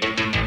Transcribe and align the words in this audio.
Thank 0.00 0.34
you. 0.36 0.43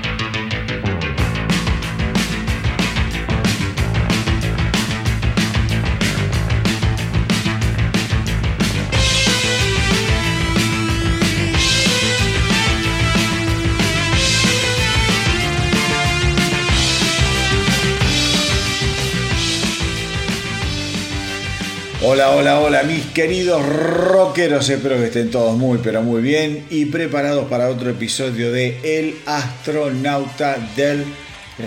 Hola, 22.17 22.31
hola, 22.31 22.59
hola, 22.61 22.81
mis 22.81 23.05
queridos 23.05 23.63
rockeros. 23.63 24.67
Espero 24.69 24.97
que 24.97 25.05
estén 25.05 25.29
todos 25.29 25.55
muy, 25.55 25.77
pero 25.83 26.01
muy 26.01 26.19
bien 26.19 26.65
y 26.71 26.85
preparados 26.85 27.47
para 27.47 27.69
otro 27.69 27.91
episodio 27.91 28.51
de 28.51 28.79
El 28.83 29.19
astronauta 29.27 30.57
del 30.75 31.05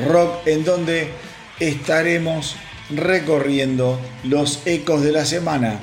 rock, 0.08 0.44
en 0.46 0.64
donde 0.64 1.06
estaremos 1.60 2.56
recorriendo 2.90 4.00
los 4.24 4.66
ecos 4.66 5.02
de 5.02 5.12
la 5.12 5.24
semana, 5.24 5.78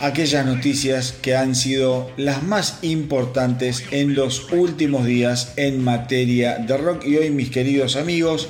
aquellas 0.00 0.46
noticias 0.46 1.12
que 1.12 1.36
han 1.36 1.54
sido 1.54 2.10
las 2.16 2.42
más 2.42 2.78
importantes 2.80 3.84
en 3.90 4.14
los 4.14 4.50
últimos 4.50 5.04
días 5.04 5.52
en 5.56 5.84
materia 5.84 6.56
de 6.56 6.74
rock. 6.78 7.04
Y 7.04 7.18
hoy, 7.18 7.28
mis 7.28 7.50
queridos 7.50 7.96
amigos, 7.96 8.48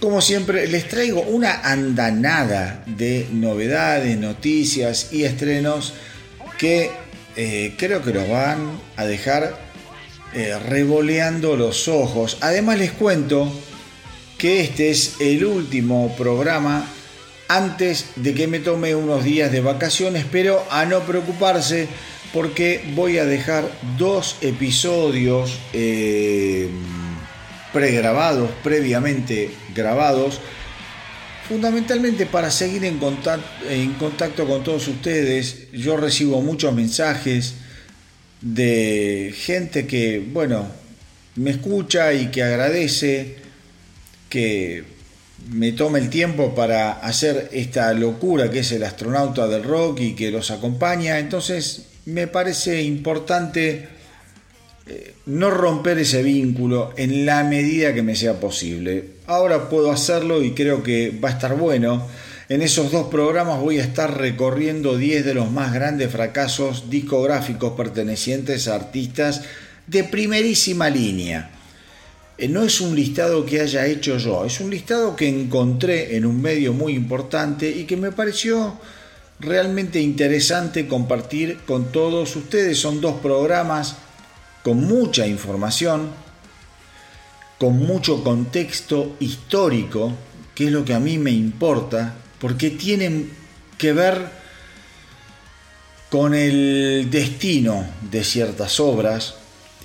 como 0.00 0.22
siempre, 0.22 0.66
les 0.66 0.88
traigo 0.88 1.20
una 1.20 1.60
andanada 1.62 2.82
de 2.86 3.28
novedades, 3.32 4.18
noticias 4.18 5.12
y 5.12 5.24
estrenos 5.24 5.92
que 6.58 6.90
eh, 7.36 7.74
creo 7.76 8.02
que 8.02 8.12
los 8.12 8.28
van 8.28 8.80
a 8.96 9.04
dejar 9.04 9.58
eh, 10.34 10.58
revoleando 10.68 11.56
los 11.56 11.86
ojos. 11.86 12.38
Además 12.40 12.78
les 12.78 12.92
cuento 12.92 13.52
que 14.38 14.62
este 14.62 14.90
es 14.90 15.16
el 15.20 15.44
último 15.44 16.14
programa 16.16 16.86
antes 17.48 18.06
de 18.16 18.32
que 18.32 18.46
me 18.46 18.60
tome 18.60 18.94
unos 18.94 19.22
días 19.22 19.52
de 19.52 19.60
vacaciones, 19.60 20.24
pero 20.30 20.64
a 20.70 20.86
no 20.86 21.00
preocuparse 21.00 21.88
porque 22.32 22.82
voy 22.94 23.18
a 23.18 23.26
dejar 23.26 23.70
dos 23.98 24.36
episodios. 24.40 25.58
Eh, 25.72 26.70
pregrabados, 27.72 28.50
previamente 28.62 29.50
grabados, 29.74 30.40
fundamentalmente 31.48 32.26
para 32.26 32.50
seguir 32.50 32.84
en 32.84 32.98
contacto, 32.98 33.68
en 33.68 33.94
contacto 33.94 34.46
con 34.46 34.62
todos 34.62 34.86
ustedes. 34.88 35.70
Yo 35.72 35.96
recibo 35.96 36.40
muchos 36.40 36.74
mensajes 36.74 37.54
de 38.40 39.34
gente 39.36 39.86
que, 39.86 40.24
bueno, 40.32 40.68
me 41.36 41.50
escucha 41.50 42.12
y 42.12 42.30
que 42.30 42.42
agradece 42.42 43.36
que 44.28 44.84
me 45.48 45.72
tome 45.72 45.98
el 45.98 46.10
tiempo 46.10 46.54
para 46.54 46.92
hacer 46.92 47.48
esta 47.52 47.92
locura 47.94 48.50
que 48.50 48.60
es 48.60 48.72
el 48.72 48.84
astronauta 48.84 49.48
del 49.48 49.64
rock 49.64 50.00
y 50.00 50.14
que 50.14 50.30
los 50.30 50.50
acompaña. 50.50 51.18
Entonces 51.18 51.86
me 52.04 52.26
parece 52.26 52.82
importante 52.82 53.99
eh, 54.90 55.14
no 55.26 55.52
romper 55.52 55.98
ese 55.98 56.20
vínculo 56.24 56.92
en 56.96 57.24
la 57.24 57.44
medida 57.44 57.94
que 57.94 58.02
me 58.02 58.16
sea 58.16 58.40
posible. 58.40 59.04
Ahora 59.28 59.68
puedo 59.68 59.92
hacerlo 59.92 60.42
y 60.42 60.50
creo 60.50 60.82
que 60.82 61.16
va 61.22 61.28
a 61.28 61.32
estar 61.32 61.56
bueno. 61.56 62.08
En 62.48 62.60
esos 62.60 62.90
dos 62.90 63.06
programas 63.06 63.60
voy 63.60 63.78
a 63.78 63.84
estar 63.84 64.18
recorriendo 64.18 64.96
10 64.96 65.24
de 65.24 65.34
los 65.34 65.48
más 65.48 65.72
grandes 65.72 66.10
fracasos 66.10 66.90
discográficos 66.90 67.74
pertenecientes 67.74 68.66
a 68.66 68.74
artistas 68.74 69.42
de 69.86 70.02
primerísima 70.02 70.90
línea. 70.90 71.50
Eh, 72.36 72.48
no 72.48 72.64
es 72.64 72.80
un 72.80 72.96
listado 72.96 73.46
que 73.46 73.60
haya 73.60 73.86
hecho 73.86 74.18
yo, 74.18 74.44
es 74.44 74.58
un 74.58 74.70
listado 74.70 75.14
que 75.14 75.28
encontré 75.28 76.16
en 76.16 76.26
un 76.26 76.42
medio 76.42 76.72
muy 76.72 76.94
importante 76.94 77.70
y 77.70 77.84
que 77.84 77.96
me 77.96 78.10
pareció 78.10 78.76
realmente 79.38 80.00
interesante 80.00 80.88
compartir 80.88 81.58
con 81.64 81.92
todos 81.92 82.34
ustedes. 82.34 82.76
Son 82.76 83.00
dos 83.00 83.20
programas 83.20 83.94
con 84.62 84.84
mucha 84.86 85.26
información, 85.26 86.10
con 87.58 87.78
mucho 87.78 88.22
contexto 88.22 89.16
histórico, 89.20 90.12
que 90.54 90.66
es 90.66 90.72
lo 90.72 90.84
que 90.84 90.94
a 90.94 91.00
mí 91.00 91.18
me 91.18 91.30
importa, 91.30 92.14
porque 92.38 92.70
tienen 92.70 93.30
que 93.78 93.92
ver 93.92 94.40
con 96.10 96.34
el 96.34 97.08
destino 97.10 97.86
de 98.10 98.24
ciertas 98.24 98.80
obras 98.80 99.34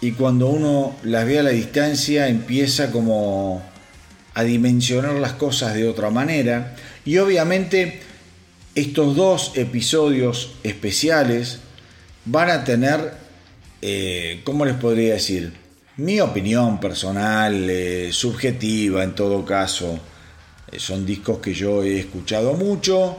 y 0.01 0.11
cuando 0.11 0.47
uno 0.47 0.95
las 1.03 1.25
ve 1.25 1.39
a 1.39 1.43
la 1.43 1.51
distancia 1.51 2.27
empieza 2.27 2.91
como 2.91 3.63
a 4.33 4.43
dimensionar 4.43 5.13
las 5.13 5.33
cosas 5.33 5.75
de 5.75 5.87
otra 5.87 6.09
manera 6.09 6.75
y 7.05 7.19
obviamente 7.19 8.01
estos 8.73 9.15
dos 9.15 9.51
episodios 9.55 10.55
especiales 10.63 11.59
van 12.25 12.49
a 12.49 12.63
tener 12.63 13.24
eh, 13.87 14.41
¿cómo 14.43 14.65
les 14.65 14.73
podría 14.77 15.13
decir? 15.13 15.53
Mi 15.97 16.19
opinión 16.19 16.79
personal, 16.79 17.69
eh, 17.69 18.09
subjetiva 18.11 19.03
en 19.03 19.13
todo 19.13 19.45
caso. 19.45 19.99
Eh, 20.71 20.79
son 20.79 21.05
discos 21.05 21.37
que 21.37 21.53
yo 21.53 21.83
he 21.83 21.99
escuchado 21.99 22.53
mucho 22.53 23.15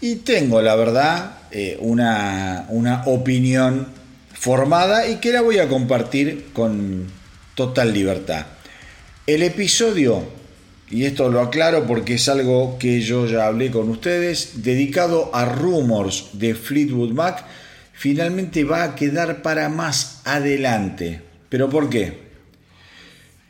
y 0.00 0.16
tengo, 0.16 0.62
la 0.62 0.76
verdad, 0.76 1.40
una, 1.80 2.64
una 2.70 3.02
opinión 3.04 3.88
formada 4.32 5.06
y 5.06 5.16
que 5.16 5.30
la 5.30 5.42
voy 5.42 5.58
a 5.58 5.68
compartir 5.68 6.46
con 6.54 7.06
total 7.54 7.92
libertad. 7.92 8.46
El 9.26 9.42
episodio, 9.42 10.24
y 10.90 11.04
esto 11.04 11.28
lo 11.28 11.42
aclaro 11.42 11.86
porque 11.86 12.14
es 12.14 12.30
algo 12.30 12.78
que 12.78 13.02
yo 13.02 13.26
ya 13.26 13.46
hablé 13.46 13.70
con 13.70 13.90
ustedes, 13.90 14.62
dedicado 14.62 15.30
a 15.34 15.44
Rumors 15.44 16.30
de 16.32 16.54
Fleetwood 16.54 17.10
Mac, 17.10 17.44
finalmente 18.00 18.64
va 18.64 18.82
a 18.82 18.94
quedar 18.94 19.42
para 19.42 19.68
más 19.68 20.22
adelante. 20.24 21.20
¿Pero 21.50 21.68
por 21.68 21.90
qué? 21.90 22.14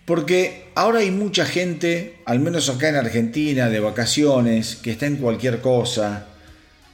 Porque 0.05 0.65
ahora 0.75 0.99
hay 0.99 1.13
mucha 1.13 1.45
gente, 1.45 2.17
al 2.25 2.41
menos 2.41 2.69
acá 2.69 2.89
en 2.89 2.97
Argentina, 2.97 3.69
de 3.69 3.79
vacaciones, 3.79 4.75
que 4.75 4.91
está 4.91 5.07
en 5.07 5.19
cualquier 5.19 5.61
cosa. 5.61 6.27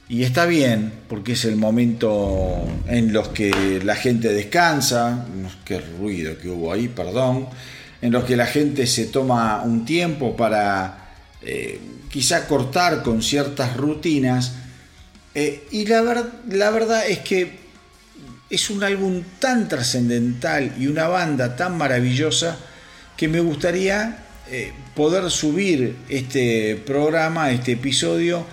Y 0.07 0.21
está 0.21 0.45
bien, 0.45 0.93
porque 1.09 1.31
es 1.31 1.45
el 1.45 1.55
momento 1.55 2.63
en 2.85 3.11
los 3.11 3.29
que 3.29 3.81
la 3.83 3.95
gente 3.95 4.31
descansa. 4.31 5.25
Qué 5.65 5.79
ruido 5.79 6.37
que 6.37 6.49
hubo 6.49 6.71
ahí, 6.71 6.87
perdón. 6.89 7.47
En 8.03 8.11
los 8.11 8.23
que 8.25 8.37
la 8.37 8.45
gente 8.45 8.85
se 8.85 9.07
toma 9.07 9.63
un 9.63 9.83
tiempo 9.83 10.37
para 10.37 11.09
eh, 11.41 11.79
quizá 12.07 12.47
cortar 12.47 13.01
con 13.01 13.23
ciertas 13.23 13.75
rutinas 13.75 14.53
eh, 15.39 15.67
y 15.69 15.85
la, 15.85 16.01
la 16.49 16.71
verdad 16.71 17.07
es 17.07 17.19
que 17.19 17.51
es 18.49 18.71
un 18.71 18.83
álbum 18.83 19.21
tan 19.37 19.67
trascendental 19.67 20.73
y 20.79 20.87
una 20.87 21.07
banda 21.07 21.55
tan 21.55 21.77
maravillosa 21.77 22.57
que 23.15 23.27
me 23.27 23.39
gustaría 23.39 24.25
eh, 24.49 24.71
poder 24.95 25.29
subir 25.29 25.95
este 26.09 26.81
programa, 26.83 27.51
este 27.51 27.73
episodio, 27.73 28.47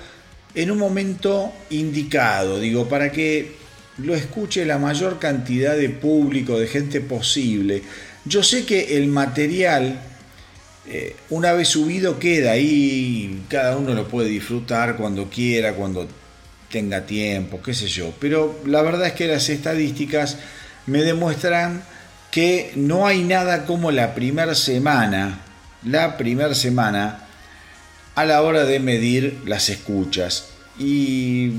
en 0.54 0.70
un 0.70 0.76
momento 0.76 1.54
indicado, 1.70 2.60
digo, 2.60 2.86
para 2.86 3.10
que 3.10 3.52
lo 3.96 4.14
escuche 4.14 4.66
la 4.66 4.76
mayor 4.76 5.18
cantidad 5.18 5.78
de 5.78 5.88
público, 5.88 6.58
de 6.58 6.66
gente 6.66 7.00
posible. 7.00 7.82
Yo 8.26 8.42
sé 8.42 8.66
que 8.66 8.98
el 8.98 9.06
material, 9.06 10.02
eh, 10.86 11.16
una 11.30 11.54
vez 11.54 11.68
subido, 11.68 12.18
queda 12.18 12.52
ahí, 12.52 13.42
cada 13.48 13.78
uno 13.78 13.94
lo 13.94 14.06
puede 14.06 14.28
disfrutar 14.28 14.98
cuando 14.98 15.30
quiera, 15.30 15.72
cuando 15.72 16.06
tenga 16.74 17.06
tiempo, 17.06 17.62
qué 17.62 17.72
sé 17.72 17.86
yo. 17.86 18.12
Pero 18.18 18.60
la 18.66 18.82
verdad 18.82 19.06
es 19.06 19.12
que 19.12 19.28
las 19.28 19.48
estadísticas 19.48 20.38
me 20.86 21.02
demuestran 21.02 21.84
que 22.32 22.72
no 22.74 23.06
hay 23.06 23.22
nada 23.22 23.64
como 23.64 23.92
la 23.92 24.12
primera 24.16 24.56
semana, 24.56 25.38
la 25.84 26.16
primera 26.16 26.52
semana, 26.56 27.20
a 28.16 28.24
la 28.24 28.42
hora 28.42 28.64
de 28.64 28.80
medir 28.80 29.38
las 29.46 29.68
escuchas. 29.68 30.46
Y 30.76 31.52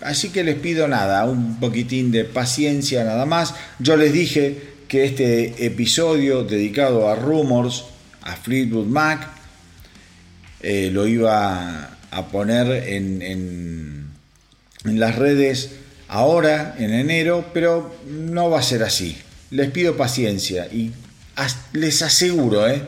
así 0.00 0.30
que 0.30 0.42
les 0.42 0.56
pido 0.56 0.88
nada, 0.88 1.24
un 1.24 1.60
poquitín 1.60 2.10
de 2.10 2.24
paciencia 2.24 3.04
nada 3.04 3.24
más. 3.24 3.54
Yo 3.78 3.96
les 3.96 4.12
dije 4.12 4.60
que 4.88 5.04
este 5.04 5.66
episodio 5.66 6.42
dedicado 6.42 7.08
a 7.08 7.14
Rumors, 7.14 7.84
a 8.22 8.34
Fleetwood 8.34 8.86
Mac, 8.86 9.30
eh, 10.62 10.90
lo 10.92 11.06
iba 11.06 11.90
a 12.10 12.26
poner 12.26 12.88
en 12.88 13.22
en 13.22 13.97
las 14.84 15.16
redes 15.16 15.70
ahora, 16.08 16.74
en 16.78 16.92
enero, 16.92 17.50
pero 17.52 17.94
no 18.06 18.50
va 18.50 18.60
a 18.60 18.62
ser 18.62 18.82
así. 18.82 19.16
Les 19.50 19.70
pido 19.70 19.96
paciencia 19.96 20.66
y 20.66 20.92
les 21.72 22.02
aseguro 22.02 22.68
eh, 22.68 22.82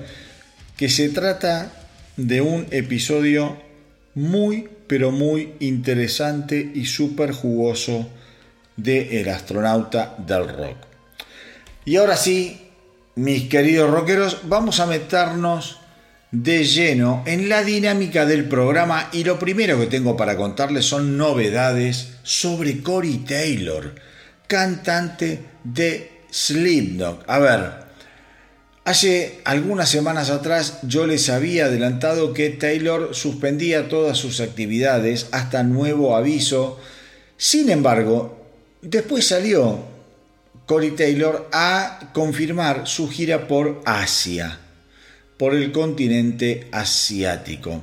que 0.77 0.89
se 0.89 1.09
trata 1.09 1.73
de 2.17 2.41
un 2.41 2.67
episodio 2.71 3.57
muy, 4.15 4.69
pero 4.87 5.11
muy 5.11 5.55
interesante 5.61 6.73
y 6.75 6.87
súper 6.87 7.33
jugoso 7.33 8.09
de 8.77 9.21
El 9.21 9.29
astronauta 9.29 10.15
del 10.19 10.49
rock. 10.49 10.77
Y 11.85 11.97
ahora 11.97 12.17
sí, 12.17 12.61
mis 13.15 13.49
queridos 13.49 13.91
rockeros, 13.91 14.43
vamos 14.45 14.81
a 14.81 14.87
meternos 14.87 15.80
de 16.33 16.63
lleno 16.65 17.25
en 17.27 17.49
la 17.49 17.65
dinámica 17.65 18.25
del 18.25 18.49
programa 18.49 19.09
y 19.13 19.25
lo 19.25 19.39
primero 19.39 19.79
que 19.81 19.87
tengo 19.87 20.17
para 20.17 20.37
contarles 20.37 20.85
son 20.85 21.17
novedades 21.17 22.13
sobre 22.23 22.83
Cory 22.83 23.19
Taylor, 23.19 23.95
cantante 24.47 25.41
de 25.65 26.21
Slipknot. 26.31 27.25
A 27.29 27.39
ver, 27.41 27.71
hace 28.85 29.41
algunas 29.45 29.89
semanas 29.89 30.31
atrás 30.31 30.79
yo 30.83 31.05
les 31.07 31.29
había 31.31 31.65
adelantado 31.65 32.33
que 32.33 32.51
Taylor 32.51 33.13
suspendía 33.13 33.89
todas 33.89 34.17
sus 34.17 34.41
actividades 34.41 35.27
hasta 35.33 35.65
nuevo 35.65 36.17
aviso. 36.17 36.79
Sin 37.37 37.71
embargo, 37.71 38.47
después 38.83 39.27
salió 39.27 39.81
Cory 40.67 40.93
Taylor 40.93 41.49
a 41.53 42.11
confirmar 42.13 42.87
su 42.87 43.09
gira 43.09 43.49
por 43.49 43.83
Asia 43.85 44.61
por 45.41 45.55
el 45.55 45.73
continente 45.73 46.69
asiático. 46.71 47.81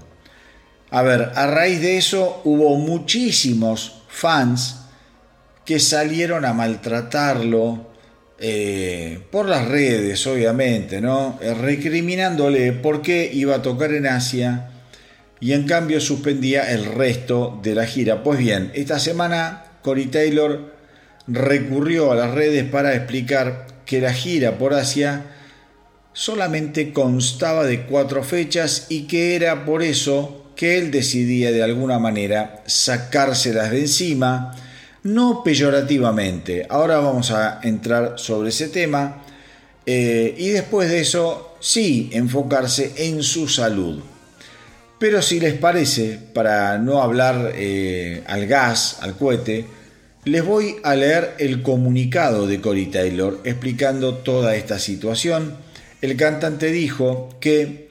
A 0.91 1.01
ver, 1.01 1.31
a 1.33 1.47
raíz 1.47 1.81
de 1.81 1.97
eso 1.97 2.39
hubo 2.43 2.77
muchísimos 2.77 4.03
fans 4.09 4.81
que 5.65 5.79
salieron 5.79 6.45
a 6.45 6.53
maltratarlo 6.53 7.87
eh, 8.37 9.21
por 9.31 9.49
las 9.49 9.67
redes, 9.67 10.27
obviamente, 10.27 11.01
¿no? 11.01 11.39
Eh, 11.41 11.55
recriminándole 11.55 12.73
por 12.73 13.01
qué 13.01 13.27
iba 13.33 13.55
a 13.55 13.63
tocar 13.63 13.91
en 13.91 14.05
Asia 14.05 14.69
y 15.39 15.53
en 15.53 15.65
cambio 15.65 15.99
suspendía 15.99 16.71
el 16.71 16.85
resto 16.85 17.59
de 17.63 17.73
la 17.73 17.87
gira. 17.87 18.21
Pues 18.21 18.37
bien, 18.37 18.71
esta 18.75 18.99
semana 18.99 19.63
Cory 19.81 20.05
Taylor 20.05 20.75
recurrió 21.25 22.11
a 22.11 22.15
las 22.15 22.35
redes 22.35 22.65
para 22.65 22.93
explicar 22.93 23.65
que 23.87 23.99
la 23.99 24.13
gira 24.13 24.59
por 24.59 24.75
Asia 24.75 25.33
solamente 26.17 26.93
constaba 26.93 27.63
de 27.63 27.83
cuatro 27.83 28.23
fechas 28.23 28.87
y 28.89 29.03
que 29.03 29.35
era 29.35 29.65
por 29.65 29.83
eso 29.83 30.47
que 30.55 30.79
él 30.79 30.89
decidía 30.89 31.51
de 31.51 31.61
alguna 31.61 31.99
manera 31.99 32.63
sacárselas 32.65 33.69
de 33.69 33.81
encima, 33.81 34.55
no 35.03 35.43
peyorativamente. 35.43 36.65
Ahora 36.71 36.97
vamos 36.97 37.29
a 37.29 37.59
entrar 37.61 38.15
sobre 38.17 38.49
ese 38.49 38.69
tema 38.69 39.21
eh, 39.85 40.33
y 40.35 40.49
después 40.49 40.89
de 40.89 41.01
eso 41.01 41.55
sí 41.59 42.09
enfocarse 42.11 42.93
en 42.97 43.21
su 43.21 43.47
salud. 43.47 44.01
Pero 44.97 45.21
si 45.21 45.39
les 45.39 45.53
parece, 45.53 46.17
para 46.33 46.79
no 46.79 47.03
hablar 47.03 47.51
eh, 47.53 48.23
al 48.25 48.47
gas, 48.47 48.97
al 49.01 49.15
cohete, 49.15 49.67
les 50.25 50.43
voy 50.43 50.77
a 50.83 50.95
leer 50.95 51.35
el 51.37 51.61
comunicado 51.61 52.47
de 52.47 52.59
Cory 52.59 52.87
Taylor 52.87 53.39
explicando 53.43 54.15
toda 54.15 54.55
esta 54.55 54.79
situación 54.79 55.66
el 56.01 56.15
cantante 56.15 56.71
dijo 56.71 57.29
que 57.39 57.87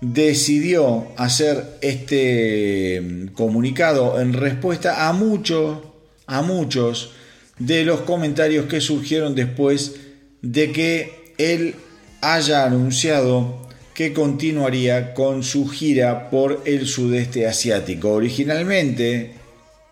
decidió 0.00 1.08
hacer 1.16 1.78
este 1.80 3.00
mm, 3.00 3.26
comunicado 3.28 4.20
en 4.20 4.32
respuesta 4.32 5.08
a 5.08 5.12
muchos, 5.12 5.78
a 6.26 6.42
muchos 6.42 7.12
de 7.58 7.84
los 7.84 8.00
comentarios 8.02 8.66
que 8.66 8.80
surgieron 8.80 9.34
después 9.34 9.96
de 10.42 10.72
que 10.72 11.34
él 11.38 11.74
haya 12.20 12.64
anunciado 12.64 13.66
que 13.94 14.12
continuaría 14.12 15.14
con 15.14 15.42
su 15.42 15.66
gira 15.68 16.28
por 16.28 16.62
el 16.66 16.86
sudeste 16.86 17.46
asiático. 17.46 18.12
Originalmente, 18.12 19.32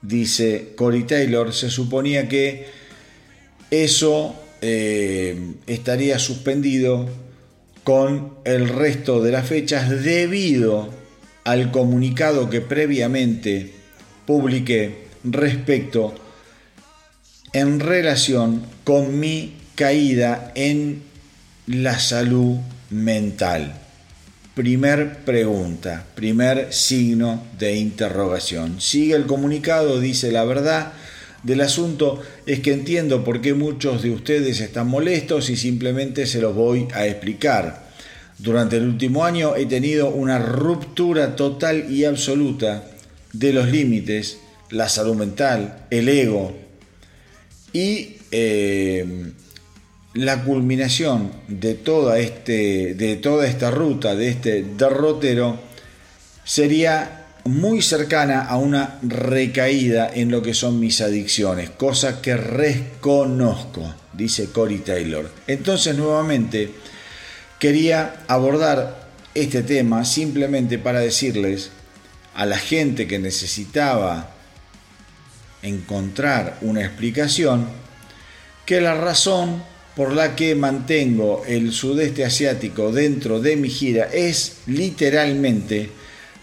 dice 0.03 0.73
Cory 0.77 1.05
Taylor, 1.05 1.55
se 1.55 1.71
suponía 1.71 2.29
que 2.29 2.67
eso 3.71 4.35
eh, 4.61 5.55
estaría 5.67 6.19
suspendido 6.19 7.09
con 7.85 8.35
el 8.45 8.69
resto 8.69 9.23
de 9.23 9.31
las 9.31 9.47
fechas 9.47 9.89
debido 10.03 10.89
al 11.45 11.71
comunicado 11.71 12.49
que 12.49 12.63
previamente 12.63 13.75
publiqué 14.27 15.05
respecto 15.23 16.15
en 17.53 17.79
relación 17.81 18.65
con 18.85 19.21
mi 19.21 19.55
caída 19.75 20.51
en 20.55 21.03
la 21.67 21.99
salud 21.99 22.57
mental. 22.91 23.75
Primer 24.55 25.19
pregunta, 25.25 26.05
primer 26.15 26.73
signo 26.73 27.43
de 27.59 27.77
interrogación. 27.77 28.81
Sigue 28.81 29.15
el 29.15 29.27
comunicado, 29.27 30.01
dice 30.01 30.33
la 30.33 30.45
verdad 30.45 30.93
del 31.45 31.61
asunto 31.61 32.21
es 32.47 32.61
que 32.61 32.73
entiendo 32.73 33.23
por 33.23 33.41
qué 33.41 33.55
muchos 33.55 34.03
de 34.03 34.11
ustedes 34.11 34.61
están 34.61 34.89
molestos 34.89 35.51
y 35.51 35.57
simplemente 35.57 36.27
se 36.27 36.41
los 36.41 36.55
voy 36.55 36.89
a 36.95 37.07
explicar. 37.07 37.85
Durante 38.39 38.77
el 38.79 38.85
último 38.85 39.25
año 39.25 39.55
he 39.55 39.67
tenido 39.67 40.09
una 40.09 40.39
ruptura 40.39 41.37
total 41.37 41.93
y 41.93 42.05
absoluta 42.05 42.85
de 43.33 43.53
los 43.53 43.69
límites, 43.69 44.39
la 44.71 44.89
salud 44.89 45.15
mental, 45.15 45.87
el 45.91 46.09
ego 46.09 46.57
y 47.73 48.17
eh, 48.31 49.33
la 50.15 50.45
culminación 50.45 51.31
de 51.49 51.75
toda, 51.75 52.19
este, 52.19 52.95
de 52.95 53.17
toda 53.17 53.47
esta 53.47 53.71
ruta, 53.71 54.15
de 54.15 54.29
este 54.29 54.63
derrotero, 54.63 55.59
sería 56.45 57.24
muy 57.45 57.83
cercana 57.83 58.47
a 58.47 58.57
una 58.57 58.99
recaída 59.03 60.11
en 60.13 60.31
lo 60.31 60.43
que 60.43 60.55
son 60.55 60.81
mis 60.81 61.01
adicciones, 61.01 61.71
cosa 61.71 62.23
que 62.23 62.37
reconozco, 62.37 63.95
dice 64.13 64.51
Cory 64.51 64.79
Taylor. 64.79 65.31
Entonces 65.47 65.97
nuevamente 65.97 66.71
quería 67.59 68.25
abordar 68.29 69.09
este 69.35 69.63
tema 69.63 70.05
simplemente 70.05 70.79
para 70.79 71.01
decirles 71.01 71.71
a 72.35 72.47
la 72.47 72.59
gente 72.59 73.07
que 73.07 73.19
necesitaba 73.19 74.31
encontrar 75.63 76.59
una 76.63 76.83
explicación 76.85 77.67
que 78.65 78.81
la 78.81 78.95
razón 78.95 79.63
por 79.97 80.13
la 80.13 80.35
que 80.35 80.55
mantengo 80.55 81.45
el 81.47 81.73
sudeste 81.73 82.25
asiático 82.25 82.91
dentro 82.91 83.41
de 83.41 83.57
mi 83.57 83.69
gira 83.69 84.09
es 84.13 84.59
literalmente 84.67 85.91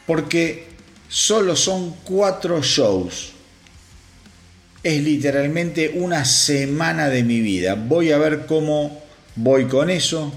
porque 0.06 0.70
solo 1.12 1.58
son 1.58 1.94
cuatro 2.06 2.63
shows. 2.63 3.34
Es 4.81 5.04
literalmente 5.04 5.92
una 5.96 6.24
semana 6.24 7.10
de 7.10 7.24
mi 7.24 7.42
vida. 7.42 7.75
Voy 7.75 8.12
a 8.12 8.18
ver 8.18 8.46
cómo 8.46 9.03
voy 9.36 9.65
con 9.65 9.89
eso 9.89 10.32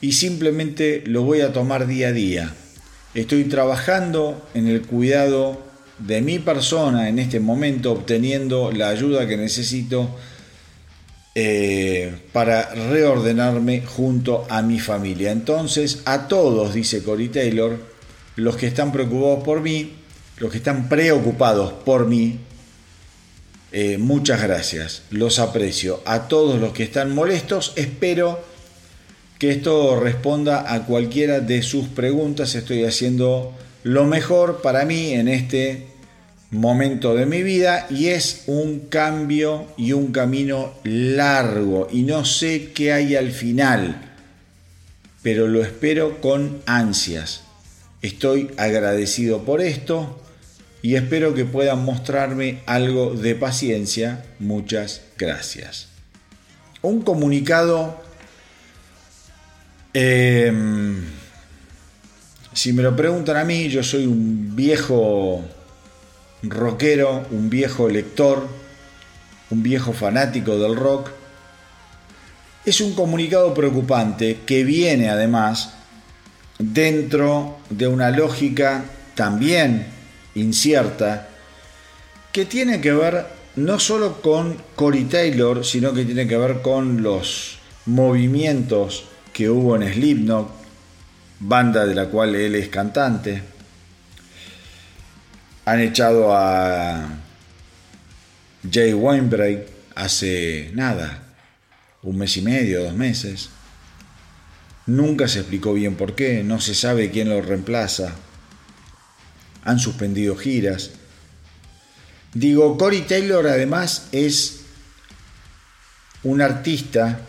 y 0.00 0.12
simplemente 0.12 1.02
lo 1.06 1.24
voy 1.24 1.40
a 1.40 1.52
tomar 1.52 1.88
día 1.88 2.08
a 2.08 2.12
día. 2.12 2.54
Estoy 3.14 3.44
trabajando 3.44 4.48
en 4.54 4.68
el 4.68 4.82
cuidado 4.82 5.60
de 5.98 6.22
mi 6.22 6.38
persona 6.38 7.08
en 7.08 7.18
este 7.18 7.40
momento, 7.40 7.92
obteniendo 7.92 8.70
la 8.70 8.88
ayuda 8.90 9.26
que 9.26 9.36
necesito 9.36 10.16
eh, 11.34 12.14
para 12.32 12.72
reordenarme 12.74 13.82
junto 13.84 14.46
a 14.48 14.62
mi 14.62 14.78
familia. 14.78 15.32
Entonces, 15.32 16.02
a 16.04 16.28
todos, 16.28 16.74
dice 16.74 17.02
Cory 17.02 17.28
Taylor, 17.28 17.89
los 18.36 18.56
que 18.56 18.66
están 18.66 18.92
preocupados 18.92 19.44
por 19.44 19.60
mí, 19.60 19.92
los 20.38 20.50
que 20.50 20.58
están 20.58 20.88
preocupados 20.88 21.72
por 21.72 22.06
mí, 22.06 22.38
eh, 23.72 23.98
muchas 23.98 24.42
gracias, 24.42 25.02
los 25.10 25.38
aprecio. 25.38 26.02
A 26.04 26.26
todos 26.28 26.60
los 26.60 26.72
que 26.72 26.82
están 26.82 27.14
molestos, 27.14 27.72
espero 27.76 28.40
que 29.38 29.50
esto 29.50 29.98
responda 30.00 30.72
a 30.72 30.84
cualquiera 30.86 31.40
de 31.40 31.62
sus 31.62 31.88
preguntas. 31.88 32.54
Estoy 32.54 32.84
haciendo 32.84 33.52
lo 33.84 34.04
mejor 34.04 34.60
para 34.60 34.84
mí 34.84 35.12
en 35.12 35.28
este 35.28 35.86
momento 36.50 37.14
de 37.14 37.26
mi 37.26 37.42
vida 37.42 37.86
y 37.90 38.08
es 38.08 38.42
un 38.46 38.80
cambio 38.88 39.66
y 39.76 39.92
un 39.92 40.10
camino 40.10 40.74
largo 40.82 41.86
y 41.92 42.02
no 42.02 42.24
sé 42.24 42.72
qué 42.72 42.92
hay 42.92 43.14
al 43.14 43.30
final, 43.30 44.10
pero 45.22 45.46
lo 45.46 45.62
espero 45.62 46.20
con 46.20 46.60
ansias. 46.66 47.44
Estoy 48.02 48.50
agradecido 48.56 49.44
por 49.44 49.60
esto 49.60 50.18
y 50.80 50.94
espero 50.94 51.34
que 51.34 51.44
puedan 51.44 51.84
mostrarme 51.84 52.62
algo 52.64 53.14
de 53.14 53.34
paciencia. 53.34 54.24
Muchas 54.38 55.02
gracias. 55.18 55.88
Un 56.80 57.02
comunicado, 57.02 58.00
em, 59.92 61.02
si 62.54 62.72
me 62.72 62.82
lo 62.82 62.96
preguntan 62.96 63.36
a 63.36 63.44
mí, 63.44 63.68
yo 63.68 63.82
soy 63.82 64.06
un 64.06 64.56
viejo 64.56 65.44
rockero, 66.42 67.26
un 67.30 67.50
viejo 67.50 67.86
lector, 67.90 68.48
un 69.50 69.62
viejo 69.62 69.92
fanático 69.92 70.58
del 70.58 70.74
rock. 70.74 71.10
Es 72.64 72.80
un 72.80 72.94
comunicado 72.94 73.52
preocupante 73.52 74.38
que 74.46 74.64
viene 74.64 75.10
además 75.10 75.74
dentro 76.60 77.58
de 77.70 77.86
una 77.86 78.10
lógica 78.10 78.84
también 79.14 79.86
incierta 80.34 81.28
que 82.32 82.44
tiene 82.44 82.80
que 82.80 82.92
ver 82.92 83.26
no 83.56 83.80
solo 83.80 84.20
con 84.20 84.56
Cory 84.76 85.04
Taylor, 85.04 85.64
sino 85.64 85.92
que 85.92 86.04
tiene 86.04 86.28
que 86.28 86.36
ver 86.36 86.62
con 86.62 87.02
los 87.02 87.58
movimientos 87.86 89.04
que 89.32 89.48
hubo 89.48 89.74
en 89.74 89.92
Slipknot, 89.92 90.50
banda 91.40 91.86
de 91.86 91.94
la 91.94 92.06
cual 92.06 92.34
él 92.34 92.54
es 92.54 92.68
cantante. 92.68 93.42
Han 95.64 95.80
echado 95.80 96.36
a 96.36 97.08
Jay 98.70 98.92
Weinberg 98.92 99.66
hace 99.94 100.70
nada, 100.74 101.22
un 102.02 102.18
mes 102.18 102.36
y 102.36 102.42
medio, 102.42 102.84
dos 102.84 102.94
meses. 102.94 103.50
Nunca 104.90 105.28
se 105.28 105.38
explicó 105.38 105.72
bien 105.72 105.94
por 105.94 106.16
qué, 106.16 106.42
no 106.42 106.60
se 106.60 106.74
sabe 106.74 107.12
quién 107.12 107.28
lo 107.28 107.40
reemplaza. 107.40 108.16
Han 109.62 109.78
suspendido 109.78 110.34
giras. 110.34 110.90
Digo, 112.34 112.76
Cory 112.76 113.02
Taylor 113.02 113.46
además 113.46 114.08
es 114.10 114.62
un 116.24 116.42
artista 116.42 117.20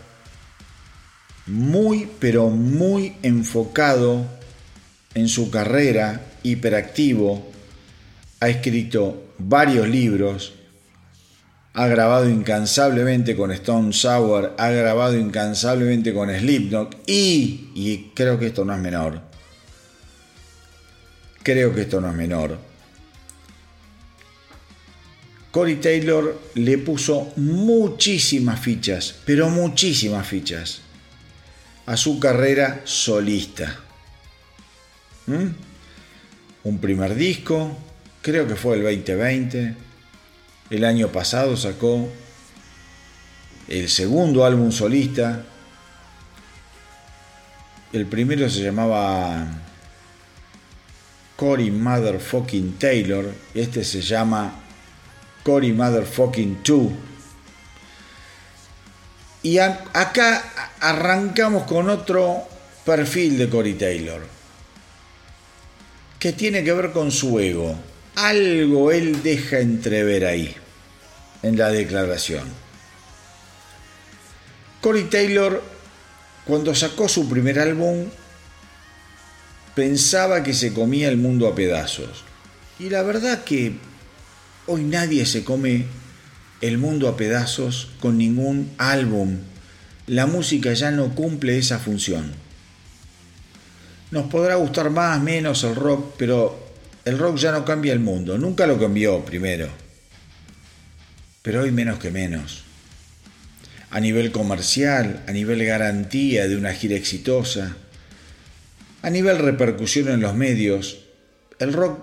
muy, 1.46 2.08
pero 2.18 2.50
muy 2.50 3.14
enfocado 3.22 4.26
en 5.14 5.28
su 5.28 5.48
carrera, 5.48 6.32
hiperactivo, 6.42 7.48
ha 8.40 8.48
escrito 8.48 9.34
varios 9.38 9.88
libros, 9.88 10.54
ha 11.74 11.86
grabado 11.86 12.28
incansablemente 12.28 13.34
con 13.34 13.50
Stone 13.50 13.92
Sour, 13.92 14.54
ha 14.58 14.70
grabado 14.70 15.16
incansablemente 15.16 16.12
con 16.12 16.30
Slipknot 16.30 17.02
y, 17.06 18.10
creo 18.14 18.38
que 18.38 18.46
esto 18.46 18.64
no 18.64 18.74
es 18.74 18.80
menor, 18.80 19.20
creo 21.42 21.74
que 21.74 21.82
esto 21.82 22.00
no 22.00 22.10
es 22.10 22.14
menor, 22.14 22.58
Corey 25.50 25.76
Taylor 25.76 26.40
le 26.54 26.78
puso 26.78 27.32
muchísimas 27.36 28.58
fichas, 28.58 29.14
pero 29.26 29.50
muchísimas 29.50 30.26
fichas 30.26 30.80
a 31.84 31.96
su 31.96 32.18
carrera 32.18 32.80
solista. 32.84 33.80
¿Mm? 35.26 35.48
Un 36.64 36.78
primer 36.78 37.14
disco, 37.14 37.76
creo 38.22 38.46
que 38.46 38.56
fue 38.56 38.76
el 38.76 38.82
2020. 38.82 39.91
El 40.72 40.86
año 40.86 41.08
pasado 41.08 41.54
sacó 41.54 42.08
el 43.68 43.90
segundo 43.90 44.42
álbum 44.46 44.72
solista. 44.72 45.44
El 47.92 48.06
primero 48.06 48.48
se 48.48 48.62
llamaba 48.62 49.48
Cory 51.36 51.70
Motherfucking 51.70 52.78
Taylor. 52.78 53.30
Este 53.52 53.84
se 53.84 54.00
llama 54.00 54.62
Cory 55.42 55.74
Motherfucking 55.74 56.60
2 56.64 56.92
y 59.42 59.58
acá 59.58 60.72
arrancamos 60.80 61.64
con 61.64 61.90
otro 61.90 62.48
perfil 62.86 63.36
de 63.36 63.50
Cory 63.50 63.74
Taylor, 63.74 64.22
que 66.18 66.32
tiene 66.32 66.64
que 66.64 66.72
ver 66.72 66.92
con 66.92 67.10
su 67.10 67.38
ego. 67.38 67.76
Algo 68.14 68.90
él 68.90 69.22
deja 69.22 69.58
entrever 69.58 70.24
ahí, 70.24 70.54
en 71.42 71.58
la 71.58 71.70
declaración. 71.70 72.44
Cory 74.80 75.04
Taylor, 75.04 75.62
cuando 76.44 76.74
sacó 76.74 77.08
su 77.08 77.28
primer 77.28 77.58
álbum, 77.60 78.06
pensaba 79.74 80.42
que 80.42 80.54
se 80.54 80.72
comía 80.72 81.08
el 81.08 81.16
mundo 81.16 81.46
a 81.46 81.54
pedazos. 81.54 82.24
Y 82.78 82.90
la 82.90 83.02
verdad 83.02 83.44
que 83.44 83.76
hoy 84.66 84.82
nadie 84.82 85.24
se 85.26 85.44
come 85.44 85.86
el 86.60 86.78
mundo 86.78 87.08
a 87.08 87.16
pedazos 87.16 87.90
con 88.00 88.18
ningún 88.18 88.70
álbum. 88.78 89.38
La 90.06 90.26
música 90.26 90.72
ya 90.72 90.90
no 90.90 91.14
cumple 91.14 91.58
esa 91.58 91.78
función. 91.78 92.32
Nos 94.10 94.26
podrá 94.26 94.56
gustar 94.56 94.90
más, 94.90 95.22
menos 95.22 95.64
el 95.64 95.74
rock, 95.74 96.14
pero 96.18 96.58
el 97.04 97.18
rock 97.18 97.36
ya 97.36 97.52
no 97.52 97.64
cambia 97.64 97.92
el 97.92 98.00
mundo. 98.00 98.36
Nunca 98.36 98.66
lo 98.66 98.78
cambió 98.78 99.24
primero. 99.24 99.81
Pero 101.42 101.62
hoy 101.62 101.72
menos 101.72 101.98
que 101.98 102.10
menos. 102.10 102.64
A 103.90 104.00
nivel 104.00 104.32
comercial, 104.32 105.22
a 105.26 105.32
nivel 105.32 105.64
garantía 105.64 106.48
de 106.48 106.56
una 106.56 106.72
gira 106.72 106.96
exitosa, 106.96 107.76
a 109.02 109.10
nivel 109.10 109.38
repercusión 109.38 110.08
en 110.08 110.20
los 110.20 110.34
medios, 110.34 111.00
el 111.58 111.72
rock 111.72 112.00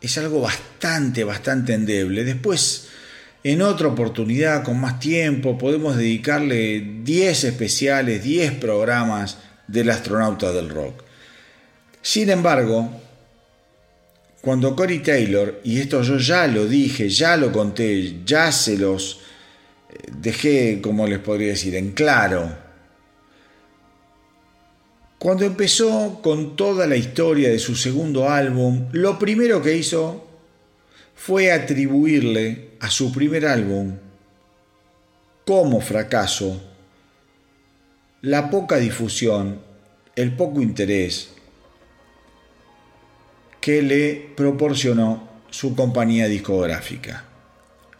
es 0.00 0.18
algo 0.18 0.40
bastante, 0.40 1.24
bastante 1.24 1.74
endeble. 1.74 2.24
Después 2.24 2.88
en 3.44 3.60
otra 3.60 3.88
oportunidad, 3.88 4.62
con 4.62 4.80
más 4.80 5.00
tiempo, 5.00 5.58
podemos 5.58 5.96
dedicarle 5.96 7.00
10 7.02 7.44
especiales, 7.44 8.22
10 8.22 8.52
programas 8.52 9.38
del 9.66 9.90
astronauta 9.90 10.52
del 10.52 10.68
rock. 10.68 11.02
Sin 12.02 12.30
embargo, 12.30 13.01
cuando 14.42 14.74
Cory 14.74 14.98
Taylor, 14.98 15.60
y 15.62 15.78
esto 15.78 16.02
yo 16.02 16.18
ya 16.18 16.48
lo 16.48 16.66
dije, 16.66 17.08
ya 17.08 17.36
lo 17.36 17.52
conté, 17.52 18.22
ya 18.26 18.50
se 18.50 18.76
los 18.76 19.20
eh, 19.88 20.10
dejé, 20.18 20.80
como 20.82 21.06
les 21.06 21.20
podría 21.20 21.50
decir, 21.50 21.76
en 21.76 21.92
claro, 21.92 22.52
cuando 25.20 25.44
empezó 25.44 26.18
con 26.20 26.56
toda 26.56 26.88
la 26.88 26.96
historia 26.96 27.50
de 27.50 27.60
su 27.60 27.76
segundo 27.76 28.28
álbum, 28.28 28.88
lo 28.90 29.16
primero 29.16 29.62
que 29.62 29.76
hizo 29.76 30.26
fue 31.14 31.52
atribuirle 31.52 32.70
a 32.80 32.90
su 32.90 33.12
primer 33.12 33.46
álbum 33.46 33.94
como 35.46 35.80
fracaso 35.80 36.60
la 38.22 38.50
poca 38.50 38.78
difusión, 38.78 39.60
el 40.16 40.34
poco 40.34 40.60
interés 40.60 41.30
que 43.62 43.80
le 43.80 44.32
proporcionó 44.36 45.28
su 45.48 45.76
compañía 45.76 46.26
discográfica. 46.26 47.24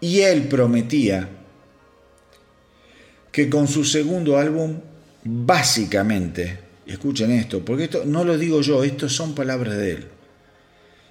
Y 0.00 0.22
él 0.22 0.48
prometía 0.48 1.28
que 3.30 3.48
con 3.48 3.68
su 3.68 3.84
segundo 3.84 4.36
álbum, 4.38 4.80
básicamente, 5.22 6.58
escuchen 6.84 7.30
esto, 7.30 7.64
porque 7.64 7.84
esto 7.84 8.02
no 8.04 8.24
lo 8.24 8.36
digo 8.36 8.60
yo, 8.60 8.82
esto 8.82 9.08
son 9.08 9.36
palabras 9.36 9.76
de 9.76 9.92
él, 9.92 10.08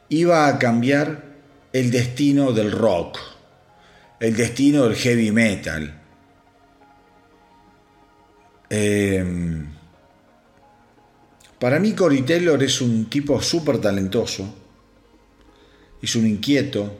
iba 0.10 0.46
a 0.46 0.60
cambiar 0.60 1.24
el 1.72 1.90
destino 1.90 2.52
del 2.52 2.74
rock, 2.74 3.20
el 4.20 4.36
destino 4.36 4.84
del 4.84 4.98
heavy 4.98 5.32
metal. 5.32 5.98
Em, 8.70 9.68
para 11.62 11.78
mí 11.78 11.94
Cory 11.94 12.24
Taylor 12.24 12.64
es 12.64 12.82
un 12.82 13.06
tipo 13.08 13.40
súper 13.40 13.78
talentoso, 13.78 14.52
es 16.02 16.16
un 16.16 16.26
inquieto. 16.26 17.00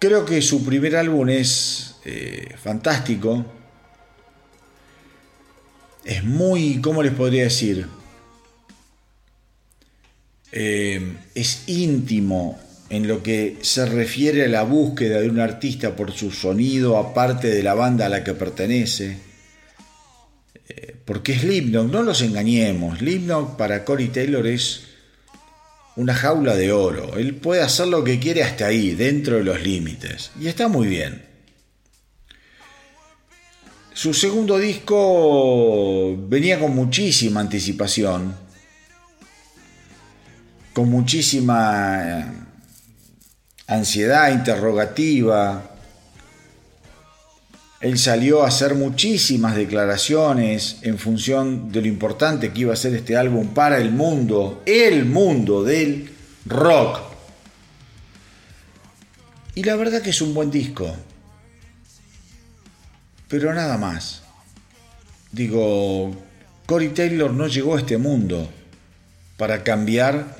Creo 0.00 0.24
que 0.24 0.42
su 0.42 0.64
primer 0.64 0.96
álbum 0.96 1.28
es 1.28 1.94
eh, 2.04 2.56
fantástico. 2.60 3.46
Es 6.04 6.24
muy, 6.24 6.80
¿cómo 6.80 7.04
les 7.04 7.12
podría 7.12 7.44
decir? 7.44 7.86
Eh, 10.50 11.16
es 11.36 11.68
íntimo 11.68 12.58
en 12.90 13.06
lo 13.06 13.22
que 13.22 13.58
se 13.62 13.86
refiere 13.86 14.46
a 14.46 14.48
la 14.48 14.64
búsqueda 14.64 15.20
de 15.20 15.28
un 15.28 15.38
artista 15.38 15.94
por 15.94 16.10
su 16.10 16.32
sonido, 16.32 16.98
aparte 16.98 17.46
de 17.46 17.62
la 17.62 17.74
banda 17.74 18.06
a 18.06 18.08
la 18.08 18.24
que 18.24 18.34
pertenece. 18.34 19.33
Porque 21.04 21.38
Slipknot, 21.38 21.90
no 21.90 22.02
los 22.02 22.22
engañemos, 22.22 22.98
Slipknot 22.98 23.56
para 23.56 23.84
Cory 23.84 24.08
Taylor 24.08 24.46
es 24.46 24.84
una 25.96 26.14
jaula 26.14 26.56
de 26.56 26.72
oro. 26.72 27.16
Él 27.18 27.34
puede 27.36 27.62
hacer 27.62 27.88
lo 27.88 28.02
que 28.02 28.18
quiere 28.18 28.42
hasta 28.42 28.66
ahí, 28.66 28.94
dentro 28.94 29.36
de 29.36 29.44
los 29.44 29.62
límites. 29.62 30.30
Y 30.40 30.48
está 30.48 30.68
muy 30.68 30.86
bien. 30.86 31.24
Su 33.92 34.12
segundo 34.14 34.58
disco 34.58 36.16
venía 36.28 36.58
con 36.58 36.74
muchísima 36.74 37.40
anticipación 37.40 38.44
con 40.74 40.90
muchísima 40.90 42.02
eh, 42.02 42.24
ansiedad 43.68 44.32
interrogativa. 44.32 45.73
Él 47.84 47.98
salió 47.98 48.42
a 48.42 48.48
hacer 48.48 48.76
muchísimas 48.76 49.54
declaraciones 49.54 50.78
en 50.80 50.96
función 50.96 51.70
de 51.70 51.82
lo 51.82 51.86
importante 51.86 52.50
que 52.50 52.62
iba 52.62 52.72
a 52.72 52.76
ser 52.76 52.94
este 52.94 53.14
álbum 53.14 53.48
para 53.48 53.76
el 53.76 53.92
mundo, 53.92 54.62
el 54.64 55.04
mundo 55.04 55.62
del 55.62 56.10
rock. 56.46 57.00
Y 59.54 59.64
la 59.64 59.76
verdad 59.76 60.00
que 60.00 60.08
es 60.08 60.22
un 60.22 60.32
buen 60.32 60.50
disco. 60.50 60.96
Pero 63.28 63.52
nada 63.52 63.76
más. 63.76 64.22
Digo, 65.30 66.16
Cory 66.64 66.88
Taylor 66.88 67.34
no 67.34 67.48
llegó 67.48 67.76
a 67.76 67.80
este 67.80 67.98
mundo 67.98 68.50
para 69.36 69.62
cambiar 69.62 70.38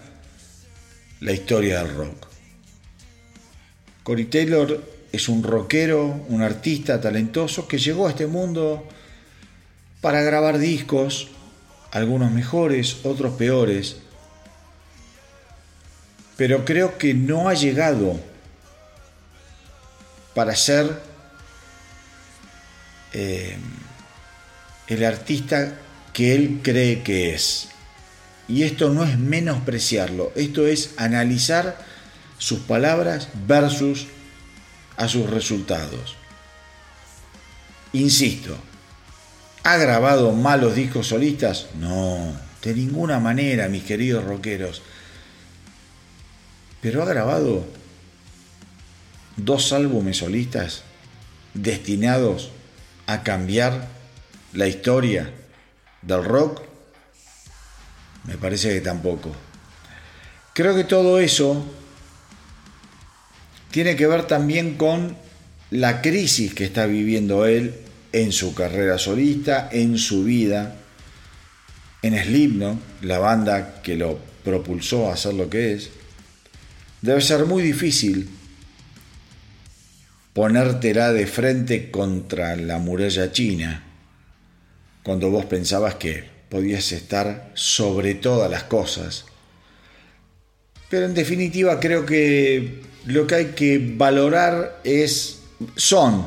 la 1.20 1.32
historia 1.32 1.84
del 1.84 1.94
rock. 1.94 2.26
Cory 4.02 4.24
Taylor 4.24 4.93
es 5.14 5.28
un 5.28 5.42
rockero, 5.42 6.25
un 6.28 6.42
artista 6.42 7.00
talentoso 7.00 7.68
que 7.68 7.78
llegó 7.78 8.06
a 8.06 8.11
este 8.11 8.26
mundo 8.26 8.87
para 10.00 10.23
grabar 10.23 10.59
discos, 10.59 11.28
algunos 11.92 12.33
mejores, 12.33 12.99
otros 13.04 13.35
peores, 13.35 13.97
pero 16.37 16.64
creo 16.64 16.99
que 16.99 17.14
no 17.14 17.49
ha 17.49 17.54
llegado 17.54 18.18
para 20.35 20.56
ser 20.56 21.00
eh, 23.12 23.56
el 24.88 25.04
artista 25.04 25.78
que 26.12 26.35
él 26.35 26.61
cree 26.62 27.02
que 27.02 27.35
es. 27.35 27.68
Y 28.49 28.64
esto 28.64 28.90
no 28.90 29.04
es 29.04 29.16
menospreciarlo, 29.16 30.33
esto 30.35 30.66
es 30.66 30.90
analizar 30.97 31.78
sus 32.38 32.59
palabras 32.59 33.28
versus 33.47 34.09
a 34.96 35.08
sus 35.08 35.28
resultados. 35.28 36.16
Insisto, 37.92 38.56
¿ha 39.62 39.76
grabado 39.76 40.32
malos 40.32 40.74
discos 40.74 41.08
solistas? 41.08 41.68
No, 41.78 42.34
de 42.62 42.74
ninguna 42.74 43.20
manera, 43.20 43.68
mis 43.68 43.84
queridos 43.84 44.24
rockeros. 44.24 44.82
Pero 46.80 47.02
ha 47.02 47.06
grabado 47.06 47.64
dos 49.36 49.72
álbumes 49.72 50.18
solistas 50.18 50.82
destinados 51.54 52.50
a 53.06 53.22
cambiar 53.22 53.88
la 54.52 54.66
historia 54.66 55.32
del 56.02 56.24
rock? 56.24 56.62
Me 58.24 58.36
parece 58.36 58.70
que 58.70 58.80
tampoco. 58.80 59.32
Creo 60.52 60.74
que 60.74 60.84
todo 60.84 61.18
eso 61.18 61.64
tiene 63.75 63.97
que 63.97 64.07
ver 64.07 64.28
también 64.28 64.76
con 64.76 65.16
la 65.73 66.00
crisis 66.00 66.54
que 66.54 66.64
está 66.64 66.87
viviendo 66.87 67.45
él 67.45 67.75
en 68.12 68.31
su 68.31 68.54
carrera 68.54 68.99
solista, 68.99 69.69
en 69.73 69.99
su 69.99 70.23
vida, 70.23 70.76
en 72.00 72.16
Slipknot, 72.16 72.78
la 73.02 73.19
banda 73.19 73.83
que 73.83 73.97
lo 73.97 74.21
propulsó 74.45 75.11
a 75.11 75.16
ser 75.16 75.35
lo 75.35 75.50
que 75.50 75.73
es. 75.73 75.90
Debe 77.02 77.21
ser 77.21 77.47
muy 77.47 77.64
difícil 77.64 78.28
ponértela 80.35 81.12
de 81.12 81.26
frente 81.26 81.90
contra 81.90 82.54
la 82.54 82.78
muralla 82.78 83.33
china, 83.33 83.83
cuando 85.02 85.31
vos 85.31 85.47
pensabas 85.47 85.97
que 85.97 86.23
podías 86.49 86.93
estar 86.93 87.50
sobre 87.54 88.14
todas 88.14 88.49
las 88.49 88.62
cosas. 88.62 89.25
Pero 90.88 91.07
en 91.07 91.14
definitiva 91.14 91.81
creo 91.81 92.07
que 92.07 92.93
lo 93.06 93.26
que 93.26 93.34
hay 93.34 93.46
que 93.46 93.94
valorar 93.96 94.80
es, 94.84 95.40
son, 95.76 96.26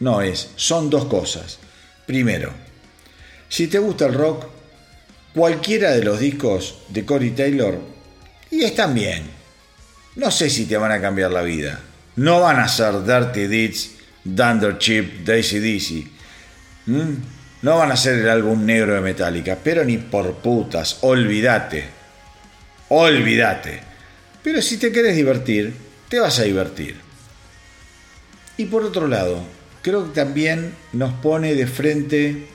no 0.00 0.20
es, 0.22 0.50
son 0.56 0.90
dos 0.90 1.06
cosas. 1.06 1.58
Primero, 2.06 2.52
si 3.48 3.66
te 3.66 3.78
gusta 3.78 4.06
el 4.06 4.14
rock, 4.14 4.46
cualquiera 5.34 5.92
de 5.92 6.04
los 6.04 6.20
discos 6.20 6.78
de 6.88 7.04
Cory 7.04 7.30
Taylor, 7.30 7.78
y 8.50 8.64
están 8.64 8.94
bien, 8.94 9.24
no 10.16 10.30
sé 10.30 10.48
si 10.50 10.64
te 10.66 10.76
van 10.76 10.92
a 10.92 11.00
cambiar 11.00 11.30
la 11.30 11.42
vida 11.42 11.82
no 12.18 12.40
van 12.40 12.58
a 12.58 12.68
ser 12.68 13.04
Dirty 13.04 13.46
Deeds, 13.46 13.90
Dunder 14.24 14.76
Chip, 14.78 15.24
Daisy. 15.24 16.10
¿Mm? 16.86 17.12
No 17.62 17.78
van 17.78 17.92
a 17.92 17.96
ser 17.96 18.18
el 18.18 18.28
álbum 18.28 18.64
negro 18.64 18.94
de 18.94 19.00
Metallica, 19.00 19.56
pero 19.62 19.84
ni 19.84 19.98
por 19.98 20.34
putas, 20.34 20.98
olvídate. 21.02 21.84
Olvídate. 22.88 23.80
Pero 24.42 24.60
si 24.62 24.78
te 24.78 24.90
quieres 24.90 25.14
divertir, 25.14 25.72
te 26.08 26.18
vas 26.18 26.38
a 26.38 26.44
divertir. 26.44 26.96
Y 28.56 28.66
por 28.66 28.84
otro 28.84 29.06
lado, 29.06 29.42
creo 29.82 30.04
que 30.06 30.20
también 30.20 30.74
nos 30.92 31.12
pone 31.14 31.54
de 31.54 31.66
frente 31.66 32.48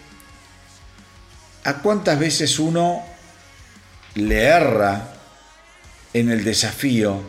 a 1.64 1.82
cuántas 1.82 2.20
veces 2.20 2.60
uno 2.60 3.04
le 4.16 4.44
erra 4.44 5.14
en 6.14 6.30
el 6.30 6.44
desafío 6.44 7.22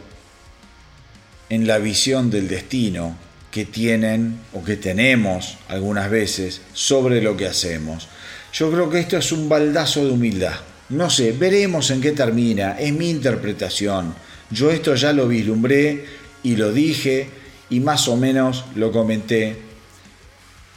en 1.48 1.66
la 1.66 1.78
visión 1.78 2.30
del 2.30 2.48
destino 2.48 3.16
que 3.50 3.64
tienen 3.64 4.40
o 4.52 4.64
que 4.64 4.76
tenemos 4.76 5.58
algunas 5.68 6.10
veces 6.10 6.60
sobre 6.72 7.22
lo 7.22 7.36
que 7.36 7.46
hacemos. 7.46 8.08
Yo 8.52 8.70
creo 8.72 8.90
que 8.90 8.98
esto 8.98 9.16
es 9.16 9.30
un 9.30 9.48
baldazo 9.48 10.04
de 10.04 10.10
humildad. 10.10 10.54
No 10.88 11.08
sé, 11.10 11.32
veremos 11.32 11.90
en 11.90 12.00
qué 12.00 12.12
termina, 12.12 12.78
es 12.78 12.92
mi 12.92 13.10
interpretación. 13.10 14.14
Yo 14.54 14.70
esto 14.70 14.94
ya 14.94 15.12
lo 15.12 15.26
vislumbré 15.26 16.04
y 16.44 16.54
lo 16.54 16.72
dije 16.72 17.28
y 17.70 17.80
más 17.80 18.06
o 18.06 18.16
menos 18.16 18.66
lo 18.76 18.92
comenté 18.92 19.56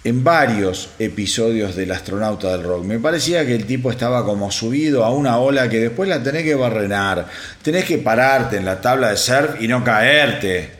en 0.03 0.23
varios 0.23 0.89
episodios 0.97 1.75
del 1.75 1.91
astronauta 1.91 2.51
del 2.53 2.63
rock. 2.63 2.85
Me 2.85 2.97
parecía 2.97 3.45
que 3.45 3.53
el 3.53 3.67
tipo 3.67 3.91
estaba 3.91 4.25
como 4.25 4.49
subido 4.49 5.05
a 5.05 5.11
una 5.11 5.37
ola 5.37 5.69
que 5.69 5.79
después 5.79 6.09
la 6.09 6.23
tenés 6.23 6.43
que 6.43 6.55
barrenar. 6.55 7.27
Tenés 7.61 7.85
que 7.85 7.99
pararte 7.99 8.57
en 8.57 8.65
la 8.65 8.81
tabla 8.81 9.11
de 9.11 9.17
surf 9.17 9.61
y 9.61 9.67
no 9.67 9.83
caerte. 9.83 10.71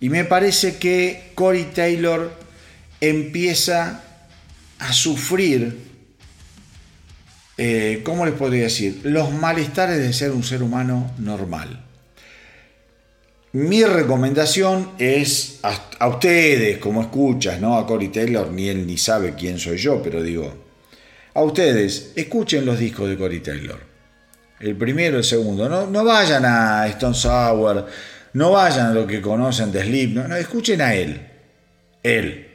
Y 0.00 0.10
me 0.10 0.24
parece 0.24 0.76
que 0.76 1.30
Corey 1.34 1.70
Taylor 1.74 2.30
empieza 3.00 4.02
a 4.80 4.92
sufrir, 4.92 5.83
eh, 7.56 8.00
¿cómo 8.04 8.26
les 8.26 8.34
podría 8.34 8.64
decir? 8.64 9.00
Los 9.04 9.32
malestares 9.32 9.98
de 9.98 10.12
ser 10.12 10.32
un 10.32 10.42
ser 10.42 10.62
humano 10.62 11.12
normal. 11.18 11.84
Mi 13.52 13.84
recomendación 13.84 14.90
es 14.98 15.60
a, 15.62 16.08
ustedes, 16.08 16.78
como 16.78 17.02
escuchas, 17.02 17.60
¿no? 17.60 17.78
A 17.78 17.86
Cory 17.86 18.08
Taylor, 18.08 18.50
ni 18.50 18.68
él 18.68 18.84
ni 18.84 18.98
sabe 18.98 19.34
quién 19.34 19.60
soy 19.60 19.76
yo, 19.76 20.02
pero 20.02 20.20
digo, 20.20 20.52
a 21.34 21.42
ustedes, 21.42 22.12
escuchen 22.16 22.66
los 22.66 22.80
discos 22.80 23.08
de 23.08 23.16
Cory 23.16 23.38
Taylor. 23.38 23.78
El 24.58 24.76
primero, 24.76 25.18
el 25.18 25.24
segundo. 25.24 25.68
No, 25.68 25.86
no 25.86 26.04
vayan 26.04 26.44
a 26.44 26.86
Stone 26.88 27.14
Sour, 27.14 27.86
no 28.32 28.50
vayan 28.50 28.86
a 28.88 28.92
lo 28.92 29.06
que 29.06 29.20
conocen 29.20 29.70
de 29.70 29.84
Sleep, 29.84 30.10
no, 30.16 30.34
escuchen 30.34 30.80
a 30.80 30.94
él. 30.94 31.20
Él. 32.02 32.48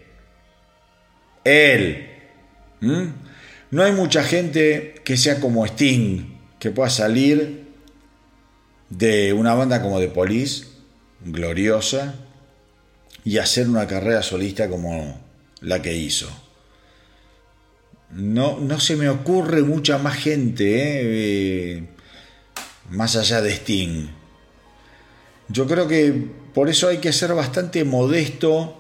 Él. 1.46 2.08
¿Mm? 2.82 3.29
No 3.71 3.84
hay 3.84 3.91
mucha 3.91 4.23
gente 4.23 4.95
que 5.03 5.15
sea 5.15 5.39
como 5.39 5.65
Sting, 5.65 6.38
que 6.60 6.71
pueda 6.71 6.89
salir 6.89 7.67
de 8.89 9.34
una 9.34 9.53
banda 9.53 9.82
como 9.82 9.99
The 9.99 10.08
Police 10.08 10.65
gloriosa 11.23 12.15
y 13.23 13.38
hacer 13.38 13.69
una 13.69 13.86
carrera 13.86 14.23
solista 14.23 14.69
como 14.69 15.21
la 15.62 15.82
que 15.82 15.95
hizo. 15.95 16.29
No, 18.12 18.60
no 18.60 18.79
se 18.79 18.95
me 18.95 19.08
ocurre 19.08 19.62
mucha 19.62 19.99
más 19.99 20.17
gente, 20.17 21.77
¿eh? 21.77 21.84
Más 22.89 23.15
allá 23.15 23.41
de 23.41 23.51
Sting. 23.51 24.08
Yo 25.47 25.67
creo 25.67 25.88
que 25.88 26.12
por 26.55 26.69
eso 26.69 26.88
hay 26.88 26.97
que 26.97 27.13
ser 27.13 27.36
bastante 27.36 27.84
modesto 27.84 28.75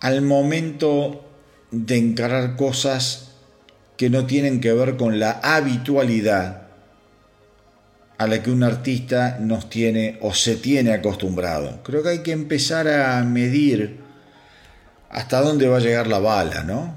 al 0.00 0.20
momento 0.20 1.24
de 1.72 1.96
encarar 1.96 2.54
cosas 2.56 3.32
que 3.96 4.10
no 4.10 4.26
tienen 4.26 4.60
que 4.60 4.72
ver 4.72 4.96
con 4.96 5.18
la 5.18 5.40
habitualidad 5.42 6.62
a 8.18 8.26
la 8.26 8.42
que 8.42 8.50
un 8.50 8.62
artista 8.62 9.38
nos 9.40 9.68
tiene 9.68 10.18
o 10.20 10.32
se 10.32 10.56
tiene 10.56 10.92
acostumbrado. 10.92 11.82
Creo 11.82 12.02
que 12.02 12.10
hay 12.10 12.22
que 12.22 12.32
empezar 12.32 12.86
a 12.86 13.24
medir 13.24 14.00
hasta 15.10 15.40
dónde 15.40 15.66
va 15.66 15.78
a 15.78 15.80
llegar 15.80 16.06
la 16.06 16.20
bala, 16.20 16.62
¿no? 16.62 16.94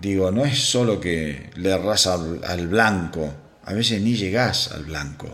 Digo, 0.00 0.30
no 0.30 0.44
es 0.44 0.58
solo 0.58 1.00
que 1.00 1.50
le 1.56 1.70
erras 1.70 2.06
al, 2.06 2.68
blanco, 2.68 3.32
a 3.64 3.72
veces 3.74 4.00
ni 4.02 4.16
llegás 4.16 4.72
al 4.72 4.84
blanco. 4.84 5.28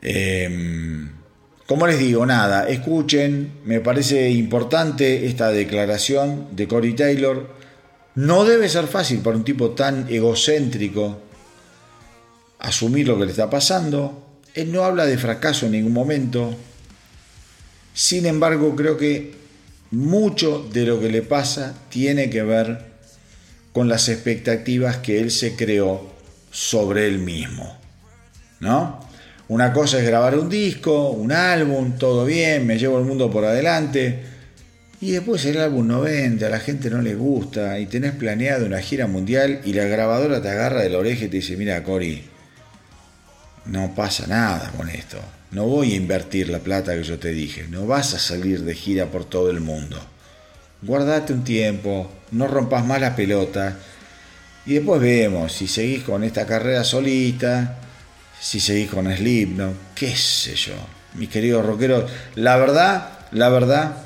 Em, 0.00 1.10
como 1.66 1.86
les 1.86 1.98
digo, 1.98 2.26
nada, 2.26 2.68
escuchen, 2.68 3.60
me 3.64 3.80
parece 3.80 4.30
importante 4.30 5.26
esta 5.26 5.50
declaración 5.50 6.48
de 6.52 6.68
Cory 6.68 6.94
Taylor. 6.94 7.48
No 8.14 8.44
debe 8.44 8.68
ser 8.68 8.86
fácil 8.86 9.20
para 9.20 9.36
un 9.36 9.44
tipo 9.44 9.70
tan 9.70 10.06
egocéntrico 10.12 11.20
asumir 12.58 13.08
lo 13.08 13.18
que 13.18 13.24
le 13.24 13.30
está 13.30 13.48
pasando. 13.48 14.22
Él 14.54 14.72
no 14.72 14.84
habla 14.84 15.06
de 15.06 15.16
fracaso 15.16 15.66
en 15.66 15.72
ningún 15.72 15.94
momento. 15.94 16.54
Sin 17.94 18.26
embargo, 18.26 18.76
creo 18.76 18.98
que 18.98 19.34
mucho 19.90 20.68
de 20.70 20.84
lo 20.84 21.00
que 21.00 21.08
le 21.08 21.22
pasa 21.22 21.74
tiene 21.88 22.28
que 22.28 22.42
ver 22.42 22.92
con 23.72 23.88
las 23.88 24.08
expectativas 24.08 24.98
que 24.98 25.20
él 25.20 25.30
se 25.30 25.56
creó 25.56 26.10
sobre 26.50 27.06
él 27.06 27.18
mismo. 27.18 27.78
¿No? 28.60 29.03
Una 29.48 29.72
cosa 29.72 29.98
es 29.98 30.06
grabar 30.06 30.38
un 30.38 30.48
disco, 30.48 31.10
un 31.10 31.30
álbum, 31.30 31.98
todo 31.98 32.24
bien, 32.24 32.66
me 32.66 32.78
llevo 32.78 32.98
el 32.98 33.04
mundo 33.04 33.30
por 33.30 33.44
adelante. 33.44 34.20
Y 35.02 35.10
después 35.10 35.44
el 35.44 35.60
álbum 35.60 35.86
no 35.86 36.00
vende, 36.00 36.46
a 36.46 36.48
la 36.48 36.60
gente 36.60 36.88
no 36.88 37.02
le 37.02 37.14
gusta 37.14 37.78
y 37.78 37.84
tenés 37.84 38.12
planeado 38.12 38.64
una 38.64 38.80
gira 38.80 39.06
mundial 39.06 39.60
y 39.62 39.74
la 39.74 39.84
grabadora 39.84 40.40
te 40.40 40.48
agarra 40.48 40.80
de 40.80 40.88
la 40.88 40.98
oreja 40.98 41.26
y 41.26 41.28
te 41.28 41.36
dice, 41.36 41.58
mira 41.58 41.82
Cory, 41.82 42.24
no 43.66 43.94
pasa 43.94 44.26
nada 44.26 44.72
con 44.74 44.88
esto. 44.88 45.18
No 45.50 45.66
voy 45.66 45.92
a 45.92 45.96
invertir 45.96 46.48
la 46.48 46.60
plata 46.60 46.94
que 46.94 47.02
yo 47.02 47.18
te 47.18 47.28
dije. 47.28 47.66
No 47.68 47.86
vas 47.86 48.14
a 48.14 48.18
salir 48.18 48.64
de 48.64 48.74
gira 48.74 49.06
por 49.06 49.26
todo 49.26 49.50
el 49.50 49.60
mundo. 49.60 50.00
guardate 50.80 51.34
un 51.34 51.44
tiempo, 51.44 52.10
no 52.30 52.46
rompas 52.46 52.84
más 52.86 52.98
la 52.98 53.14
pelota. 53.14 53.76
Y 54.64 54.74
después 54.74 55.02
vemos 55.02 55.52
si 55.52 55.68
seguís 55.68 56.02
con 56.02 56.24
esta 56.24 56.46
carrera 56.46 56.82
solita, 56.82 57.78
si 58.44 58.60
seguís 58.60 58.90
con 58.90 59.06
¿no? 59.06 59.72
qué 59.94 60.14
sé 60.14 60.54
yo. 60.54 60.74
Mis 61.14 61.30
queridos 61.30 61.64
rockeros, 61.64 62.10
la 62.34 62.58
verdad, 62.58 63.20
la 63.32 63.48
verdad, 63.48 64.04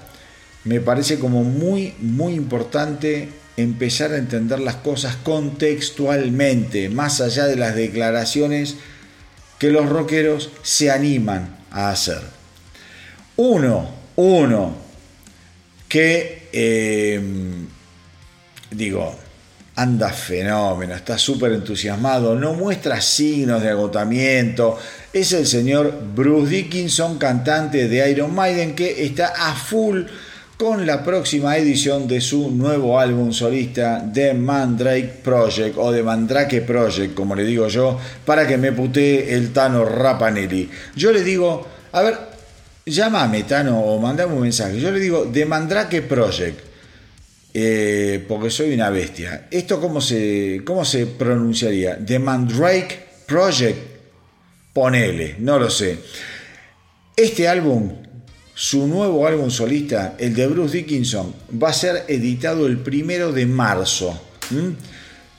me 0.62 0.80
parece 0.80 1.18
como 1.18 1.42
muy, 1.42 1.94
muy 1.98 2.34
importante 2.34 3.30
empezar 3.56 4.12
a 4.12 4.16
entender 4.16 4.60
las 4.60 4.76
cosas 4.76 5.16
contextualmente, 5.16 6.88
más 6.88 7.20
allá 7.20 7.46
de 7.46 7.56
las 7.56 7.74
declaraciones 7.74 8.76
que 9.58 9.72
los 9.72 9.88
rockeros 9.88 10.50
se 10.62 10.92
animan 10.92 11.56
a 11.72 11.90
hacer. 11.90 12.20
Uno, 13.36 13.90
uno, 14.14 14.76
que, 15.88 16.48
eh, 16.52 17.20
digo, 18.70 19.18
anda 19.78 20.10
fenómeno, 20.10 20.94
está 20.94 21.16
súper 21.16 21.52
entusiasmado, 21.52 22.34
no 22.34 22.52
muestra 22.52 23.00
signos 23.00 23.62
de 23.62 23.68
agotamiento. 23.68 24.76
Es 25.12 25.32
el 25.32 25.46
señor 25.46 25.94
Bruce 26.16 26.50
Dickinson, 26.50 27.16
cantante 27.16 27.86
de 27.86 28.10
Iron 28.10 28.34
Maiden, 28.34 28.74
que 28.74 29.04
está 29.04 29.28
a 29.36 29.54
full 29.54 30.02
con 30.56 30.84
la 30.84 31.04
próxima 31.04 31.56
edición 31.56 32.08
de 32.08 32.20
su 32.20 32.50
nuevo 32.50 32.98
álbum 32.98 33.32
solista 33.32 34.04
The 34.12 34.34
Mandrake 34.34 35.20
Project 35.22 35.76
o 35.78 35.92
The 35.92 36.02
Mandrake 36.02 36.62
Project, 36.62 37.14
como 37.14 37.36
le 37.36 37.44
digo 37.44 37.68
yo, 37.68 38.00
para 38.26 38.48
que 38.48 38.56
me 38.56 38.72
putee 38.72 39.32
el 39.32 39.52
Tano 39.52 39.84
Rapanelli. 39.84 40.68
Yo 40.96 41.12
le 41.12 41.22
digo, 41.22 41.64
a 41.92 42.02
ver, 42.02 42.18
llámame 42.84 43.44
Tano 43.44 43.78
o 43.78 44.00
mandame 44.00 44.34
un 44.34 44.42
mensaje. 44.42 44.80
Yo 44.80 44.90
le 44.90 44.98
digo 44.98 45.30
The 45.32 45.46
Mandrake 45.46 46.02
Project 46.02 46.67
eh, 47.54 48.24
porque 48.28 48.50
soy 48.50 48.74
una 48.74 48.90
bestia. 48.90 49.48
¿Esto 49.50 49.80
cómo 49.80 50.00
se, 50.00 50.62
cómo 50.64 50.84
se 50.84 51.06
pronunciaría? 51.06 51.98
The 52.04 52.18
Mandrake 52.18 53.06
Project. 53.26 53.78
Ponele, 54.72 55.36
no 55.38 55.58
lo 55.58 55.70
sé. 55.70 55.98
Este 57.16 57.48
álbum, 57.48 57.92
su 58.54 58.86
nuevo 58.86 59.26
álbum 59.26 59.50
solista, 59.50 60.14
el 60.18 60.34
de 60.34 60.46
Bruce 60.46 60.76
Dickinson, 60.76 61.34
va 61.60 61.70
a 61.70 61.72
ser 61.72 62.04
editado 62.06 62.66
el 62.66 62.78
primero 62.78 63.32
de 63.32 63.46
marzo. 63.46 64.20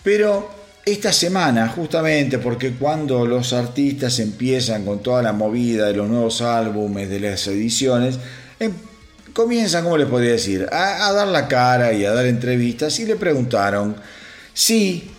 Pero 0.04 0.50
esta 0.86 1.14
semana, 1.14 1.70
justamente 1.70 2.40
porque 2.40 2.74
cuando 2.74 3.26
los 3.26 3.54
artistas 3.54 4.20
empiezan 4.20 4.84
con 4.84 5.02
toda 5.02 5.22
la 5.22 5.34
movida 5.34 5.88
de 5.88 5.94
los 5.94 6.10
nuevos 6.10 6.42
álbumes, 6.42 7.10
de 7.10 7.20
las 7.20 7.48
ediciones, 7.48 8.20
em, 8.60 8.74
comienzan, 9.34 9.84
¿cómo 9.84 9.98
les 9.98 10.08
podría 10.08 10.32
decir?, 10.32 10.68
a, 10.72 11.12
dar 11.14 11.28
la 11.28 11.48
cara 11.48 11.94
y 11.94 12.06
a 12.06 12.12
dar 12.12 12.26
entrevistas 12.26 13.00
y 13.00 13.06
le 13.06 13.16
preguntaron 13.16 13.96
si 14.54 15.12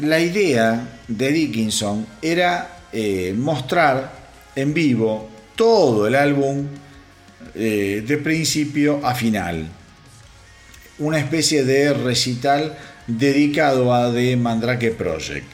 la 0.00 0.20
idea 0.20 1.00
de 1.08 1.32
Dickinson 1.32 2.06
era 2.20 2.78
eh, 2.92 3.34
mostrar 3.36 4.12
en 4.54 4.74
vivo 4.74 5.30
todo 5.54 6.06
el 6.06 6.14
álbum 6.14 6.66
eh, 7.54 8.02
de 8.06 8.18
principio 8.18 9.00
a 9.04 9.14
final. 9.14 9.68
Una 10.98 11.18
especie 11.18 11.64
de 11.64 11.92
recital 11.92 12.76
dedicado 13.06 13.92
a 13.92 14.12
The 14.12 14.36
Mandrake 14.36 14.92
Project. 14.92 15.46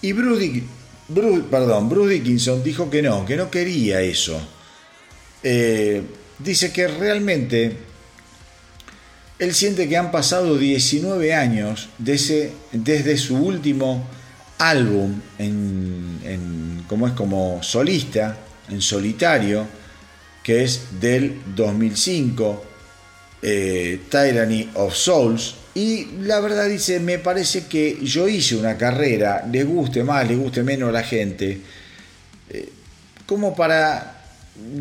Y 0.00 0.12
Bruce 0.12 0.62
Dickinson 1.08 2.62
dijo 2.62 2.90
que 2.90 3.02
no, 3.02 3.24
que 3.24 3.36
no 3.36 3.50
quería 3.50 4.00
eso. 4.00 4.40
Eh, 5.42 6.02
dice 6.42 6.72
que 6.72 6.88
realmente 6.88 7.76
él 9.38 9.54
siente 9.54 9.88
que 9.88 9.96
han 9.96 10.10
pasado 10.10 10.56
19 10.56 11.34
años 11.34 11.88
desde, 11.98 12.52
desde 12.72 13.16
su 13.16 13.36
último 13.36 14.06
álbum 14.58 15.20
en, 15.38 16.84
como 16.88 17.08
es 17.08 17.12
como 17.14 17.60
solista, 17.62 18.36
en 18.68 18.80
solitario, 18.80 19.66
que 20.42 20.62
es 20.62 21.00
del 21.00 21.40
2005, 21.56 22.64
eh, 23.42 24.00
Tyranny 24.08 24.70
of 24.74 24.94
Souls. 24.94 25.56
Y 25.74 26.04
la 26.20 26.38
verdad 26.38 26.68
dice, 26.68 27.00
me 27.00 27.18
parece 27.18 27.66
que 27.66 27.98
yo 28.02 28.28
hice 28.28 28.56
una 28.56 28.76
carrera, 28.76 29.44
le 29.50 29.64
guste 29.64 30.04
más, 30.04 30.28
le 30.28 30.36
guste 30.36 30.62
menos 30.62 30.90
a 30.90 30.92
la 30.92 31.02
gente, 31.02 31.60
eh, 32.50 32.68
como 33.26 33.56
para 33.56 34.21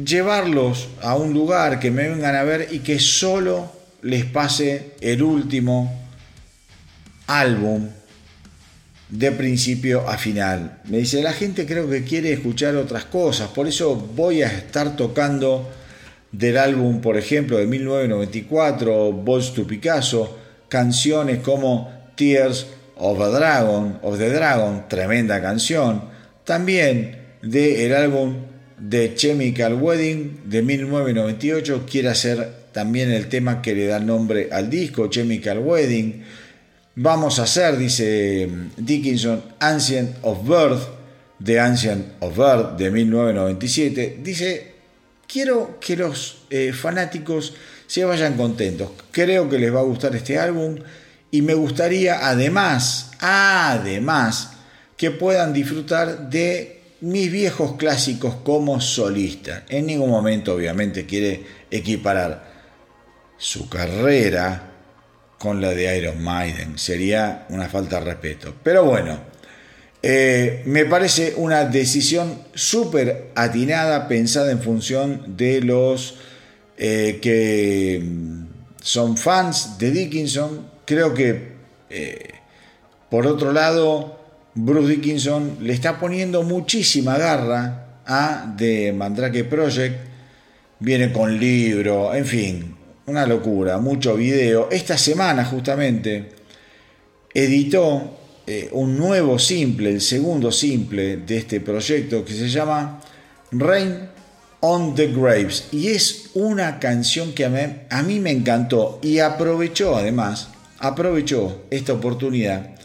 llevarlos 0.06 0.90
a 1.02 1.16
un 1.16 1.34
lugar 1.34 1.80
que 1.80 1.92
me 1.92 2.10
vengan 2.10 2.36
a 2.36 2.44
ver 2.44 2.68
y 2.72 2.80
que 2.80 3.00
solo 3.00 3.72
les 4.02 4.26
pase 4.26 4.92
el 5.02 5.22
último 5.24 6.08
álbum 7.28 7.90
de 9.10 9.32
principio 9.32 10.08
a 10.08 10.18
final. 10.18 10.82
Me 10.86 11.00
dice, 11.00 11.22
la 11.22 11.34
gente 11.34 11.66
creo 11.66 11.90
que 11.90 12.04
quiere 12.04 12.34
escuchar 12.34 12.76
otras 12.76 13.06
cosas, 13.06 13.50
por 13.50 13.68
eso 13.68 13.96
voy 13.96 14.42
a 14.42 14.48
estar 14.48 14.96
tocando 14.96 15.70
del 16.32 16.58
álbum, 16.58 17.02
por 17.02 17.18
ejemplo, 17.18 17.58
de 17.58 17.68
1994, 17.68 19.12
Balls 19.12 19.54
to 19.54 19.68
Picasso, 19.68 20.38
canciones 20.70 21.40
como 21.40 21.92
Tears 22.16 22.68
of 22.96 23.20
a 23.20 23.28
Dragon, 23.28 24.00
of 24.02 24.18
the 24.18 24.30
Dragon, 24.30 24.86
tremenda 24.88 25.42
canción, 25.42 26.04
también 26.46 27.18
del 27.42 27.94
álbum 27.94 28.51
de 28.82 29.14
Chemical 29.14 29.76
Wedding 29.76 30.42
de 30.46 30.64
1998 30.64 31.86
quiere 31.90 32.10
hacer 32.10 32.62
también 32.72 33.12
el 33.12 33.30
tema 33.30 33.62
que 33.62 33.76
le 33.76 33.86
da 33.86 34.00
nombre 34.00 34.50
al 34.52 34.70
disco, 34.70 35.08
Chemical 35.08 35.60
Wedding. 35.60 36.24
Vamos 36.96 37.38
a 37.40 37.44
hacer, 37.44 37.78
dice 37.78 38.50
Dickinson, 38.78 39.44
Ancient 39.60 40.18
of 40.24 40.48
Birth, 40.48 40.82
de 41.38 41.60
Ancient 41.60 42.06
of 42.22 42.36
Birth 42.36 42.78
de 42.78 42.90
1997. 42.90 44.20
Dice, 44.24 44.72
quiero 45.28 45.80
que 45.80 45.96
los 45.96 46.44
eh, 46.50 46.74
fanáticos 46.74 47.54
se 47.86 48.04
vayan 48.04 48.36
contentos. 48.36 48.90
Creo 49.12 49.48
que 49.48 49.60
les 49.60 49.74
va 49.74 49.82
a 49.82 49.84
gustar 49.84 50.16
este 50.16 50.40
álbum 50.40 50.78
y 51.30 51.44
me 51.44 51.54
gustaría 51.54 52.28
además, 52.28 53.12
además, 53.20 54.54
que 54.98 55.12
puedan 55.12 55.54
disfrutar 55.54 56.30
de 56.30 56.81
mis 57.02 57.32
viejos 57.32 57.76
clásicos 57.78 58.36
como 58.44 58.80
solista. 58.80 59.66
En 59.70 59.88
ningún 59.88 60.10
momento 60.10 60.54
obviamente 60.54 61.06
quiere 61.06 61.44
equiparar 61.70 62.50
su 63.38 63.68
carrera 63.68 64.72
con 65.38 65.60
la 65.60 65.72
de 65.72 65.98
Iron 65.98 66.24
Maiden. 66.24 66.78
Sería 66.78 67.48
una 67.50 67.68
falta 67.68 68.00
de 68.00 68.06
respeto. 68.06 68.54
Pero 68.64 68.86
bueno, 68.86 69.20
eh, 70.04 70.62
me 70.66 70.86
parece 70.86 71.34
una 71.38 71.66
decisión 71.66 72.44
súper 72.54 73.32
atinada, 73.34 74.08
pensada 74.08 74.52
en 74.52 74.62
función 74.62 75.36
de 75.38 75.62
los 75.62 76.16
eh, 76.78 77.20
que 77.22 78.04
son 78.82 79.18
fans 79.18 79.78
de 79.80 79.92
Dickinson. 79.92 80.70
Creo 80.86 81.14
que, 81.14 81.54
eh, 81.90 82.30
por 83.10 83.26
otro 83.26 83.52
lado, 83.52 84.21
Bruce 84.54 84.90
Dickinson 84.90 85.60
le 85.62 85.72
está 85.72 85.98
poniendo 85.98 86.44
muchísima 86.44 87.18
garra 87.18 88.02
a 88.06 88.54
The 88.58 88.92
Mandrake 88.92 89.46
Project. 89.46 89.96
Viene 90.80 91.14
con 91.14 91.40
libro, 91.40 92.14
en 92.14 92.26
fin, 92.26 92.76
una 93.06 93.26
locura, 93.26 93.78
mucho 93.78 94.16
video. 94.16 94.70
Esta 94.70 94.98
semana 94.98 95.46
justamente 95.46 96.32
editó 97.34 98.18
eh, 98.46 98.68
un 98.74 98.98
nuevo 98.98 99.40
simple, 99.40 99.90
el 99.92 100.02
segundo 100.02 100.52
simple 100.52 101.18
de 101.18 101.38
este 101.38 101.62
proyecto 101.62 102.26
que 102.26 102.34
se 102.34 102.50
llama 102.50 103.00
Rain 103.52 104.10
on 104.60 104.96
the 104.96 105.08
Graves. 105.14 105.70
Y 105.72 105.90
es 105.90 106.32
una 106.34 106.78
canción 106.80 107.32
que 107.32 107.46
a 107.46 107.50
mí, 107.50 107.60
a 107.90 108.04
mí 108.04 108.20
me 108.20 108.32
encantó 108.32 109.00
y 109.02 109.20
aprovechó 109.20 109.96
además, 109.96 110.50
aprovechó 110.80 111.62
esta 111.70 111.94
oportunidad 111.94 112.81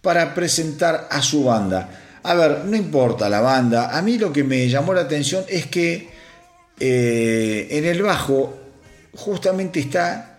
para 0.00 0.34
presentar 0.34 1.08
a 1.10 1.22
su 1.22 1.44
banda. 1.44 1.88
A 2.22 2.34
ver, 2.34 2.64
no 2.64 2.76
importa 2.76 3.28
la 3.28 3.40
banda, 3.40 3.96
a 3.96 4.02
mí 4.02 4.18
lo 4.18 4.32
que 4.32 4.44
me 4.44 4.68
llamó 4.68 4.92
la 4.92 5.02
atención 5.02 5.44
es 5.48 5.66
que 5.66 6.08
eh, 6.78 7.68
en 7.70 7.84
el 7.84 8.02
bajo 8.02 8.54
justamente 9.14 9.80
está 9.80 10.36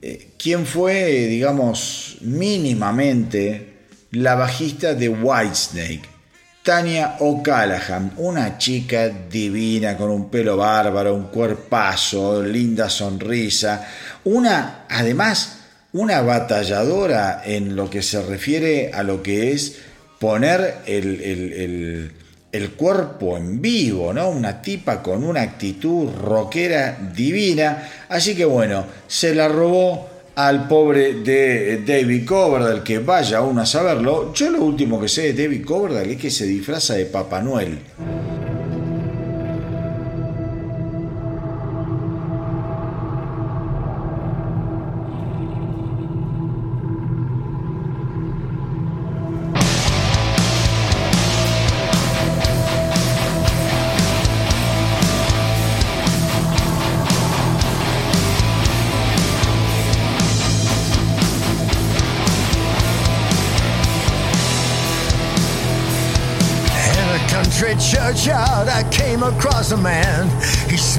eh, 0.00 0.32
quien 0.38 0.64
fue, 0.66 1.26
digamos, 1.26 2.18
mínimamente 2.20 3.78
la 4.12 4.36
bajista 4.36 4.94
de 4.94 5.08
Whitesnake, 5.08 6.02
Tania 6.62 7.16
O'Callaghan, 7.20 8.12
una 8.18 8.58
chica 8.58 9.08
divina 9.08 9.96
con 9.96 10.10
un 10.10 10.30
pelo 10.30 10.56
bárbaro, 10.56 11.14
un 11.14 11.28
cuerpazo, 11.28 12.42
linda 12.42 12.88
sonrisa, 12.88 13.88
una, 14.24 14.84
además, 14.88 15.57
una 15.98 16.22
batalladora 16.22 17.42
en 17.44 17.74
lo 17.74 17.90
que 17.90 18.02
se 18.02 18.22
refiere 18.22 18.92
a 18.94 19.02
lo 19.02 19.20
que 19.20 19.50
es 19.50 19.78
poner 20.20 20.76
el, 20.86 22.12
el 22.52 22.70
cuerpo 22.72 23.36
en 23.36 23.60
vivo, 23.60 24.12
¿no? 24.12 24.30
Una 24.30 24.62
tipa 24.62 25.02
con 25.02 25.24
una 25.24 25.42
actitud 25.42 26.08
rockera 26.10 26.96
divina. 27.14 27.88
Así 28.08 28.34
que 28.34 28.44
bueno, 28.44 28.86
se 29.06 29.34
la 29.34 29.48
robó 29.48 30.08
al 30.36 30.68
pobre 30.68 31.14
de 31.14 31.82
David 31.84 32.24
Coverdale, 32.24 32.82
que 32.82 33.00
vaya 33.00 33.42
uno 33.42 33.62
a 33.62 33.66
saberlo. 33.66 34.32
Yo 34.32 34.50
lo 34.50 34.62
último 34.62 35.00
que 35.00 35.08
sé 35.08 35.32
de 35.32 35.42
David 35.42 35.64
Coverdale 35.64 36.12
es 36.12 36.20
que 36.20 36.30
se 36.30 36.46
disfraza 36.46 36.94
de 36.94 37.06
Papá 37.06 37.42
Noel. 37.42 37.78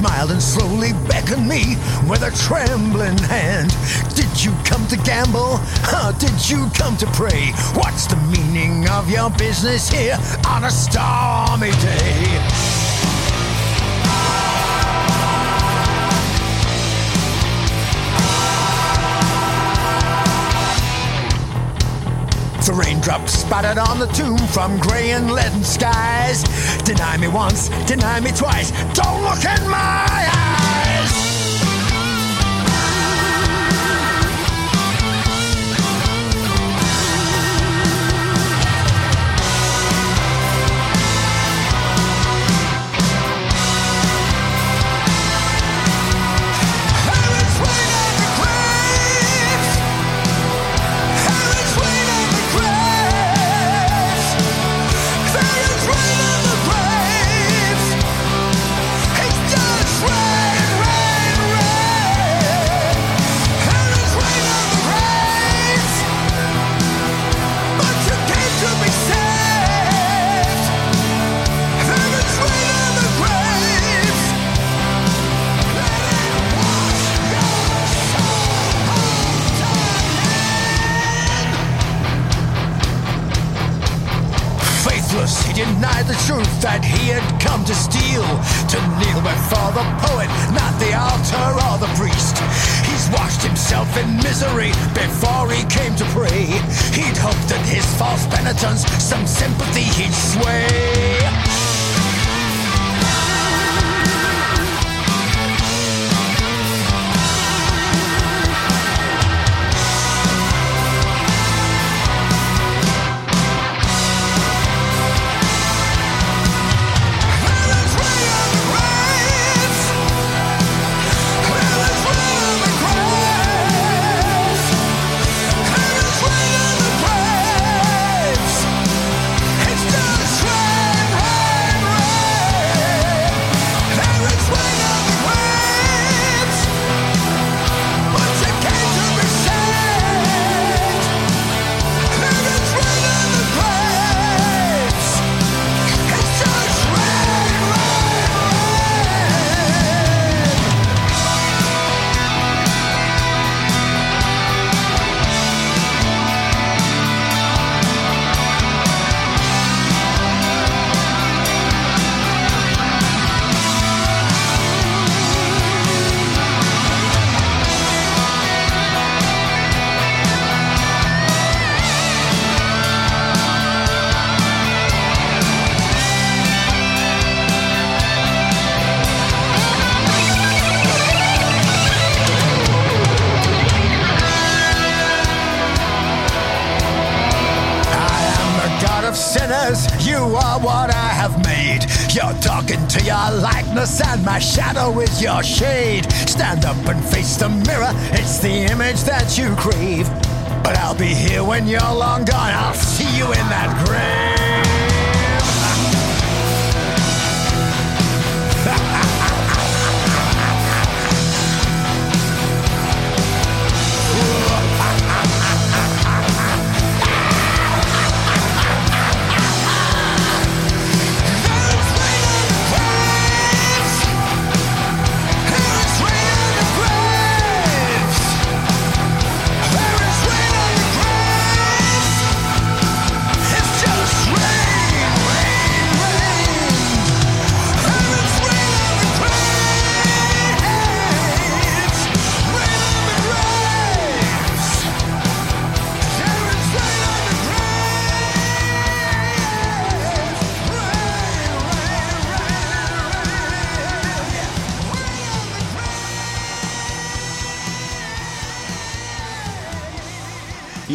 Smiled 0.00 0.30
and 0.30 0.42
slowly 0.42 0.92
beckoned 1.08 1.46
me 1.46 1.76
with 2.08 2.22
a 2.22 2.30
trembling 2.30 3.18
hand. 3.18 3.70
Did 4.14 4.32
you 4.42 4.50
come 4.64 4.86
to 4.86 4.96
gamble? 4.96 5.60
Did 6.18 6.48
you 6.48 6.70
come 6.74 6.96
to 6.96 7.06
pray? 7.08 7.52
What's 7.74 8.06
the 8.06 8.16
meaning 8.32 8.88
of 8.88 9.10
your 9.10 9.28
business 9.30 9.90
here 9.90 10.18
on 10.48 10.64
a 10.64 10.70
stormy 10.70 11.72
day? 11.82 12.69
The 22.66 22.74
raindrops 22.74 23.32
spattered 23.32 23.78
on 23.78 23.98
the 23.98 24.06
tomb 24.08 24.38
from 24.38 24.78
grey 24.78 25.10
and 25.10 25.32
leaden 25.32 25.64
skies. 25.64 26.44
Deny 26.84 27.16
me 27.16 27.26
once, 27.26 27.68
deny 27.86 28.20
me 28.20 28.30
twice. 28.30 28.70
Don't 28.92 29.22
look 29.22 29.44
in 29.44 29.68
my 29.68 30.06
eyes. 30.32 30.49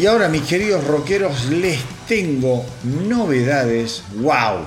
Y 0.06 0.08
ahora, 0.08 0.28
mis 0.28 0.42
queridos 0.42 0.84
rockeros, 0.84 1.46
les 1.46 1.80
tengo 2.06 2.64
novedades. 2.84 4.04
¡Wow! 4.14 4.64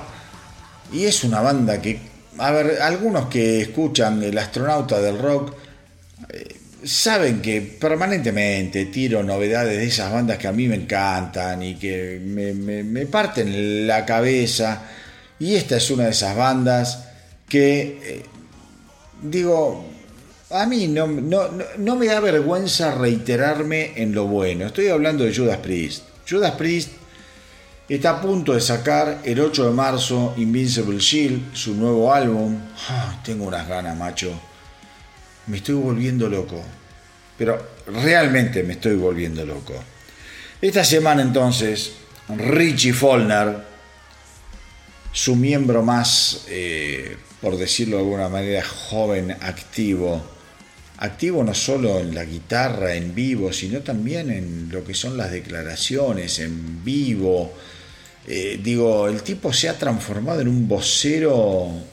Y 0.92 1.06
es 1.06 1.24
una 1.24 1.40
banda 1.40 1.80
que, 1.80 1.98
a 2.36 2.50
ver, 2.50 2.82
algunos 2.82 3.30
que 3.30 3.62
escuchan 3.62 4.22
El 4.22 4.36
astronauta 4.36 5.00
del 5.00 5.18
rock 5.18 5.54
eh, 6.28 6.56
saben 6.84 7.40
que 7.40 7.62
permanentemente 7.62 8.84
tiro 8.84 9.22
novedades 9.22 9.78
de 9.78 9.86
esas 9.86 10.12
bandas 10.12 10.36
que 10.36 10.46
a 10.46 10.52
mí 10.52 10.68
me 10.68 10.74
encantan 10.74 11.62
y 11.62 11.76
que 11.76 12.20
me, 12.22 13.06
parten 13.06 13.86
la 13.86 14.04
cabeza. 14.04 14.82
Y 15.38 15.54
esta 15.54 15.78
es 15.78 15.90
una 15.90 16.04
de 16.04 16.10
esas 16.10 16.36
bandas 16.36 17.08
que, 17.48 17.98
eh, 18.04 18.22
digo, 19.22 19.89
a 20.50 20.66
mí 20.66 20.88
no, 20.88 21.06
me 21.06 22.06
da 22.06 22.20
vergüenza 22.20 22.94
reiterarme 22.94 23.92
en 23.96 24.12
lo 24.12 24.26
bueno. 24.26 24.66
Estoy 24.66 24.88
hablando 24.88 25.24
de 25.24 25.34
Judas 25.34 25.58
Priest. 25.58 26.02
Judas 26.28 26.52
Priest 26.52 26.90
está 27.88 28.10
a 28.10 28.20
punto 28.20 28.52
de 28.54 28.60
sacar 28.60 29.20
el 29.24 29.40
8 29.40 29.66
de 29.66 29.70
marzo 29.72 30.34
Invincible 30.36 30.98
Shield, 30.98 31.54
su 31.54 31.74
nuevo 31.74 32.12
álbum. 32.12 32.58
tengo 33.24 33.44
unas 33.44 33.68
ganas, 33.68 33.96
macho. 33.96 34.32
Me 35.46 35.58
estoy 35.58 35.76
volviendo 35.76 36.28
loco. 36.28 36.60
Pero 37.38 37.64
realmente 37.86 38.64
me 38.64 38.74
estoy 38.74 38.96
volviendo 38.96 39.46
loco. 39.46 39.74
Esta 40.60 40.84
semana 40.84 41.22
entonces, 41.22 41.92
Richie 42.28 42.92
Follner, 42.92 43.70
su 45.12 45.36
miembro 45.36 45.82
más, 45.82 46.44
eh, 46.48 47.16
por 47.40 47.56
decirlo 47.56 47.96
de 47.96 48.02
alguna 48.02 48.28
manera, 48.28 48.62
joven, 48.62 49.30
activo, 49.30 50.22
activo 51.00 51.42
no 51.42 51.54
solo 51.54 51.98
en 51.98 52.14
la 52.14 52.24
guitarra 52.24 52.94
en 52.94 53.14
vivo, 53.14 53.52
sino 53.52 53.80
también 53.80 54.30
en 54.30 54.68
lo 54.70 54.84
que 54.84 54.94
son 54.94 55.16
las 55.16 55.30
declaraciones 55.30 56.38
en 56.40 56.84
vivo. 56.84 57.52
Eh, 58.26 58.60
digo, 58.62 59.08
el 59.08 59.22
tipo 59.22 59.50
se 59.52 59.70
ha 59.70 59.78
transformado 59.78 60.42
en 60.42 60.48
un 60.48 60.68
vocero 60.68 61.32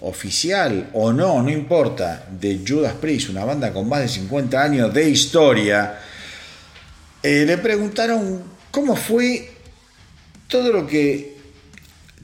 oficial 0.02 0.89
o 0.93 1.13
no, 1.13 1.41
no 1.41 1.50
importa, 1.50 2.28
de 2.30 2.60
Judas 2.67 2.93
Priest, 3.00 3.30
una 3.30 3.46
banda 3.46 3.72
con 3.72 3.88
más 3.88 4.02
de 4.02 4.10
50 4.10 4.62
años 4.62 4.93
de 4.93 5.10
historia. 5.10 6.00
Eh, 7.24 7.46
le 7.48 7.58
preguntaron 7.58 8.43
cómo 8.72 8.96
fue 8.98 9.52
todo 10.50 10.74
lo 10.74 10.86
que 10.86 11.38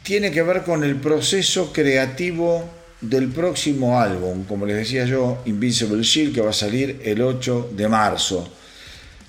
tiene 0.04 0.32
que 0.32 0.44
ver 0.44 0.64
con 0.64 0.84
el 0.84 0.98
proceso 0.98 1.72
creativo 1.72 2.83
del 3.04 3.30
próximo 3.30 4.00
álbum, 4.00 4.46
como 4.46 4.66
les 4.66 4.78
decía 4.78 5.06
yo, 5.06 5.42
Invincible 5.46 6.02
Shield, 6.02 6.34
que 6.34 6.42
va 6.42 6.50
a 6.50 6.54
salir 6.54 7.02
el 7.04 7.22
8 7.22 7.72
de 7.76 7.88
marzo. 7.88 8.50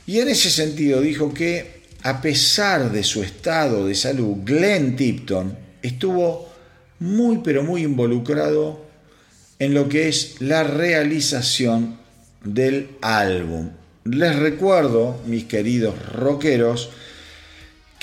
Y 0.07 0.21
en 0.21 0.29
ese 0.29 0.51
sentido 0.51 1.01
dijo 1.01 1.33
que, 1.33 1.83
a 2.03 2.21
pesar 2.21 2.93
de 2.93 3.03
su 3.03 3.23
estado 3.23 3.87
de 3.87 3.95
salud, 3.95 4.39
Glenn 4.45 4.97
Tipton 4.97 5.57
estuvo 5.83 6.49
muy 7.01 7.39
pero 7.39 7.63
muy 7.63 7.83
involucrado 7.83 8.85
en 9.59 9.75
lo 9.75 9.89
que 9.89 10.09
es 10.09 10.41
la 10.41 10.63
realización 10.63 11.99
del 12.45 12.91
álbum. 13.01 13.71
Les 14.05 14.37
recuerdo, 14.37 15.21
mis 15.27 15.45
queridos 15.45 15.95
rockeros, 16.13 16.91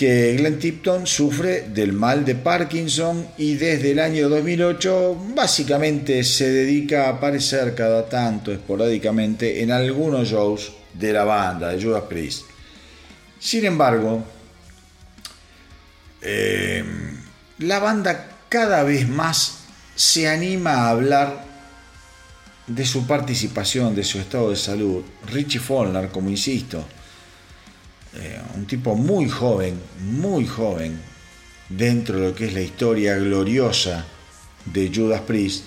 que 0.01 0.35
Glenn 0.35 0.57
Tipton 0.57 1.05
sufre 1.05 1.69
del 1.69 1.93
mal 1.93 2.25
de 2.25 2.33
Parkinson 2.33 3.27
y 3.37 3.53
desde 3.53 3.91
el 3.91 3.99
año 3.99 4.29
2008 4.29 5.27
básicamente 5.35 6.23
se 6.23 6.49
dedica 6.49 7.05
a 7.05 7.09
aparecer 7.17 7.75
cada 7.75 8.09
tanto 8.09 8.51
esporádicamente 8.51 9.61
en 9.61 9.69
algunos 9.69 10.27
shows 10.27 10.71
de 10.91 11.13
la 11.13 11.23
banda 11.23 11.69
de 11.69 11.83
Judas 11.83 12.05
Priest. 12.09 12.45
Sin 13.37 13.63
embargo, 13.63 14.23
eh, 16.23 16.83
la 17.59 17.77
banda 17.77 18.27
cada 18.49 18.81
vez 18.81 19.07
más 19.07 19.65
se 19.95 20.27
anima 20.27 20.77
a 20.77 20.89
hablar 20.89 21.45
de 22.65 22.85
su 22.87 23.05
participación, 23.05 23.93
de 23.93 24.03
su 24.03 24.17
estado 24.17 24.49
de 24.49 24.55
salud. 24.55 25.03
Richie 25.27 25.59
Follner, 25.59 26.09
como 26.09 26.31
insisto, 26.31 26.87
eh, 28.13 28.41
un 28.55 28.65
tipo 28.65 28.95
muy 28.95 29.29
joven, 29.29 29.79
muy 29.99 30.45
joven, 30.45 30.99
dentro 31.69 32.19
de 32.19 32.27
lo 32.29 32.35
que 32.35 32.47
es 32.47 32.53
la 32.53 32.61
historia 32.61 33.15
gloriosa 33.15 34.05
de 34.65 34.91
Judas 34.93 35.21
Priest, 35.21 35.65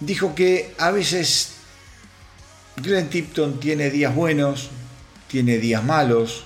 dijo 0.00 0.34
que 0.34 0.74
a 0.78 0.90
veces 0.90 1.52
Glenn 2.76 3.08
Tipton 3.08 3.60
tiene 3.60 3.90
días 3.90 4.14
buenos, 4.14 4.70
tiene 5.28 5.58
días 5.58 5.84
malos, 5.84 6.44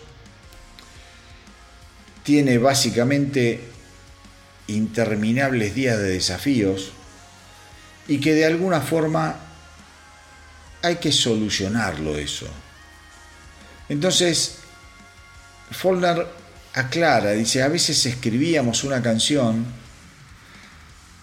tiene 2.23 2.59
básicamente 2.59 3.61
interminables 4.69 5.75
días 5.75 5.99
de 5.99 6.11
desafíos 6.11 6.93
y 8.09 8.19
que 8.19 8.35
de 8.35 8.47
alguna 8.47 8.81
forma 8.81 9.37
hay 10.83 10.97
que 10.97 11.13
solucionarlo 11.13 12.17
eso. 12.19 12.47
Entonces, 13.89 14.62
Follner 15.73 16.27
aclara, 16.75 17.33
dice, 17.33 17.63
a 17.63 17.69
veces 17.69 18.05
escribíamos 18.07 18.85
una 18.85 19.03
canción 19.03 19.67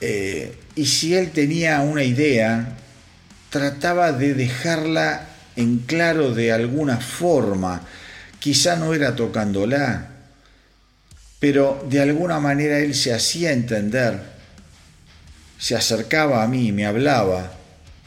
eh, 0.02 0.58
y 0.76 0.86
si 0.86 1.16
él 1.16 1.32
tenía 1.32 1.82
una 1.82 2.04
idea, 2.04 2.78
trataba 3.50 4.12
de 4.12 4.34
dejarla 4.34 5.28
en 5.56 5.80
claro 5.80 6.34
de 6.34 6.52
alguna 6.52 6.98
forma. 6.98 7.82
Quizá 8.40 8.78
no 8.78 8.94
era 8.94 9.16
tocándola, 9.16 10.10
pero 11.40 11.86
de 11.90 12.02
alguna 12.02 12.40
manera 12.40 12.80
él 12.80 12.96
se 12.96 13.14
hacía 13.14 13.52
entender, 13.52 14.22
se 15.58 15.76
acercaba 15.76 16.44
a 16.44 16.48
mí, 16.48 16.72
me 16.72 16.86
hablaba 16.86 17.52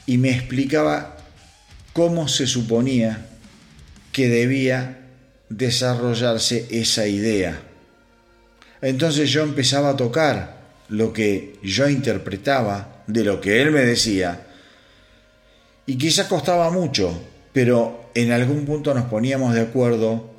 y 0.06 0.16
me 0.16 0.30
explicaba 0.30 1.16
cómo 1.92 2.28
se 2.28 2.46
suponía 2.46 3.26
que 4.12 4.28
debía 4.28 5.01
desarrollarse 5.56 6.66
esa 6.70 7.06
idea. 7.06 7.60
Entonces 8.80 9.30
yo 9.30 9.42
empezaba 9.42 9.90
a 9.90 9.96
tocar 9.96 10.62
lo 10.88 11.12
que 11.12 11.58
yo 11.62 11.88
interpretaba 11.88 13.04
de 13.06 13.24
lo 13.24 13.40
que 13.40 13.62
él 13.62 13.70
me 13.70 13.80
decía. 13.80 14.46
Y 15.86 15.96
quizás 15.98 16.26
costaba 16.26 16.70
mucho, 16.70 17.20
pero 17.52 18.10
en 18.14 18.32
algún 18.32 18.64
punto 18.64 18.94
nos 18.94 19.04
poníamos 19.04 19.54
de 19.54 19.60
acuerdo 19.60 20.30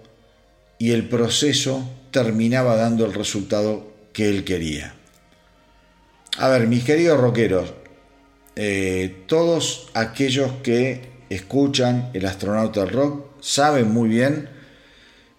y 0.78 0.92
el 0.92 1.08
proceso 1.08 1.90
terminaba 2.12 2.76
dando 2.76 3.06
el 3.06 3.14
resultado 3.14 3.94
que 4.14 4.30
él 4.30 4.44
quería. 4.44 4.96
A 6.38 6.50
ver, 6.50 6.68
mis 6.68 6.84
queridos 6.84 7.20
rockeros, 7.20 7.74
eh, 8.56 9.24
todos 9.28 9.90
aquellos 9.94 10.52
que 10.64 11.14
escuchan 11.30 12.10
el 12.14 12.26
astronauta 12.26 12.86
rock 12.86 13.26
saben 13.42 13.92
muy 13.92 14.10
bien 14.10 14.53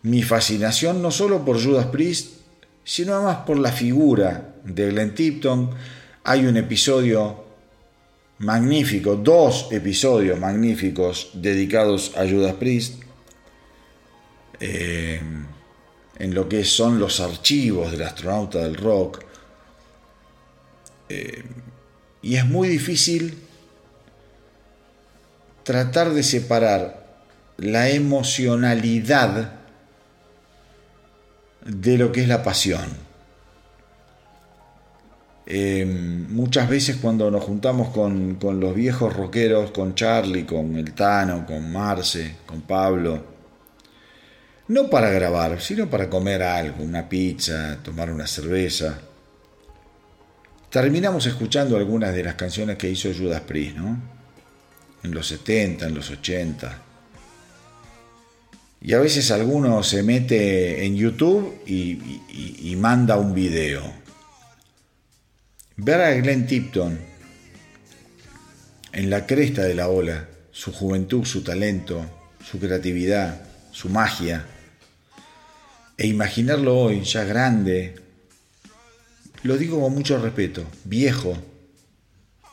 mi 0.04 0.22
fascinación 0.22 1.00
no 1.00 1.10
solo 1.10 1.44
por 1.44 1.62
Judas 1.62 1.86
Priest, 1.86 2.36
sino 2.84 3.14
además 3.14 3.38
por 3.46 3.58
la 3.58 3.72
figura 3.72 4.54
de 4.62 4.90
Glenn 4.90 5.14
Tipton. 5.14 5.70
Hay 6.24 6.44
un 6.44 6.58
episodio 6.58 7.42
magnífico, 8.38 9.16
dos 9.16 9.68
episodios 9.70 10.38
magníficos 10.38 11.30
dedicados 11.32 12.12
a 12.18 12.28
Judas 12.28 12.54
Priest, 12.54 13.02
eh, 14.60 15.22
en 16.18 16.34
lo 16.34 16.50
que 16.50 16.64
son 16.64 16.98
los 16.98 17.20
archivos 17.20 17.90
del 17.90 18.02
astronauta 18.02 18.58
del 18.58 18.76
rock. 18.76 19.24
Eh, 21.08 21.44
y 22.20 22.36
es 22.36 22.44
muy 22.44 22.68
difícil 22.68 23.38
tratar 25.62 26.12
de 26.12 26.22
separar 26.22 27.22
la 27.56 27.88
emocionalidad 27.88 29.63
de 31.64 31.98
lo 31.98 32.12
que 32.12 32.22
es 32.22 32.28
la 32.28 32.42
pasión. 32.42 33.04
Em, 35.46 36.32
muchas 36.32 36.68
veces 36.68 36.96
cuando 36.96 37.30
nos 37.30 37.44
juntamos 37.44 37.90
con, 37.90 38.36
con, 38.36 38.60
los 38.60 38.74
viejos 38.74 39.14
rockeros, 39.14 39.72
con 39.72 39.94
Charlie, 39.94 40.46
con 40.46 40.76
el 40.76 40.94
Tano, 40.94 41.44
con 41.44 41.70
Marce, 41.70 42.36
con 42.46 42.62
Pablo, 42.62 43.22
no 44.68 44.88
para 44.88 45.10
grabar, 45.10 45.60
sino 45.60 45.90
para 45.90 46.08
comer 46.08 46.42
algo, 46.42 46.82
una 46.82 47.06
pizza, 47.06 47.78
tomar 47.82 48.10
una 48.10 48.26
cerveza, 48.26 48.98
terminamos 50.70 51.26
escuchando 51.26 51.76
algunas 51.76 52.14
de 52.14 52.24
las 52.24 52.34
canciones 52.34 52.78
que 52.78 52.88
hizo 52.88 53.12
Judas 53.12 53.42
Priest, 53.42 53.76
¿no? 53.76 54.00
En 55.02 55.12
los 55.12 55.26
70, 55.28 55.86
en 55.86 55.94
los 55.94 56.10
80. 56.10 56.78
Y 58.84 58.92
a 58.92 59.00
veces 59.00 59.30
alguno 59.30 59.82
se 59.82 60.02
mete 60.02 60.84
en 60.84 60.94
YouTube 60.94 61.58
y, 61.66 62.76
manda 62.76 63.16
un 63.16 63.32
video. 63.32 63.82
Ver 65.76 66.00
a 66.02 66.12
Glenn 66.12 66.46
Tipton 66.46 66.98
en 68.92 69.08
la 69.08 69.24
cresta 69.24 69.62
de 69.62 69.74
la 69.74 69.88
ola, 69.88 70.28
su 70.52 70.70
juventud, 70.70 71.24
su 71.24 71.42
talento, 71.42 72.04
su 72.44 72.60
creatividad, 72.60 73.40
su 73.72 73.88
magia, 73.88 74.44
e 75.96 76.06
imaginarlo 76.06 76.76
hoy, 76.78 77.04
ya 77.04 77.24
grande, 77.24 77.94
lo 79.44 79.56
digo 79.56 79.80
con 79.80 79.94
mucho 79.94 80.18
respeto, 80.18 80.62
viejo, 80.84 81.38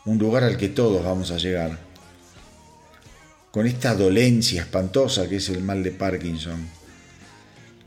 un 0.06 0.18
lugar 0.18 0.46
al 0.46 0.56
que 0.56 0.70
todos 0.70 1.04
vamos 1.04 1.30
a 1.32 1.38
llegar, 1.38 1.78
con 3.52 3.68
esta 3.68 3.94
dolencia 3.96 4.62
espantosa 4.62 5.28
que 5.28 5.36
es 5.36 5.50
el 5.50 5.62
mal 5.62 5.84
de 5.84 5.92
Parkinson. 5.92 6.68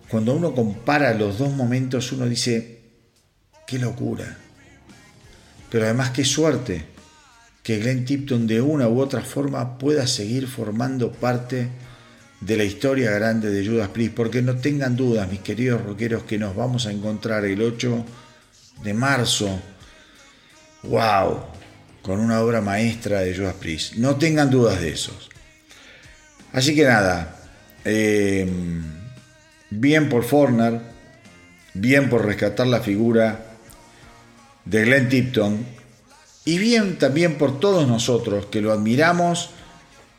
Cuando 0.08 0.34
uno 0.34 0.54
compara 0.54 1.14
los 1.14 1.38
dos 1.38 1.52
momentos, 1.52 2.12
uno 2.12 2.26
dice, 2.26 2.82
qué 3.66 3.78
locura. 3.78 4.36
Pero 5.70 5.84
además 5.84 6.10
qué 6.10 6.24
suerte 6.24 6.84
que 7.62 7.78
Glenn 7.78 8.04
Tipton 8.04 8.46
de 8.46 8.60
una 8.60 8.88
u 8.88 9.00
otra 9.00 9.22
forma 9.22 9.78
pueda 9.78 10.06
seguir 10.06 10.46
formando 10.46 11.10
parte 11.10 11.68
de 12.40 12.56
la 12.58 12.64
historia 12.64 13.10
grande 13.12 13.50
de 13.50 13.66
Judas 13.66 13.88
Priest, 13.88 14.14
porque 14.14 14.42
no 14.42 14.56
tengan 14.56 14.96
dudas, 14.96 15.30
mis 15.30 15.40
queridos 15.40 15.82
rockeros, 15.82 16.24
que 16.24 16.36
nos 16.36 16.54
vamos 16.54 16.86
a 16.86 16.92
encontrar 16.92 17.46
el 17.46 17.62
8 17.62 18.04
de 18.82 18.92
marzo. 18.92 19.58
¡Wow! 20.82 21.40
Con 22.02 22.20
una 22.20 22.42
obra 22.42 22.60
maestra 22.60 23.20
de 23.20 23.34
Judas 23.34 23.54
Priest. 23.54 23.94
No 23.94 24.16
tengan 24.16 24.50
dudas 24.50 24.78
de 24.82 24.90
eso. 24.90 25.16
Así 26.55 26.74
que 26.74 26.84
nada, 26.84 27.36
eh, 27.84 28.48
bien 29.70 30.09
por 30.09 30.24
Forner, 30.24 30.80
bien 31.74 32.09
por 32.09 32.24
rescatar 32.24 32.68
la 32.68 32.80
figura 32.80 33.44
de 34.64 34.84
Glenn 34.84 35.09
Tipton 35.09 35.66
y 36.44 36.59
bien 36.59 36.96
también 36.96 37.38
por 37.38 37.59
todos 37.59 37.88
nosotros 37.88 38.46
que 38.46 38.61
lo 38.61 38.72
admiramos 38.72 39.50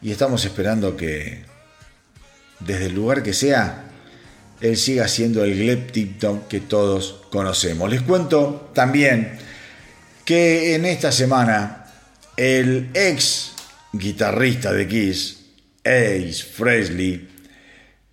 y 0.02 0.12
estamos 0.12 0.44
esperando 0.44 0.98
que 0.98 1.44
desde 2.60 2.88
el 2.88 2.96
lugar 2.96 3.24
que 3.24 3.34
sea, 3.34 3.86
él 4.60 4.76
siga 4.76 5.08
siendo 5.08 5.44
el 5.44 5.58
Gleb 5.58 5.92
Tipton 5.92 6.42
que 6.50 6.60
todos 6.60 7.24
conocemos. 7.32 7.90
Les 7.90 8.02
cuento 8.02 8.72
también 8.74 9.38
que 10.26 10.76
en 10.76 10.86
esta 10.86 11.12
semana 11.12 11.86
el 12.36 12.90
ex 12.94 13.54
guitarrista 13.94 14.74
de 14.74 14.88
Kiss, 14.88 15.45
Ace 15.86 16.44
Frehley, 16.44 17.28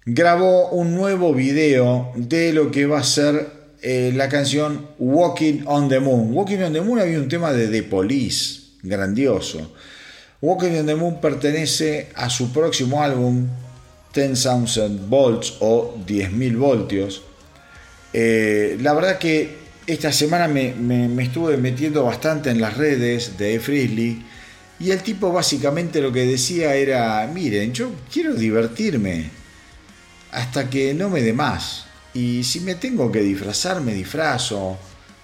grabó 0.05 0.71
un 0.71 0.95
nuevo 0.95 1.35
video 1.35 2.13
de 2.15 2.53
lo 2.53 2.71
que 2.71 2.87
va 2.87 3.01
a 3.01 3.05
ser 3.05 3.51
eh, 3.83 4.13
la 4.15 4.29
canción 4.29 4.89
Walking 4.99 5.63
on 5.67 5.89
the 5.89 5.99
Moon. 5.99 6.33
Walking 6.33 6.59
on 6.59 6.73
the 6.73 6.81
Moon 6.81 7.01
había 7.01 7.19
un 7.19 7.29
tema 7.29 7.53
de 7.53 7.69
The 7.69 7.83
Police, 7.83 8.61
grandioso. 8.83 9.73
Walking 10.41 10.79
on 10.79 10.87
the 10.87 10.95
Moon 10.95 11.21
pertenece 11.21 12.09
a 12.15 12.29
su 12.29 12.53
próximo 12.53 13.03
álbum 13.03 13.49
10,000 14.15 15.09
volts 15.09 15.57
o 15.61 15.97
10.000 16.07 16.57
voltios. 16.57 17.23
Eh, 18.13 18.77
la 18.81 18.93
verdad 18.93 19.19
que 19.19 19.63
esta 19.87 20.13
semana 20.13 20.47
me, 20.49 21.23
estuve 21.23 21.57
metiendo 21.57 22.05
bastante 22.05 22.51
en 22.51 22.61
las 22.61 22.77
redes 22.77 23.39
de 23.39 23.59
Frizzly 23.59 24.25
y 24.83 24.91
el 24.91 25.01
tipo 25.03 25.33
básicamente 25.33 26.01
lo 26.01 26.11
que 26.11 26.27
decía 26.27 26.75
era, 26.75 27.25
miren, 27.33 27.73
yo 27.73 27.93
quiero 28.13 28.35
divertirme 28.35 29.31
hasta 30.33 30.69
que 30.69 30.93
no 30.93 31.09
me 31.09 31.23
dé 31.23 31.33
más. 31.33 31.85
Y 32.15 32.43
si 32.43 32.61
me 32.61 32.75
tengo 32.75 33.11
que 33.13 33.21
disfrazar, 33.21 33.81
me 33.81 33.95
disfrazo. 33.95 34.77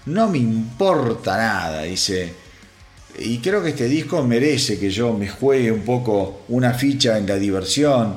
No 0.06 0.28
me 0.28 0.38
importa 0.38 1.36
nada, 1.36 1.82
dice. 1.82 2.32
Y 3.18 3.38
creo 3.38 3.60
que 3.60 3.70
este 3.70 3.88
disco 3.88 4.22
merece 4.22 4.78
que 4.78 4.90
yo 4.90 5.12
me 5.12 5.28
juegue 5.28 5.72
un 5.72 5.82
poco 5.82 6.44
una 6.48 6.72
ficha 6.72 7.18
en 7.18 7.26
la 7.26 7.34
diversión, 7.34 8.16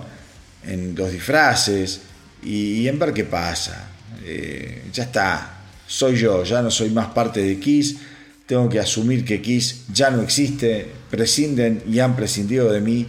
en 0.63 0.93
los 0.93 1.11
disfraces 1.11 2.01
y, 2.43 2.87
en 2.87 2.99
ver 2.99 3.13
qué 3.13 3.23
pasa. 3.23 3.89
Eh, 4.23 4.83
ya 4.93 5.05
está, 5.05 5.63
soy 5.87 6.17
yo, 6.17 6.43
ya 6.43 6.61
no 6.61 6.69
soy 6.69 6.91
más 6.91 7.07
parte 7.07 7.41
de 7.41 7.59
Kiss. 7.59 7.97
Tengo 8.45 8.69
que 8.69 8.79
asumir 8.79 9.25
que 9.25 9.41
Kiss 9.41 9.85
ya 9.91 10.11
no 10.11 10.21
existe, 10.21 11.00
prescinden 11.11 11.83
y 11.87 11.99
han 11.99 12.15
prescindido 12.15 12.71
de 12.71 12.81
mí. 12.81 13.05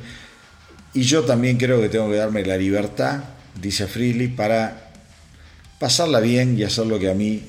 Y 0.92 1.02
yo 1.02 1.24
también 1.24 1.56
creo 1.56 1.80
que 1.80 1.88
tengo 1.88 2.10
que 2.10 2.16
darme 2.16 2.44
la 2.44 2.56
libertad, 2.56 3.24
dice 3.60 3.86
Freely, 3.86 4.28
para 4.28 4.92
pasarla 5.78 6.20
bien 6.20 6.58
y 6.58 6.64
hacer 6.64 6.86
lo 6.86 6.98
que 6.98 7.10
a 7.10 7.14
mí 7.14 7.42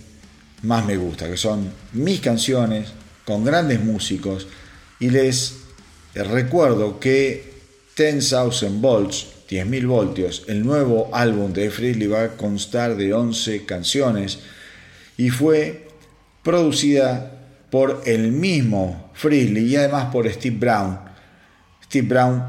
más 0.62 0.86
me 0.86 0.95
gusta, 0.95 1.30
que 1.30 1.36
son 1.36 1.70
mis 1.91 2.22
canciones 2.22 2.93
con 3.26 3.43
grandes 3.43 3.84
músicos. 3.84 4.47
Y 4.99 5.10
les 5.10 5.56
recuerdo 6.16 6.99
que 6.99 7.51
10,000 7.97 8.80
volts 8.80 9.34
10.000 9.54 9.88
voltios. 9.88 10.43
El 10.47 10.66
nuevo 10.66 11.10
álbum 11.14 11.54
de 11.54 11.70
Freely 11.70 12.08
va 12.08 12.24
a 12.24 12.38
constar 12.38 12.95
de 12.95 13.14
11 13.14 13.66
canciones 13.66 14.39
y 15.16 15.30
fue 15.30 15.88
producida 16.41 17.32
por 17.70 18.01
el 18.06 18.32
mismo 18.32 19.03
Freely 19.14 19.66
y 19.68 19.76
además 19.76 20.05
por 20.11 20.30
Steve 20.32 20.57
Brown. 20.57 20.99
Steve 21.84 22.07
Brown 22.07 22.43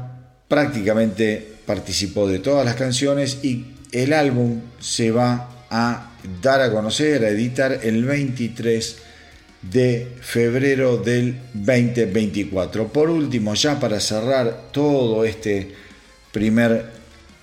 prácticamente 0.47 1.55
participó 1.65 2.27
de 2.27 2.39
todas 2.39 2.65
las 2.65 2.75
canciones 2.75 3.39
y 3.43 3.65
el 3.91 4.13
álbum 4.13 4.61
se 4.79 5.11
va 5.11 5.49
a 5.69 6.11
dar 6.41 6.61
a 6.61 6.71
conocer, 6.71 7.23
a 7.23 7.29
editar 7.29 7.79
el 7.83 8.03
23 8.05 8.97
de 9.61 10.07
febrero 10.21 10.97
del 10.97 11.39
2024. 11.53 12.87
Por 12.87 13.09
último, 13.09 13.53
ya 13.55 13.79
para 13.79 13.99
cerrar 13.99 14.69
todo 14.71 15.23
este 15.25 15.71
primer, 16.31 16.85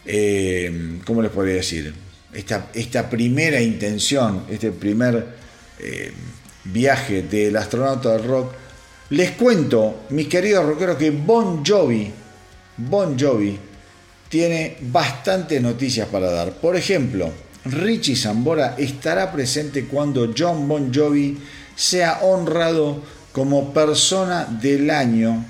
eh, 0.07 0.99
¿cómo 1.05 1.23
les 1.23 1.31
podría 1.31 1.55
decir? 1.55 1.93
Esta, 2.33 2.70
esta 2.75 3.11
primera 3.11 3.61
intención, 3.61 4.45
este 4.51 4.70
primer 4.73 5.27
eh, 5.79 6.12
viaje 6.64 7.23
del 7.23 7.57
astronauta 7.57 8.12
del 8.16 8.25
rock, 8.25 8.53
les 9.13 9.33
cuento, 9.33 10.05
mis 10.09 10.27
queridos 10.27 10.65
rockeros, 10.65 10.97
que 10.97 11.11
Bon 11.11 11.63
Jovi, 11.63 12.11
Bon 12.79 13.15
Jovi, 13.19 13.59
tiene 14.31 14.79
bastantes 14.81 15.61
noticias 15.61 16.09
para 16.09 16.31
dar. 16.31 16.53
Por 16.53 16.77
ejemplo, 16.77 17.31
Richie 17.67 18.17
Zambora 18.17 18.75
estará 18.79 19.31
presente 19.31 19.85
cuando 19.85 20.33
John 20.37 20.67
Bon 20.67 20.91
Jovi 20.95 21.37
sea 21.77 22.21
honrado 22.23 23.03
como 23.33 23.75
persona 23.75 24.47
del 24.47 24.89
año 24.89 25.45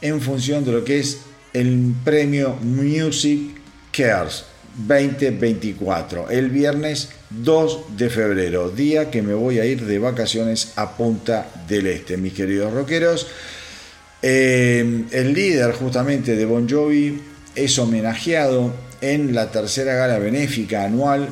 en 0.00 0.20
función 0.20 0.64
de 0.64 0.72
lo 0.72 0.84
que 0.84 1.00
es 1.00 1.18
el 1.52 1.92
premio 2.04 2.56
Music 2.62 3.60
Cares 3.90 4.44
2024, 4.76 6.30
el 6.30 6.50
viernes 6.50 7.10
2 7.30 7.96
de 7.96 8.10
febrero, 8.10 8.70
día 8.70 9.10
que 9.10 9.22
me 9.22 9.34
voy 9.34 9.58
a 9.58 9.64
ir 9.64 9.84
de 9.84 9.98
vacaciones 9.98 10.72
a 10.76 10.96
Punta 10.96 11.48
del 11.68 11.86
Este, 11.86 12.16
mis 12.16 12.32
queridos 12.32 12.72
rockeros. 12.72 13.26
Eh, 14.22 15.04
el 15.10 15.32
líder 15.32 15.72
justamente 15.72 16.36
de 16.36 16.44
Bon 16.44 16.68
Jovi 16.68 17.20
es 17.54 17.78
homenajeado 17.78 18.74
en 19.00 19.34
la 19.34 19.50
tercera 19.50 19.94
gala 19.94 20.18
benéfica 20.18 20.84
anual 20.84 21.28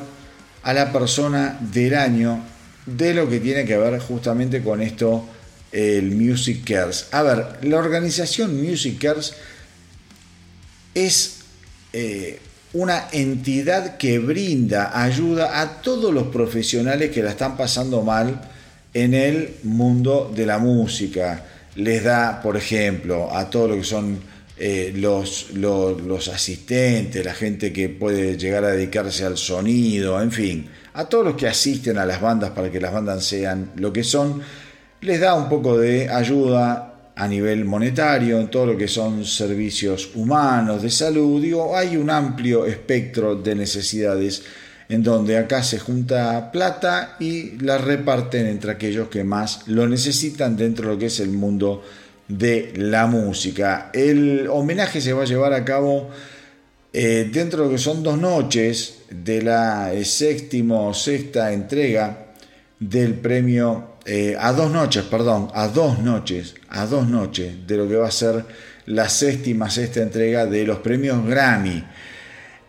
a 0.63 0.73
la 0.73 0.91
persona 0.91 1.57
del 1.61 1.95
año 1.95 2.43
de 2.85 3.13
lo 3.13 3.29
que 3.29 3.39
tiene 3.39 3.65
que 3.65 3.77
ver 3.77 3.99
justamente 3.99 4.61
con 4.63 4.81
esto 4.81 5.25
el 5.71 6.11
Music 6.11 6.63
Cares. 6.65 7.07
A 7.11 7.21
ver, 7.21 7.59
la 7.63 7.77
organización 7.77 8.61
Music 8.61 8.99
Cares 8.99 9.33
es 10.95 11.37
eh, 11.93 12.39
una 12.73 13.07
entidad 13.11 13.97
que 13.97 14.19
brinda 14.19 15.01
ayuda 15.01 15.61
a 15.61 15.81
todos 15.81 16.13
los 16.13 16.27
profesionales 16.27 17.09
que 17.09 17.23
la 17.23 17.31
están 17.31 17.57
pasando 17.57 18.01
mal 18.03 18.41
en 18.93 19.13
el 19.13 19.55
mundo 19.63 20.31
de 20.35 20.45
la 20.45 20.59
música. 20.59 21.45
Les 21.75 22.03
da, 22.03 22.41
por 22.41 22.57
ejemplo, 22.57 23.35
a 23.35 23.49
todo 23.49 23.69
lo 23.69 23.75
que 23.75 23.83
son 23.83 24.19
eh, 24.57 24.91
los, 24.95 25.51
los, 25.53 26.27
asistentes, 26.27 27.23
la 27.23 27.33
gente 27.33 27.71
que 27.71 27.89
puede 27.89 28.37
llegar 28.37 28.65
a 28.65 28.71
dedicarse 28.71 29.25
al 29.25 29.37
sonido, 29.37 30.21
en 30.21 30.31
fin, 30.31 30.69
a 30.93 31.05
todos 31.05 31.25
los 31.25 31.35
que 31.35 31.47
asisten 31.47 31.97
a 31.97 32.05
las 32.05 32.19
bandas 32.21 32.51
para 32.51 32.69
que 32.69 32.81
las 32.81 32.91
bandas 32.91 33.23
sean 33.23 33.71
lo 33.77 33.93
que 33.93 34.03
son, 34.03 34.41
les 35.01 35.19
da 35.21 35.35
un 35.35 35.47
poco 35.47 35.77
de 35.77 36.09
ayuda 36.09 36.88
a 37.19 37.27
nivel 37.27 37.65
monetario, 37.65 38.39
en 38.39 38.47
todo 38.47 38.67
lo 38.67 38.77
que 38.77 38.87
son 38.87 39.25
servicios 39.25 40.11
humanos, 40.15 40.81
de 40.81 40.89
salud, 40.89 41.41
digo, 41.41 41.75
hay 41.75 41.97
un 41.97 42.09
amplio 42.09 42.65
espectro 42.65 43.35
de 43.35 43.55
necesidades 43.55 44.41
en 44.87 45.03
donde 45.03 45.37
acá 45.37 45.61
se 45.61 45.79
junta 45.79 46.49
plata 46.49 47.17
y 47.19 47.57
la 47.59 47.77
reparten 47.77 48.47
entre 48.47 48.71
aquellos 48.71 49.09
que 49.09 49.25
más 49.25 49.67
lo 49.67 49.85
necesitan 49.85 50.55
dentro 50.55 50.87
de 50.87 50.93
lo 50.93 50.99
que 50.99 51.07
es 51.07 51.19
el 51.19 51.31
mundo 51.31 51.83
de 52.25 52.71
la 52.77 53.05
música. 53.05 53.91
El 53.93 54.47
homenaje 54.47 55.01
se 55.01 55.11
va 55.11 55.23
a 55.23 55.25
llevar 55.25 55.51
a 55.51 55.65
cabo 55.65 56.09
eh, 56.93 57.29
dentro 57.33 57.63
de 57.63 57.65
lo 57.65 57.71
que 57.73 57.79
son 57.79 58.01
dos 58.01 58.17
noches 58.17 58.99
de 59.09 59.41
la 59.41 59.93
eh, 59.93 60.05
séptimo 60.05 60.93
sexta 60.93 61.51
entrega 61.51 62.27
del 62.79 63.15
premio 63.15 63.88
eh, 64.11 64.35
a 64.39 64.53
dos 64.53 64.71
noches, 64.71 65.03
perdón, 65.03 65.49
a 65.53 65.67
dos 65.67 65.99
noches, 65.99 66.55
a 66.69 66.87
dos 66.87 67.07
noches 67.07 67.67
de 67.67 67.77
lo 67.77 67.87
que 67.87 67.95
va 67.95 68.07
a 68.07 68.11
ser 68.11 68.43
la 68.87 69.07
séptima, 69.07 69.69
sexta 69.69 70.01
entrega 70.01 70.47
de 70.47 70.65
los 70.65 70.79
premios 70.79 71.23
Grammy. 71.27 71.83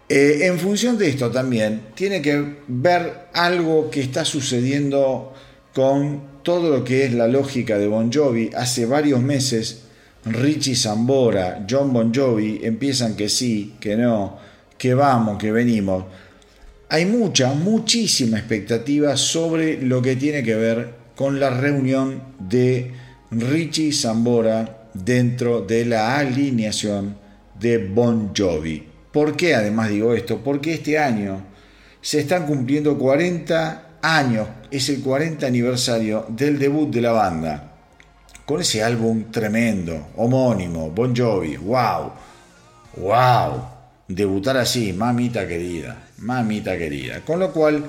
Eh, 0.07 0.41
en 0.43 0.59
función 0.59 0.99
de 0.99 1.09
esto 1.09 1.31
también 1.31 1.81
tiene 1.95 2.21
que 2.21 2.57
ver 2.69 3.29
algo 3.33 3.91
que 3.91 4.03
está 4.03 4.27
sucediendo 4.27 5.33
con 5.73 6.43
todo 6.43 6.77
lo 6.77 6.85
que 6.85 7.07
es 7.07 7.15
la 7.15 7.27
lógica 7.27 7.79
de 7.79 7.87
Bon 7.87 8.13
Jovi. 8.13 8.51
Hace 8.55 8.85
varios 8.85 9.23
meses 9.23 9.85
Richie 10.27 10.77
Zambora, 10.77 11.65
John 11.67 11.91
Bon 11.91 12.13
Jovi 12.15 12.61
empiezan 12.63 13.17
que 13.17 13.31
sí, 13.31 13.77
que 13.81 13.97
no, 13.97 14.37
que 14.77 14.93
vamos, 14.93 15.39
que 15.39 15.53
venimos. 15.53 16.05
Hay 16.91 17.07
mucha, 17.07 17.55
muchísima 17.55 18.37
expectativa 18.37 19.17
sobre 19.17 19.81
lo 19.81 20.03
que 20.03 20.17
tiene 20.17 20.43
que 20.43 20.55
ver 20.55 21.00
con 21.21 21.39
la 21.39 21.51
reunión 21.51 22.23
de 22.39 22.93
Richie 23.31 23.93
Zambora 23.93 24.89
dentro 24.95 25.61
de 25.61 25.85
la 25.85 26.17
alineación 26.17 27.15
de 27.59 27.77
Bon 27.77 28.33
Jovi. 28.35 28.89
¿Por 29.13 29.37
qué 29.37 29.55
además 29.55 29.91
digo 29.91 30.15
esto? 30.15 30.43
Porque 30.43 30.73
este 30.73 30.99
año 30.99 31.43
se 32.01 32.21
están 32.21 32.47
cumpliendo 32.47 32.97
40 32.97 33.99
años, 34.01 34.49
es 34.71 34.89
el 34.89 35.03
40 35.03 35.47
aniversario 35.47 36.25
del 36.31 36.59
debut 36.59 36.89
de 36.89 37.03
la 37.03 37.13
banda, 37.13 37.71
con 38.47 38.63
ese 38.63 38.83
álbum 38.83 39.31
tremendo, 39.31 40.13
homónimo, 40.17 40.91
Bon 40.91 41.15
Jovi, 41.15 41.59
wow, 41.59 42.13
wow, 42.97 43.63
debutar 44.09 44.57
así, 44.57 44.95
mamita 44.95 45.47
querida, 45.47 46.03
mamita 46.17 46.79
querida. 46.79 47.21
Con 47.21 47.41
lo 47.41 47.53
cual, 47.53 47.85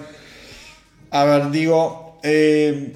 a 1.12 1.24
ver, 1.24 1.50
digo, 1.50 2.20
eh, 2.24 2.94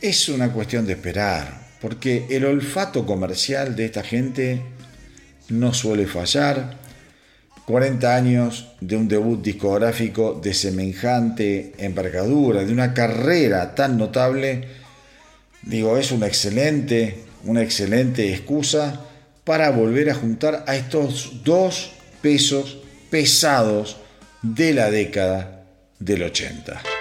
es 0.00 0.28
una 0.28 0.52
cuestión 0.52 0.86
de 0.86 0.92
esperar, 0.92 1.68
porque 1.80 2.26
el 2.30 2.44
olfato 2.44 3.04
comercial 3.04 3.74
de 3.74 3.86
esta 3.86 4.02
gente 4.02 4.62
no 5.48 5.74
suele 5.74 6.06
fallar. 6.06 6.76
40 7.66 8.16
años 8.16 8.72
de 8.80 8.96
un 8.96 9.08
debut 9.08 9.42
discográfico 9.42 10.40
de 10.42 10.54
semejante 10.54 11.72
envergadura, 11.78 12.64
de 12.64 12.72
una 12.72 12.94
carrera 12.94 13.74
tan 13.74 13.98
notable, 13.98 14.68
digo, 15.62 15.98
es 15.98 16.10
una 16.10 16.26
excelente, 16.26 17.24
una 17.44 17.62
excelente 17.62 18.32
excusa 18.32 19.04
para 19.44 19.70
volver 19.70 20.08
a 20.10 20.14
juntar 20.14 20.64
a 20.66 20.76
estos 20.76 21.44
dos 21.44 21.92
pesos 22.22 22.78
pesados 23.10 23.98
de 24.42 24.72
la 24.72 24.90
década 24.90 25.64
del 25.98 26.22
80. 26.22 26.97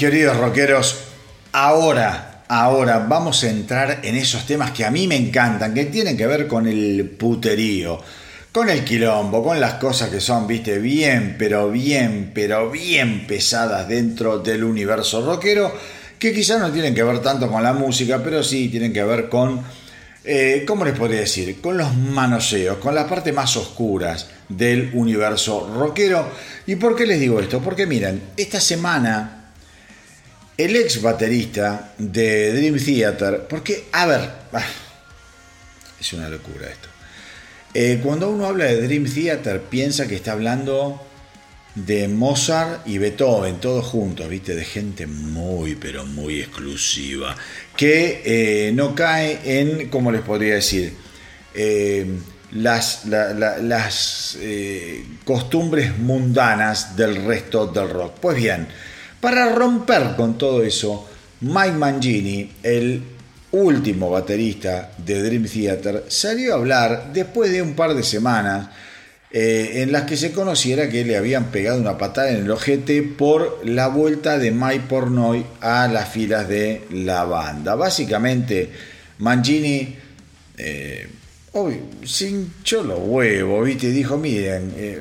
Queridos 0.00 0.38
rockeros, 0.38 0.96
ahora, 1.52 2.42
ahora 2.48 3.00
vamos 3.00 3.44
a 3.44 3.50
entrar 3.50 4.00
en 4.02 4.16
esos 4.16 4.46
temas 4.46 4.70
que 4.70 4.86
a 4.86 4.90
mí 4.90 5.06
me 5.06 5.14
encantan, 5.14 5.74
que 5.74 5.84
tienen 5.84 6.16
que 6.16 6.26
ver 6.26 6.46
con 6.46 6.66
el 6.66 7.16
puterío, 7.18 8.00
con 8.50 8.70
el 8.70 8.82
quilombo, 8.82 9.44
con 9.44 9.60
las 9.60 9.74
cosas 9.74 10.08
que 10.08 10.18
son, 10.18 10.46
viste, 10.46 10.78
bien, 10.78 11.36
pero 11.38 11.70
bien, 11.70 12.30
pero 12.34 12.70
bien 12.70 13.26
pesadas 13.26 13.86
dentro 13.88 14.38
del 14.38 14.64
universo 14.64 15.22
rockero, 15.22 15.70
que 16.18 16.32
quizás 16.32 16.58
no 16.60 16.72
tienen 16.72 16.94
que 16.94 17.02
ver 17.02 17.18
tanto 17.20 17.50
con 17.50 17.62
la 17.62 17.74
música, 17.74 18.22
pero 18.24 18.42
sí 18.42 18.70
tienen 18.70 18.94
que 18.94 19.04
ver 19.04 19.28
con, 19.28 19.60
eh, 20.24 20.64
¿cómo 20.66 20.86
les 20.86 20.98
podría 20.98 21.20
decir? 21.20 21.60
Con 21.60 21.76
los 21.76 21.94
manoseos, 21.94 22.78
con 22.78 22.94
las 22.94 23.04
partes 23.04 23.34
más 23.34 23.54
oscuras 23.58 24.30
del 24.48 24.92
universo 24.94 25.70
rockero. 25.76 26.26
¿Y 26.66 26.76
por 26.76 26.96
qué 26.96 27.04
les 27.04 27.20
digo 27.20 27.38
esto? 27.38 27.60
Porque 27.60 27.84
miren, 27.84 28.22
esta 28.38 28.60
semana 28.60 29.39
el 30.64 30.76
ex 30.76 31.00
baterista 31.00 31.94
de 31.96 32.52
Dream 32.52 32.76
Theater, 32.78 33.46
porque, 33.48 33.84
a 33.92 34.06
ver, 34.06 34.30
es 35.98 36.12
una 36.12 36.28
locura 36.28 36.68
esto. 36.68 36.88
Eh, 37.72 38.00
cuando 38.02 38.30
uno 38.30 38.46
habla 38.46 38.66
de 38.66 38.82
Dream 38.82 39.04
Theater, 39.04 39.60
piensa 39.62 40.06
que 40.06 40.16
está 40.16 40.32
hablando 40.32 41.00
de 41.74 42.08
Mozart 42.08 42.86
y 42.86 42.98
Beethoven, 42.98 43.60
todos 43.60 43.86
juntos, 43.86 44.28
¿viste? 44.28 44.54
De 44.54 44.64
gente 44.64 45.06
muy, 45.06 45.76
pero 45.76 46.04
muy 46.04 46.40
exclusiva, 46.40 47.36
que 47.76 48.22
eh, 48.24 48.72
no 48.72 48.94
cae 48.94 49.38
en, 49.44 49.88
¿cómo 49.88 50.10
les 50.12 50.22
podría 50.22 50.54
decir? 50.54 50.94
Eh, 51.54 52.06
las 52.52 53.06
costumbres 55.24 55.96
mundanas 55.96 56.96
del 56.96 57.24
resto 57.24 57.68
del 57.68 57.88
rock. 57.88 58.14
Pues 58.20 58.36
bien, 58.36 58.66
para 59.20 59.54
romper 59.54 60.14
con 60.16 60.38
todo 60.38 60.62
eso, 60.62 61.08
Mike 61.40 61.72
Mangini, 61.72 62.50
el 62.62 63.02
último 63.52 64.10
baterista 64.10 64.92
de 64.98 65.22
Dream 65.22 65.44
Theater, 65.44 66.04
salió 66.08 66.52
a 66.52 66.56
hablar 66.56 67.12
después 67.12 67.50
de 67.50 67.62
un 67.62 67.74
par 67.74 67.94
de 67.94 68.02
semanas 68.02 68.68
eh, 69.32 69.82
en 69.82 69.92
las 69.92 70.04
que 70.04 70.16
se 70.16 70.32
conociera 70.32 70.88
que 70.88 71.04
le 71.04 71.16
habían 71.16 71.52
pegado 71.52 71.80
una 71.80 71.96
patada 71.96 72.30
en 72.30 72.44
el 72.44 72.50
ojete 72.50 73.02
por 73.02 73.60
la 73.64 73.86
vuelta 73.86 74.38
de 74.38 74.50
Mike 74.50 74.86
Pornoy 74.88 75.46
a 75.60 75.86
las 75.86 76.08
filas 76.08 76.48
de 76.48 76.82
la 76.90 77.24
banda. 77.24 77.76
Básicamente, 77.76 78.70
Mangini 79.18 79.96
eh, 80.58 81.08
se 82.04 82.28
hinchó 82.28 82.82
los 82.82 82.98
huevos, 83.02 83.66
¿viste? 83.66 83.90
Dijo, 83.90 84.16
miren, 84.16 84.72
eh, 84.76 85.00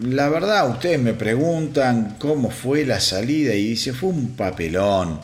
la 0.00 0.28
verdad, 0.28 0.70
ustedes 0.70 1.00
me 1.00 1.14
preguntan 1.14 2.16
cómo 2.18 2.50
fue 2.50 2.84
la 2.84 3.00
salida 3.00 3.54
y 3.54 3.70
dice, 3.70 3.92
fue 3.92 4.10
un 4.10 4.36
papelón. 4.36 5.20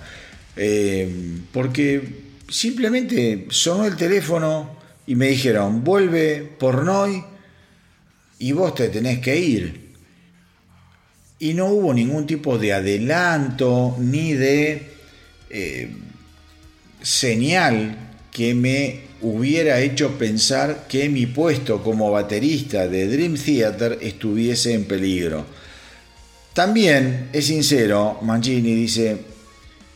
Eh, 0.56 1.38
porque 1.52 2.22
simplemente 2.48 3.46
sonó 3.50 3.86
el 3.86 3.96
teléfono 3.96 4.76
y 5.06 5.14
me 5.14 5.28
dijeron, 5.28 5.84
vuelve 5.84 6.42
por 6.58 6.84
Noy 6.84 7.22
y 8.38 8.52
vos 8.52 8.74
te 8.74 8.88
tenés 8.88 9.20
que 9.20 9.36
ir. 9.36 9.84
Y 11.38 11.54
no 11.54 11.66
hubo 11.66 11.92
ningún 11.92 12.26
tipo 12.26 12.58
de 12.58 12.72
adelanto 12.72 13.96
ni 13.98 14.32
de 14.32 14.90
eh, 15.50 15.90
señal 17.02 17.96
que 18.32 18.54
me 18.54 19.00
hubiera 19.24 19.80
hecho 19.80 20.18
pensar 20.18 20.86
que 20.86 21.08
mi 21.08 21.24
puesto 21.24 21.82
como 21.82 22.10
baterista 22.10 22.86
de 22.86 23.08
Dream 23.08 23.36
Theater 23.36 23.98
estuviese 24.02 24.74
en 24.74 24.84
peligro. 24.84 25.46
También 26.52 27.30
es 27.32 27.46
sincero, 27.46 28.18
Mangini 28.20 28.74
dice, 28.74 29.16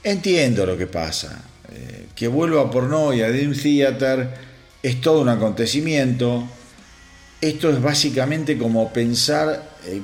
entiendo 0.03 0.65
lo 0.65 0.79
que 0.79 0.87
pasa, 0.87 1.43
eh, 1.71 2.07
que 2.15 2.27
vuelva 2.27 2.71
por 2.71 2.85
y 3.15 3.21
a 3.21 3.29
Dream 3.29 3.55
Theater 3.55 4.31
es 4.83 5.01
todo 5.03 5.21
un 5.21 5.29
acontecimiento, 5.29 6.49
esto 7.41 7.71
es 7.71 7.83
básicamente 7.83 8.57
como 8.57 8.91
pensar 8.93 9.77
eh, 9.85 10.01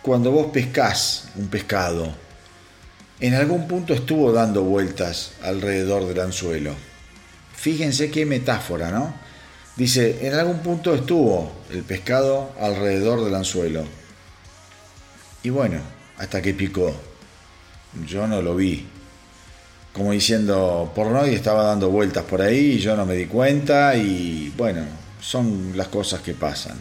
cuando 0.00 0.30
vos 0.30 0.46
pescás 0.52 1.28
un 1.36 1.48
pescado, 1.48 2.12
en 3.20 3.34
algún 3.34 3.68
punto 3.68 3.92
estuvo 3.92 4.32
dando 4.32 4.62
vueltas 4.62 5.32
alrededor 5.42 6.08
del 6.08 6.18
anzuelo 6.18 6.91
Fíjense 7.62 8.10
qué 8.10 8.26
metáfora, 8.26 8.90
¿no? 8.90 9.14
Dice, 9.76 10.26
en 10.26 10.34
algún 10.34 10.58
punto 10.58 10.96
estuvo 10.96 11.52
el 11.70 11.84
pescado 11.84 12.50
alrededor 12.60 13.22
del 13.24 13.36
anzuelo. 13.36 13.84
Y 15.44 15.50
bueno, 15.50 15.78
hasta 16.18 16.42
que 16.42 16.54
picó. 16.54 16.92
Yo 18.04 18.26
no 18.26 18.42
lo 18.42 18.56
vi. 18.56 18.84
Como 19.92 20.10
diciendo, 20.10 20.90
por 20.92 21.12
nadie 21.12 21.36
estaba 21.36 21.62
dando 21.62 21.88
vueltas 21.88 22.24
por 22.24 22.42
ahí 22.42 22.72
y 22.72 22.78
yo 22.80 22.96
no 22.96 23.06
me 23.06 23.14
di 23.14 23.26
cuenta 23.26 23.94
y 23.94 24.52
bueno, 24.56 24.82
son 25.20 25.70
las 25.76 25.86
cosas 25.86 26.20
que 26.20 26.34
pasan. 26.34 26.78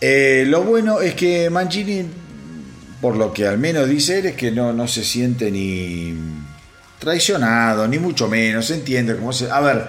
Eh, 0.00 0.46
lo 0.48 0.64
bueno 0.64 1.00
es 1.00 1.14
que 1.14 1.48
Mancini, 1.48 2.04
por 3.00 3.14
lo 3.14 3.32
que 3.32 3.46
al 3.46 3.58
menos 3.58 3.88
dice 3.88 4.18
él, 4.18 4.26
es 4.26 4.34
que 4.34 4.50
no, 4.50 4.72
no 4.72 4.88
se 4.88 5.04
siente 5.04 5.48
ni 5.52 6.44
traicionado, 6.98 7.86
ni 7.86 7.98
mucho 7.98 8.28
menos, 8.28 8.70
entiende 8.70 9.16
cómo 9.16 9.32
se... 9.32 9.50
A 9.50 9.60
ver, 9.60 9.86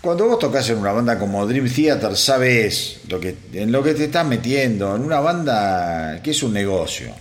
cuando 0.00 0.26
vos 0.26 0.38
tocas 0.38 0.68
en 0.70 0.78
una 0.78 0.92
banda 0.92 1.18
como 1.18 1.46
Dream 1.46 1.68
Theater, 1.68 2.16
sabes 2.16 3.00
lo 3.08 3.18
que, 3.18 3.36
en 3.52 3.72
lo 3.72 3.82
que 3.82 3.94
te 3.94 4.04
estás 4.04 4.26
metiendo, 4.26 4.94
en 4.94 5.02
una 5.02 5.20
banda 5.20 6.20
que 6.22 6.30
es 6.30 6.42
un 6.42 6.52
negocio. 6.52 7.12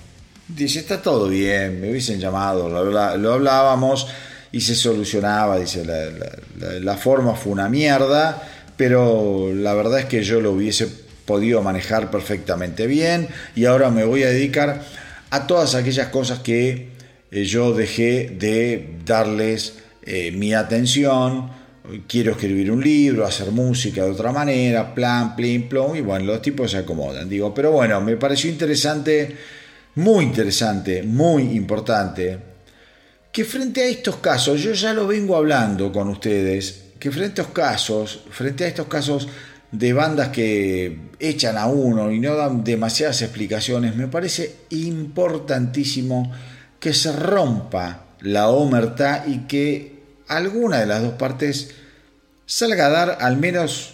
Dice, 0.48 0.80
está 0.80 1.02
todo 1.02 1.28
bien, 1.28 1.82
me 1.82 1.90
hubiesen 1.90 2.20
llamado, 2.20 2.70
lo, 2.70 3.34
hablábamos 3.34 4.08
y 4.52 4.62
se 4.62 4.76
solucionaba, 4.76 5.60
dice, 5.60 5.84
la, 5.84 6.80
la 6.80 6.98
forma 6.98 7.36
fue 7.36 7.52
una 7.52 7.68
mierda, 7.68 8.42
pero 8.78 9.52
la 9.54 9.74
verdad 9.74 10.00
es 10.00 10.06
que 10.06 10.24
yo 10.24 10.40
lo 10.40 10.52
hubiese 10.52 10.88
podido 11.26 11.62
manejar 11.62 12.10
perfectamente 12.10 12.88
bien 12.88 13.28
y 13.56 13.66
ahora 13.66 13.90
me 13.90 14.06
voy 14.06 14.24
a 14.24 14.30
dedicar 14.30 14.82
a 15.30 15.48
todas 15.48 15.76
aquellas 15.76 16.08
cosas 16.08 16.40
que 16.40 16.97
eh, 17.32 17.44
yo 17.44 17.74
dejé 17.74 18.30
de 18.38 18.98
darles 19.06 19.80
eh, 20.04 20.32
mi 20.32 20.54
atención, 20.54 21.50
quiero 22.08 22.32
escribir 22.32 22.72
un 22.72 22.82
libro, 22.82 23.26
hacer 23.26 23.52
música 23.52 24.04
de 24.04 24.12
otra 24.12 24.32
manera, 24.32 24.94
plan, 24.94 25.36
plin, 25.36 25.68
plom, 25.70 25.96
y 25.96 26.02
bueno, 26.02 26.26
los 26.26 26.42
tipos 26.42 26.72
se 26.72 26.78
acomodan, 26.78 27.30
digo, 27.30 27.54
pero 27.54 27.72
bueno, 27.72 28.00
me 28.02 28.18
pareció 28.18 28.50
interesante, 28.50 29.36
muy 29.96 30.26
interesante, 30.26 31.04
muy 31.04 31.44
importante, 31.56 32.38
que 33.32 33.46
frente 33.46 33.82
a 33.82 33.88
estos 33.88 34.18
casos, 34.18 34.62
yo 34.62 34.74
ya 34.74 34.94
lo 34.94 35.08
vengo 35.08 35.36
hablando 35.36 35.92
con 35.92 36.10
ustedes, 36.10 36.84
que 37.00 37.12
frente 37.12 37.42
a 37.42 37.44
estos 37.44 37.54
casos, 37.54 38.24
frente 38.30 38.64
a 38.64 38.68
estos 38.68 38.88
casos 38.88 39.28
de 39.72 39.94
bandas 39.94 40.30
que 40.30 40.98
echan 41.20 41.58
a 41.58 41.68
uno 41.68 42.12
y 42.12 42.20
no 42.20 42.36
dan 42.36 42.64
demasiadas 42.64 43.22
explicaciones, 43.22 43.96
me 43.96 44.08
parece 44.08 44.56
importantísimo 44.70 46.32
que 46.80 46.94
se 46.94 47.12
rompa 47.12 48.06
la 48.22 48.50
omertá 48.50 49.26
y 49.28 49.48
que 49.48 49.98
alguna 50.28 50.80
de 50.80 50.86
las 50.86 51.02
dos 51.02 51.14
partes 51.14 51.74
salga 52.46 52.88
a 52.88 52.90
dar 52.90 53.18
al 53.22 53.38
menos 53.38 53.94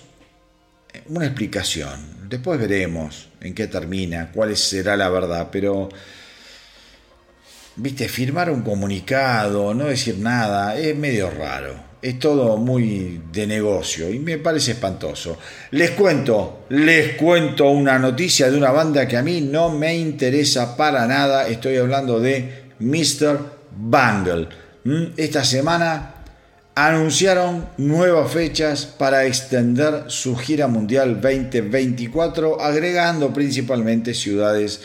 una 1.08 1.26
explicación. 1.26 2.30
Después 2.30 2.60
veremos 2.60 3.30
en 3.42 3.54
qué 3.54 3.68
termina, 3.68 4.32
cuál 4.32 4.56
será 4.56 4.96
la 4.96 5.10
verdad, 5.10 5.50
pero 5.52 5.90
viste, 7.76 8.08
firmar 8.08 8.50
un 8.50 8.62
comunicado, 8.62 9.74
no 9.74 9.86
decir 9.86 10.18
nada, 10.18 10.78
es 10.78 10.96
medio 10.96 11.30
raro. 11.30 11.94
Es 12.02 12.20
todo 12.20 12.58
muy 12.58 13.22
de 13.32 13.48
negocio 13.48 14.10
y 14.10 14.20
me 14.20 14.38
parece 14.38 14.72
espantoso. 14.72 15.38
Les 15.72 15.92
cuento, 15.92 16.66
les 16.70 17.16
cuento 17.16 17.70
una 17.70 17.98
noticia 17.98 18.52
de 18.52 18.58
una 18.58 18.72
banda 18.72 19.08
que 19.08 19.16
a 19.16 19.22
mí 19.22 19.40
no 19.40 19.70
me 19.70 19.96
interesa 19.96 20.76
para 20.76 21.08
nada. 21.08 21.48
Estoy 21.48 21.78
hablando 21.78 22.20
de 22.20 22.63
Mr. 22.84 23.40
Bangle. 23.76 24.48
Mm, 24.84 25.14
esta 25.18 25.44
semana 25.44 26.14
anunciaron 26.76 27.70
nuevas 27.78 28.32
fechas 28.32 28.86
para 28.86 29.26
extender 29.26 30.06
su 30.08 30.36
gira 30.36 30.68
mundial 30.68 31.22
2024, 31.22 32.62
agregando 32.62 33.32
principalmente 33.32 34.14
ciudades 34.14 34.82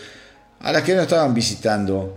a 0.61 0.73
las 0.73 0.83
que 0.83 0.95
no 0.95 1.03
estaban 1.03 1.35
visitando 1.35 2.17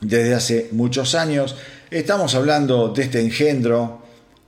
desde 0.00 0.34
hace 0.34 0.68
muchos 0.72 1.14
años. 1.14 1.56
Estamos 1.90 2.34
hablando 2.34 2.88
de 2.88 3.02
este 3.02 3.20
engendro. 3.20 4.02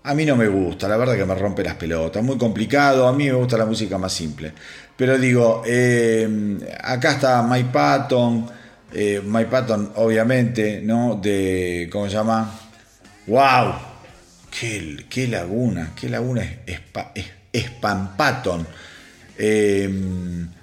A 0.05 0.15
mí 0.15 0.25
no 0.25 0.37
me 0.37 0.47
gusta, 0.47 0.89
la 0.89 0.97
verdad 0.97 1.17
que 1.17 1.25
me 1.25 1.35
rompe 1.35 1.65
las 1.65 1.75
pelotas, 1.75 2.23
muy 2.23 2.39
complicado, 2.39 3.09
a 3.09 3.13
mí 3.13 3.25
me 3.25 3.33
gusta 3.33 3.59
la 3.59 3.67
música 3.67 3.99
más 3.99 4.13
simple. 4.13 4.53
Pero 4.97 5.19
digo, 5.19 5.63
eh, 5.67 6.59
acá 6.81 7.13
está 7.13 7.43
Mike 7.43 7.71
Patton, 7.73 8.49
eh, 8.93 9.21
Mike 9.25 9.51
Patton, 9.51 9.93
obviamente, 9.97 10.81
¿no? 10.83 11.19
De, 11.23 11.89
¿cómo 11.91 12.07
se 12.07 12.13
llama? 12.13 12.59
¡Wow! 13.27 13.75
¡Qué, 14.51 15.27
laguna! 15.29 15.93
¡Qué 15.99 16.09
laguna 16.09 16.43
es, 16.67 16.81
es, 17.53 17.71
Patton! 17.71 18.67
Eh, 19.39 19.89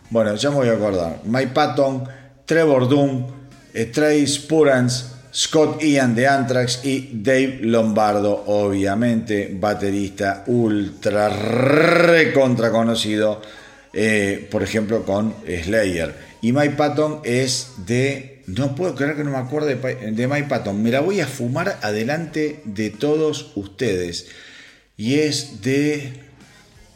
bueno, 0.09 0.35
ya 0.35 0.49
me 0.49 0.55
voy 0.55 0.69
a 0.69 0.73
acordar. 0.73 1.19
Mike 1.25 1.51
Patton, 1.53 2.03
Trevor 2.45 2.87
Doom, 2.87 3.27
Trace 3.91 4.41
Purans, 4.47 5.13
Scott 5.33 5.81
Ian 5.81 6.13
de 6.13 6.27
Anthrax 6.27 6.81
y 6.85 7.09
Dave 7.11 7.59
Lombardo, 7.63 8.43
obviamente, 8.45 9.49
baterista 9.59 10.43
ultra 10.45 11.27
recontra 11.27 12.71
conocido, 12.71 13.41
eh, 13.91 14.47
por 14.51 14.61
ejemplo, 14.61 15.03
con 15.03 15.33
Slayer. 15.43 16.32
Y 16.43 16.51
Mike 16.51 16.75
Patton 16.75 17.21
es 17.23 17.69
de. 17.87 18.43
No 18.47 18.75
puedo 18.75 18.95
creer 18.95 19.15
que 19.15 19.23
no 19.23 19.31
me 19.31 19.37
acuerde 19.37 19.75
de 19.75 20.27
Mike 20.27 20.49
Patton. 20.49 20.83
Me 20.83 20.91
la 20.91 20.99
voy 20.99 21.21
a 21.21 21.25
fumar 21.25 21.79
adelante 21.81 22.59
de 22.65 22.89
todos 22.89 23.53
ustedes. 23.55 24.27
Y 24.97 25.19
es 25.19 25.61
de. 25.61 26.11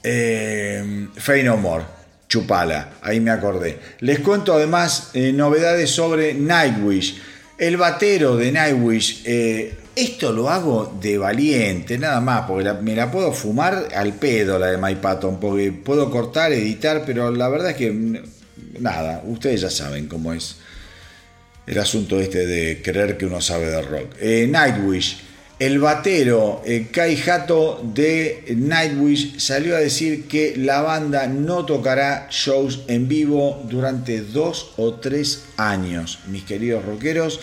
Eh, 0.04 1.08
Fey 1.16 1.44
No 1.44 1.56
More. 1.56 1.86
Chupala, 2.28 2.96
ahí 3.02 3.22
me 3.22 3.32
acordé. 3.32 3.80
Les 4.02 4.20
cuento 4.20 4.54
además 4.54 5.12
eh, 5.14 5.32
novedades 5.32 5.92
sobre 5.92 6.34
Nightwish. 6.34 7.22
El 7.58 7.78
batero 7.78 8.36
de 8.36 8.52
Nightwish, 8.52 9.24
eh, 9.24 9.78
esto 9.96 10.34
lo 10.34 10.50
hago 10.50 10.94
de 11.02 11.18
valiente, 11.18 11.98
nada 11.98 12.20
más, 12.20 12.46
porque 12.46 12.74
me 12.82 12.98
la 12.98 13.10
puedo 13.10 13.32
fumar 13.32 13.88
al 13.96 14.12
pedo 14.16 14.60
la 14.60 14.68
de 14.68 14.78
My 14.78 14.96
Patton, 14.96 15.40
porque 15.40 15.72
puedo 15.72 16.12
cortar, 16.12 16.52
editar, 16.52 17.04
pero 17.06 17.32
la 17.32 17.48
verdad 17.48 17.70
es 17.70 17.78
que 17.78 18.22
nada, 18.80 19.22
ustedes 19.26 19.62
ya 19.62 19.70
saben 19.70 20.08
cómo 20.08 20.34
es 20.34 20.58
el 21.66 21.78
asunto 21.80 22.20
este 22.20 22.46
de 22.46 22.82
creer 22.82 23.18
que 23.18 23.26
uno 23.26 23.42
sabe 23.42 23.68
de 23.68 23.82
rock. 23.82 24.16
Eh, 24.20 24.48
Nightwish, 24.50 25.18
el 25.60 25.80
batero 25.80 26.62
eh, 26.66 26.88
Kai 26.92 27.22
Hato 27.28 27.82
de 27.84 28.56
Nightwish 28.56 29.40
salió 29.40 29.76
a 29.76 29.80
decir 29.80 30.28
que 30.28 30.56
la 30.56 30.82
banda 30.82 31.28
no 31.28 31.66
tocará 31.66 32.28
shows 32.30 32.82
en 32.88 33.08
vivo 33.08 33.64
durante 33.70 34.22
dos 34.22 34.74
o 34.78 34.94
tres 34.94 35.46
años. 35.58 36.20
Mis 36.28 36.44
queridos 36.44 36.86
rockeros, 36.86 37.42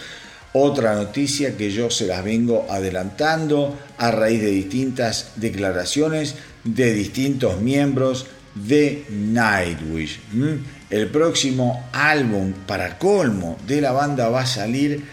otra 0.53 0.95
noticia 0.95 1.57
que 1.57 1.71
yo 1.73 1.91
se 1.91 2.07
las 2.07 2.23
vengo 2.25 2.67
adelantando 2.71 3.77
a 3.99 4.11
raíz 4.11 4.41
de 4.41 4.53
distintas 4.53 5.33
declaraciones 5.37 6.37
de 6.63 6.95
distintos 6.95 7.61
miembros 7.61 8.27
de 8.55 9.05
Nightwish. 9.11 10.21
El 10.91 11.09
próximo 11.09 11.89
álbum 11.93 12.53
para 12.67 12.99
colmo 12.99 13.59
de 13.67 13.81
la 13.81 13.93
banda 13.93 14.29
va 14.29 14.43
a 14.43 14.47
salir 14.47 15.05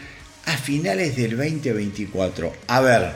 a 0.45 0.57
finales 0.57 1.15
del 1.15 1.37
2024. 1.37 2.53
A 2.67 2.81
ver, 2.81 3.11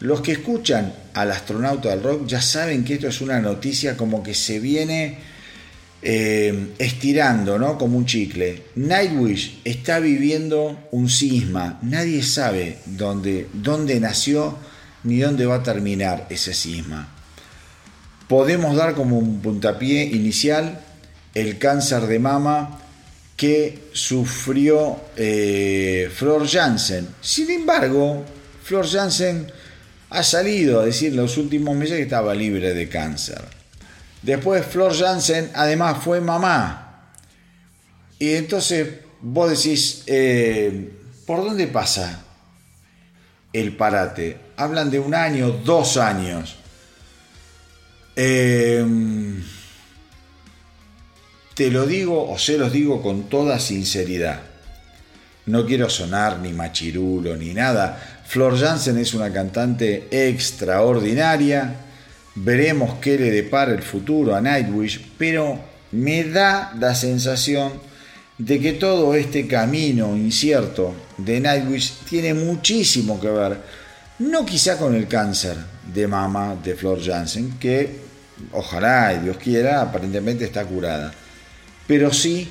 los 0.00 0.20
que 0.20 0.32
escuchan 0.32 0.94
al 1.14 1.30
astronauta 1.32 1.90
del 1.90 2.02
rock 2.02 2.26
ya 2.26 2.40
saben 2.40 2.84
que 2.84 2.94
esto 2.94 3.08
es 3.08 3.20
una 3.20 3.40
noticia 3.40 3.96
como 3.96 4.22
que 4.22 4.34
se 4.34 4.60
viene 4.60 5.18
eh, 6.02 6.74
estirando, 6.78 7.58
¿no? 7.58 7.78
Como 7.78 7.96
un 7.96 8.04
chicle. 8.04 8.64
Nightwish 8.76 9.60
está 9.64 10.00
viviendo 10.00 10.88
un 10.90 11.08
cisma. 11.08 11.78
Nadie 11.82 12.22
sabe 12.22 12.78
dónde, 12.84 13.48
dónde 13.54 13.98
nació 13.98 14.58
ni 15.04 15.18
dónde 15.20 15.46
va 15.46 15.56
a 15.56 15.62
terminar 15.62 16.26
ese 16.28 16.52
cisma. 16.52 17.13
Podemos 18.28 18.76
dar 18.76 18.94
como 18.94 19.18
un 19.18 19.40
puntapié 19.40 20.04
inicial 20.04 20.80
el 21.34 21.58
cáncer 21.58 22.02
de 22.06 22.18
mama 22.18 22.80
que 23.36 23.88
sufrió 23.92 24.96
eh, 25.16 26.10
Flor 26.14 26.48
Jansen. 26.48 27.08
Sin 27.20 27.50
embargo, 27.50 28.24
Flor 28.62 28.88
Jansen 28.88 29.50
ha 30.10 30.22
salido 30.22 30.80
a 30.80 30.86
decir 30.86 31.10
en 31.10 31.16
los 31.16 31.36
últimos 31.36 31.76
meses 31.76 31.96
que 31.96 32.04
estaba 32.04 32.34
libre 32.34 32.72
de 32.72 32.88
cáncer. 32.88 33.42
Después 34.22 34.64
Flor 34.64 34.96
Jansen 34.96 35.50
además 35.54 36.02
fue 36.02 36.20
mamá. 36.20 37.10
Y 38.18 38.34
entonces 38.34 38.88
vos 39.20 39.50
decís, 39.50 40.04
eh, 40.06 40.92
¿por 41.26 41.44
dónde 41.44 41.66
pasa 41.66 42.22
el 43.52 43.76
parate? 43.76 44.38
Hablan 44.56 44.90
de 44.90 45.00
un 45.00 45.14
año, 45.14 45.50
dos 45.50 45.96
años. 45.96 46.56
Eh, 48.16 48.84
te 51.54 51.70
lo 51.70 51.86
digo 51.86 52.30
o 52.30 52.38
se 52.38 52.58
los 52.58 52.72
digo 52.72 53.02
con 53.02 53.28
toda 53.28 53.58
sinceridad. 53.58 54.40
No 55.46 55.66
quiero 55.66 55.90
sonar 55.90 56.38
ni 56.38 56.52
machirulo 56.52 57.36
ni 57.36 57.52
nada. 57.54 58.22
Flor 58.26 58.58
Jansen 58.58 58.98
es 58.98 59.14
una 59.14 59.32
cantante 59.32 60.08
extraordinaria. 60.10 61.76
Veremos 62.34 62.98
qué 63.00 63.18
le 63.18 63.30
depara 63.30 63.72
el 63.72 63.82
futuro 63.82 64.34
a 64.34 64.40
Nightwish, 64.40 65.00
pero 65.18 65.60
me 65.92 66.24
da 66.24 66.72
la 66.78 66.94
sensación 66.94 67.72
de 68.38 68.58
que 68.58 68.72
todo 68.72 69.14
este 69.14 69.46
camino 69.46 70.16
incierto 70.16 70.94
de 71.18 71.38
Nightwish 71.38 71.98
tiene 72.08 72.34
muchísimo 72.34 73.20
que 73.20 73.28
ver, 73.28 73.60
no 74.18 74.44
quizá 74.44 74.76
con 74.76 74.96
el 74.96 75.06
cáncer 75.06 75.56
de 75.92 76.08
mama 76.08 76.56
de 76.62 76.74
Flor 76.74 77.00
Jansen, 77.00 77.58
que 77.60 78.03
ojalá 78.52 79.14
y 79.14 79.24
Dios 79.24 79.36
quiera, 79.36 79.80
aparentemente 79.80 80.44
está 80.44 80.64
curada 80.64 81.12
pero 81.86 82.12
sí 82.12 82.48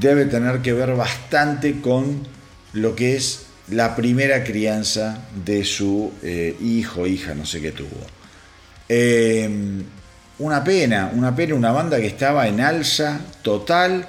debe 0.00 0.26
tener 0.26 0.60
que 0.60 0.72
ver 0.72 0.94
bastante 0.94 1.80
con 1.80 2.26
lo 2.72 2.94
que 2.94 3.16
es 3.16 3.46
la 3.68 3.94
primera 3.96 4.44
crianza 4.44 5.18
de 5.44 5.64
su 5.64 6.12
eh, 6.22 6.56
hijo, 6.60 7.06
hija, 7.06 7.34
no 7.34 7.46
sé 7.46 7.60
qué 7.60 7.72
tuvo. 7.72 7.88
Eh, 8.88 9.48
una 10.38 10.64
pena, 10.64 11.10
una 11.14 11.34
pena, 11.34 11.54
una 11.54 11.72
banda 11.72 11.98
que 11.98 12.06
estaba 12.06 12.48
en 12.48 12.60
alza 12.60 13.20
total. 13.42 14.06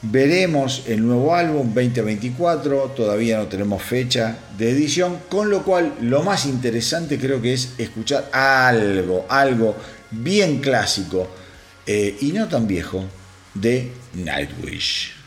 Veremos 0.00 0.84
el 0.86 1.04
nuevo 1.04 1.34
álbum 1.34 1.74
2024, 1.74 2.92
todavía 2.96 3.38
no 3.38 3.46
tenemos 3.46 3.82
fecha 3.82 4.38
de 4.56 4.70
edición, 4.70 5.18
con 5.28 5.50
lo 5.50 5.64
cual 5.64 5.94
lo 6.00 6.22
más 6.22 6.46
interesante 6.46 7.18
creo 7.18 7.42
que 7.42 7.54
es 7.54 7.70
escuchar 7.78 8.28
algo, 8.32 9.26
algo 9.28 9.74
bien 10.10 10.60
clásico 10.60 11.28
eh, 11.86 12.16
y 12.20 12.32
no 12.32 12.48
tan 12.48 12.66
viejo, 12.66 13.04
de 13.54 13.92
Nightwish. 14.14 15.17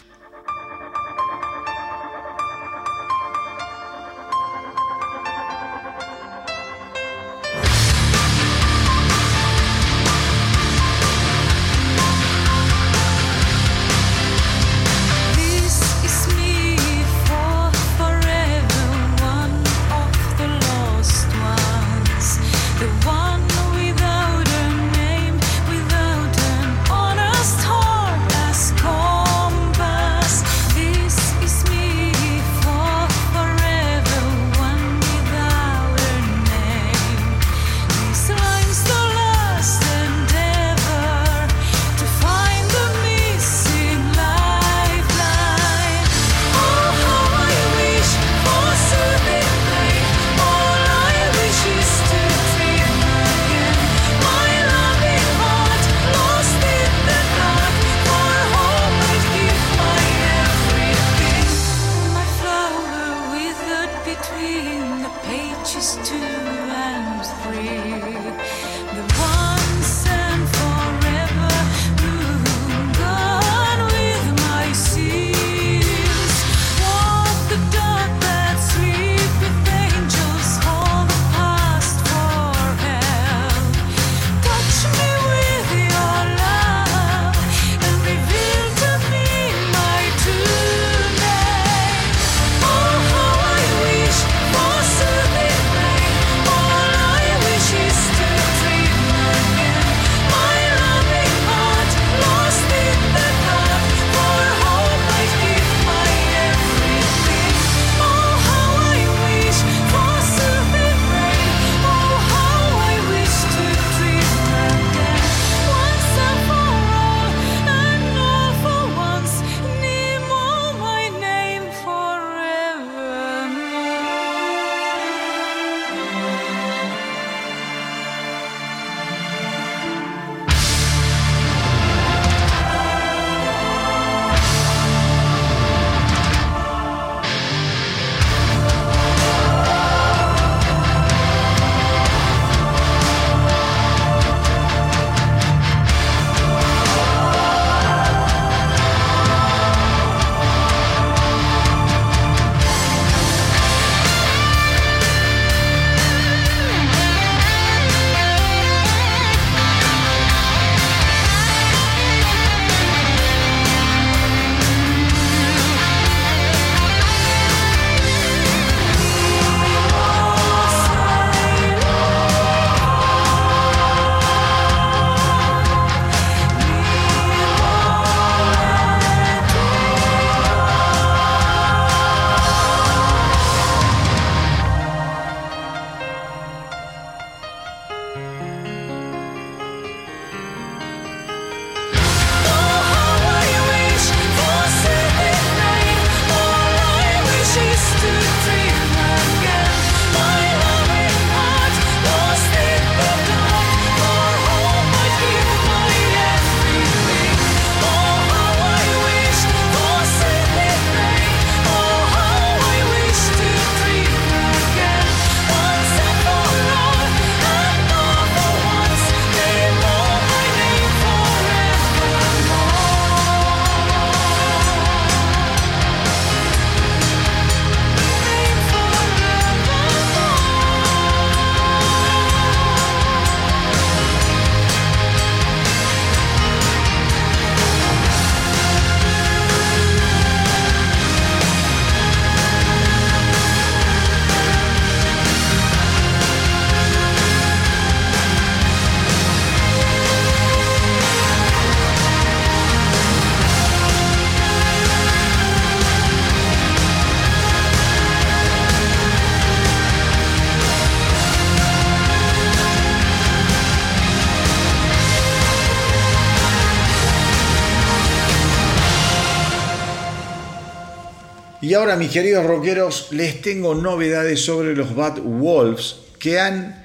Y 271.72 271.74
ahora, 271.74 271.96
mis 271.96 272.12
queridos 272.12 272.46
rockeros, 272.46 273.08
les 273.12 273.42
tengo 273.42 273.74
novedades 273.74 274.44
sobre 274.44 274.76
los 274.76 274.94
Bad 274.94 275.20
Wolves 275.22 275.96
que 276.20 276.38
han 276.38 276.84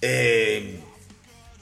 eh, 0.00 0.80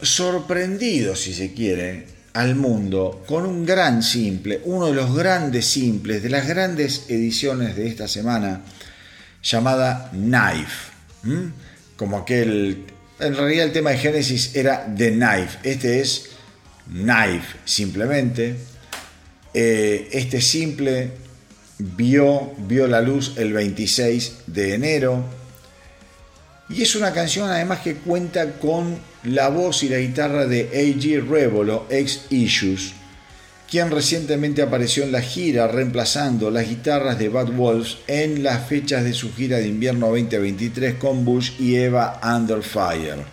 sorprendido, 0.00 1.16
si 1.16 1.34
se 1.34 1.52
quiere, 1.52 2.06
al 2.32 2.54
mundo 2.54 3.24
con 3.26 3.44
un 3.44 3.66
gran 3.66 4.04
simple, 4.04 4.60
uno 4.62 4.86
de 4.86 4.92
los 4.92 5.16
grandes 5.16 5.66
simples, 5.66 6.22
de 6.22 6.30
las 6.30 6.46
grandes 6.46 7.06
ediciones 7.08 7.74
de 7.74 7.88
esta 7.88 8.06
semana, 8.06 8.60
llamada 9.42 10.08
Knife. 10.12 10.92
Como 11.96 12.18
aquel. 12.18 12.84
En 13.18 13.34
realidad, 13.34 13.64
el 13.64 13.72
tema 13.72 13.90
de 13.90 13.98
Génesis 13.98 14.54
era 14.54 14.86
The 14.96 15.10
Knife. 15.10 15.58
Este 15.64 15.98
es 15.98 16.30
Knife, 16.88 17.58
simplemente. 17.64 18.54
Eh, 19.54 20.08
este 20.12 20.40
simple 20.40 21.29
vio, 21.80 22.52
vio 22.58 22.86
la 22.86 23.00
luz 23.00 23.34
el 23.36 23.52
26 23.52 24.38
de 24.46 24.74
enero. 24.74 25.24
Y 26.68 26.82
es 26.82 26.94
una 26.94 27.12
canción 27.12 27.50
además 27.50 27.80
que 27.80 27.96
cuenta 27.96 28.52
con 28.58 28.98
la 29.24 29.48
voz 29.48 29.82
y 29.82 29.88
la 29.88 29.98
guitarra 29.98 30.46
de 30.46 30.68
A.G. 30.72 31.26
Revolo, 31.28 31.86
ex 31.90 32.26
Issues, 32.30 32.92
quien 33.68 33.90
recientemente 33.90 34.62
apareció 34.62 35.02
en 35.02 35.12
la 35.12 35.20
gira 35.20 35.66
reemplazando 35.66 36.50
las 36.50 36.68
guitarras 36.68 37.18
de 37.18 37.28
Bad 37.28 37.52
Wolves 37.52 37.98
en 38.06 38.42
las 38.42 38.68
fechas 38.68 39.02
de 39.04 39.12
su 39.12 39.34
gira 39.34 39.58
de 39.58 39.68
invierno 39.68 40.08
2023 40.08 40.94
con 40.94 41.24
Bush 41.24 41.52
y 41.58 41.76
Eva 41.76 42.20
Under 42.22 42.62
Fire. 42.62 43.24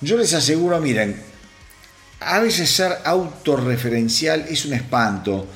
Yo 0.00 0.16
les 0.16 0.34
aseguro, 0.34 0.80
miren, 0.80 1.16
a 2.20 2.40
veces 2.40 2.70
ser 2.70 2.92
autorreferencial 3.04 4.46
es 4.48 4.64
un 4.64 4.74
espanto, 4.74 5.46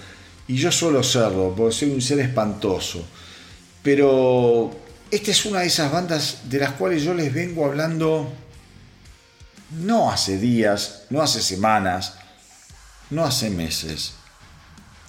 y 0.49 0.57
yo 0.57 0.73
suelo 0.73 1.03
serlo, 1.03 1.55
porque 1.57 1.75
soy 1.75 1.91
un 1.91 2.03
ser 2.03 2.21
espantoso, 2.21 3.05
pero 3.83 4.71
esta 5.11 5.31
es 5.31 5.45
una 5.45 5.61
de 5.61 5.67
esas 5.67 5.93
bandas 5.93 6.39
de 6.45 6.59
las 6.59 6.73
cuales 6.73 7.03
yo 7.03 7.15
les 7.15 7.33
vengo 7.33 7.67
hablando 7.67 8.33
no 9.71 10.11
hace 10.11 10.39
días, 10.39 11.05
no 11.11 11.23
hace 11.23 11.41
semanas, 11.41 12.15
no 13.11 13.25
hace 13.25 13.51
meses, 13.51 14.15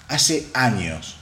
hace 0.08 0.46
años. 0.54 1.16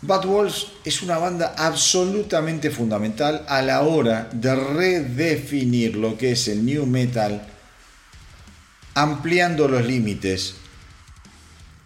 Bad 0.00 0.24
Wolves 0.26 0.66
es 0.84 1.02
una 1.02 1.18
banda 1.18 1.54
absolutamente 1.56 2.70
fundamental 2.70 3.44
a 3.48 3.62
la 3.62 3.82
hora 3.82 4.28
de 4.32 4.54
redefinir 4.54 5.96
lo 5.96 6.18
que 6.18 6.32
es 6.32 6.48
el 6.48 6.64
new 6.64 6.86
metal, 6.86 7.46
ampliando 8.94 9.68
los 9.68 9.86
límites 9.86 10.56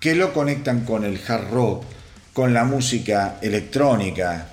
que 0.00 0.14
lo 0.14 0.32
conectan 0.32 0.84
con 0.84 1.04
el 1.04 1.20
hard 1.26 1.50
rock, 1.50 1.84
con 2.32 2.52
la 2.52 2.64
música 2.64 3.38
electrónica, 3.40 4.48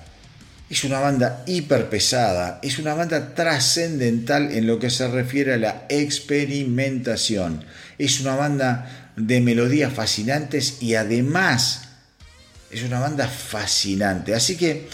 es 0.70 0.84
una 0.86 1.00
banda 1.00 1.44
hiper 1.46 1.90
pesada, 1.90 2.60
es 2.64 2.80
una 2.80 2.96
banda 2.96 3.36
trascendental 3.36 4.52
en 4.52 4.66
lo 4.66 4.80
que 4.80 4.90
se 4.90 5.08
refiere 5.08 5.54
a 5.54 5.58
la 5.58 5.86
experimentación. 5.90 7.64
Es 8.00 8.22
una 8.22 8.36
banda 8.36 9.12
de 9.16 9.40
melodías 9.40 9.94
fascinantes 9.94 10.82
y 10.82 10.96
además 10.96 11.90
es 12.72 12.82
una 12.82 13.00
banda 13.00 13.28
fascinante. 13.28 14.34
Así 14.34 14.58
que 14.58 14.88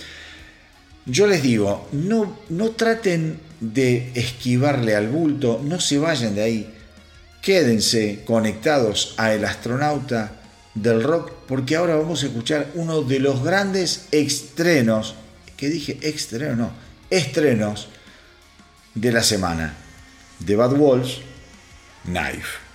yo 1.06 1.28
les 1.28 1.44
digo, 1.44 1.88
no, 1.94 2.40
no 2.50 2.72
traten 2.72 3.40
de 3.62 4.12
esquivarle 4.16 4.96
al 4.96 5.08
bulto, 5.08 5.62
no 5.64 5.80
se 5.80 5.98
vayan 5.98 6.36
de 6.36 6.42
ahí. 6.42 6.74
Quédense 7.42 8.24
conectados 8.26 9.14
a 9.16 9.34
El 9.34 9.46
astronauta 9.46 10.39
del 10.82 11.04
rock 11.04 11.32
porque 11.48 11.76
ahora 11.76 11.96
vamos 11.96 12.24
a 12.24 12.28
escuchar 12.28 12.72
uno 12.76 13.02
de 13.02 13.20
los 13.20 13.44
grandes 13.44 14.08
estrenos 14.12 15.16
que 15.58 15.70
dije 15.70 16.00
estreno, 16.02 16.56
no, 16.56 16.72
estrenos 17.10 17.90
de 18.96 19.12
la 19.12 19.24
semana. 19.24 19.76
The 20.46 20.56
Bad 20.56 20.76
Wolves, 20.76 21.18
Knife. 22.06 22.69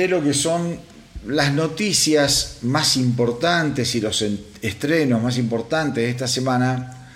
De 0.00 0.08
lo 0.08 0.22
que 0.22 0.32
son 0.32 0.78
las 1.26 1.52
noticias 1.52 2.58
más 2.62 2.96
importantes 2.96 3.94
y 3.94 4.00
los 4.00 4.24
estrenos 4.62 5.22
más 5.22 5.36
importantes 5.36 6.04
de 6.04 6.10
esta 6.10 6.26
semana, 6.26 7.10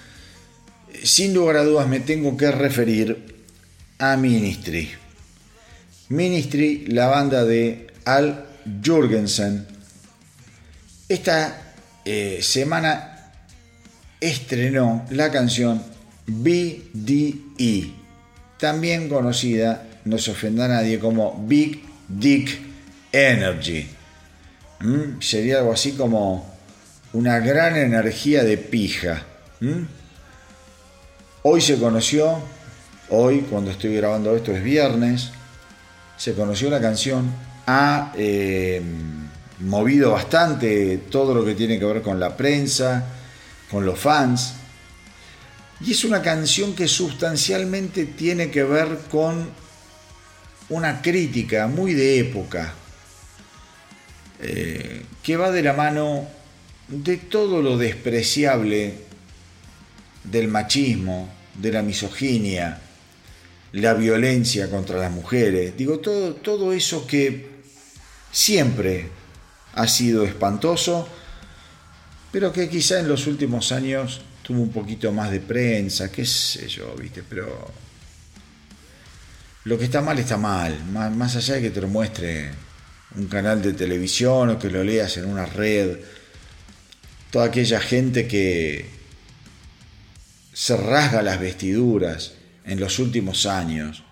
sin 1.02 1.32
lugar 1.32 1.56
a 1.56 1.64
dudas 1.64 1.88
me 1.88 2.00
tengo 2.00 2.36
que 2.36 2.50
referir 2.50 3.46
a 3.98 4.18
Ministry. 4.18 4.90
Ministry, 6.10 6.86
la 6.88 7.06
banda 7.06 7.46
de 7.46 7.86
Al 8.04 8.44
Jurgensen, 8.84 9.66
esta 11.08 11.74
eh, 12.04 12.40
semana 12.42 13.32
estrenó 14.20 15.06
la 15.10 15.30
canción 15.30 15.82
BDE, 16.26 17.92
también 18.58 19.08
conocida, 19.08 19.88
no 20.04 20.18
se 20.18 20.32
ofenda 20.32 20.66
a 20.66 20.68
nadie, 20.68 20.98
como 20.98 21.46
Big 21.48 21.82
Dick 22.08 22.73
Energy. 23.14 23.88
¿Mm? 24.80 25.20
Sería 25.20 25.58
algo 25.58 25.72
así 25.72 25.92
como 25.92 26.52
una 27.12 27.38
gran 27.38 27.76
energía 27.76 28.42
de 28.42 28.58
pija. 28.58 29.22
¿Mm? 29.60 29.84
Hoy 31.42 31.60
se 31.60 31.78
conoció, 31.78 32.38
hoy 33.10 33.42
cuando 33.42 33.70
estoy 33.70 33.94
grabando 33.96 34.34
esto 34.34 34.50
es 34.50 34.64
viernes, 34.64 35.30
se 36.16 36.34
conoció 36.34 36.70
la 36.70 36.80
canción, 36.80 37.30
ha 37.66 38.12
eh, 38.16 38.82
movido 39.60 40.10
bastante 40.10 40.98
todo 41.10 41.34
lo 41.34 41.44
que 41.44 41.54
tiene 41.54 41.78
que 41.78 41.84
ver 41.84 42.02
con 42.02 42.18
la 42.18 42.36
prensa, 42.36 43.04
con 43.70 43.86
los 43.86 43.98
fans. 43.98 44.54
Y 45.80 45.92
es 45.92 46.04
una 46.04 46.20
canción 46.20 46.74
que 46.74 46.88
sustancialmente 46.88 48.06
tiene 48.06 48.50
que 48.50 48.64
ver 48.64 48.98
con 49.10 49.50
una 50.70 51.02
crítica 51.02 51.66
muy 51.66 51.94
de 51.94 52.20
época, 52.20 52.72
eh, 54.46 55.02
que 55.22 55.36
va 55.38 55.50
de 55.50 55.62
la 55.62 55.72
mano 55.72 56.28
de 56.88 57.16
todo 57.16 57.62
lo 57.62 57.78
despreciable 57.78 58.92
del 60.22 60.48
machismo, 60.48 61.32
de 61.54 61.72
la 61.72 61.82
misoginia, 61.82 62.78
la 63.72 63.94
violencia 63.94 64.70
contra 64.70 64.98
las 64.98 65.10
mujeres, 65.10 65.76
digo, 65.76 65.98
todo, 65.98 66.34
todo 66.34 66.74
eso 66.74 67.06
que 67.06 67.48
siempre 68.30 69.08
ha 69.72 69.88
sido 69.88 70.24
espantoso, 70.24 71.08
pero 72.30 72.52
que 72.52 72.68
quizá 72.68 73.00
en 73.00 73.08
los 73.08 73.26
últimos 73.26 73.72
años 73.72 74.20
tuvo 74.42 74.60
un 74.60 74.70
poquito 74.70 75.10
más 75.10 75.30
de 75.30 75.40
prensa, 75.40 76.12
qué 76.12 76.26
sé 76.26 76.68
yo, 76.68 76.94
viste, 76.96 77.22
pero 77.26 77.72
lo 79.64 79.78
que 79.78 79.84
está 79.84 80.02
mal 80.02 80.18
está 80.18 80.36
mal, 80.36 80.84
más, 80.84 81.34
allá 81.34 81.54
de 81.54 81.62
que 81.62 81.70
te 81.70 81.80
lo 81.80 81.88
muestre 81.88 82.50
un 83.16 83.26
canal 83.26 83.62
de 83.62 83.72
televisión 83.72 84.50
o 84.50 84.58
que 84.58 84.70
lo 84.70 84.82
leas 84.82 85.16
en 85.16 85.26
una 85.26 85.46
red, 85.46 85.98
toda 87.30 87.46
aquella 87.46 87.80
gente 87.80 88.26
que 88.26 88.86
se 90.52 90.76
rasga 90.76 91.22
las 91.22 91.40
vestiduras 91.40 92.34
en 92.64 92.80
los 92.80 92.98
últimos 92.98 93.46
años, 93.46 94.02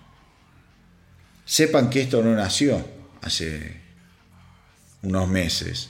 sepan 1.45 1.91
que 1.91 2.03
esto 2.03 2.23
no 2.23 2.35
nació 2.35 2.85
hace 3.21 3.81
unos 5.03 5.29
meses. 5.29 5.89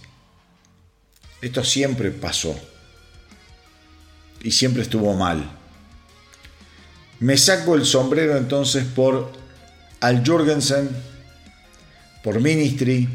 Esto 1.41 1.65
siempre 1.65 2.11
pasó 2.11 2.59
y 4.43 4.51
siempre 4.51 4.83
estuvo 4.83 5.15
mal. 5.15 5.51
Me 7.21 7.37
saco 7.37 7.75
el 7.75 7.85
sombrero 7.87 8.37
entonces 8.37 8.85
por 8.85 9.33
Al 10.01 10.27
Jorgensen, 10.27 10.91
por 12.23 12.41
Ministry 12.41 13.09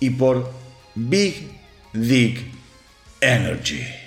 y 0.00 0.10
por 0.10 0.52
Big 0.94 1.48
Dick 1.92 2.44
Energy. 3.20 4.05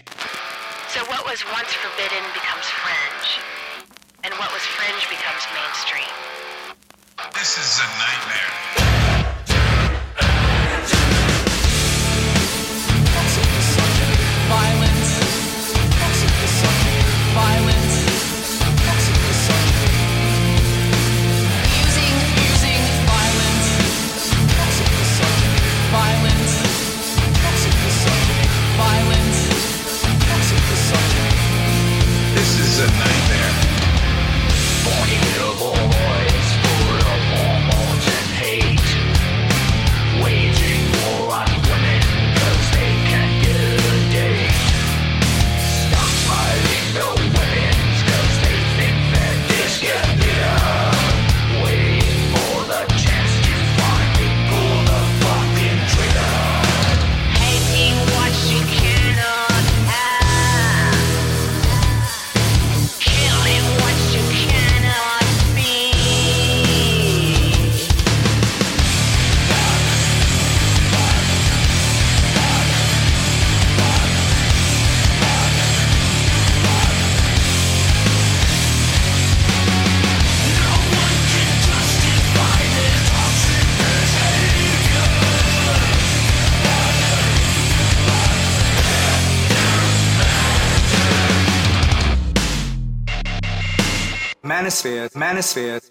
Manosphere, 94.70 95.10
manosphere. 95.14 95.82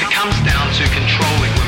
It 0.00 0.10
comes 0.10 0.36
down 0.40 0.72
to 0.72 0.84
controlling 0.88 1.59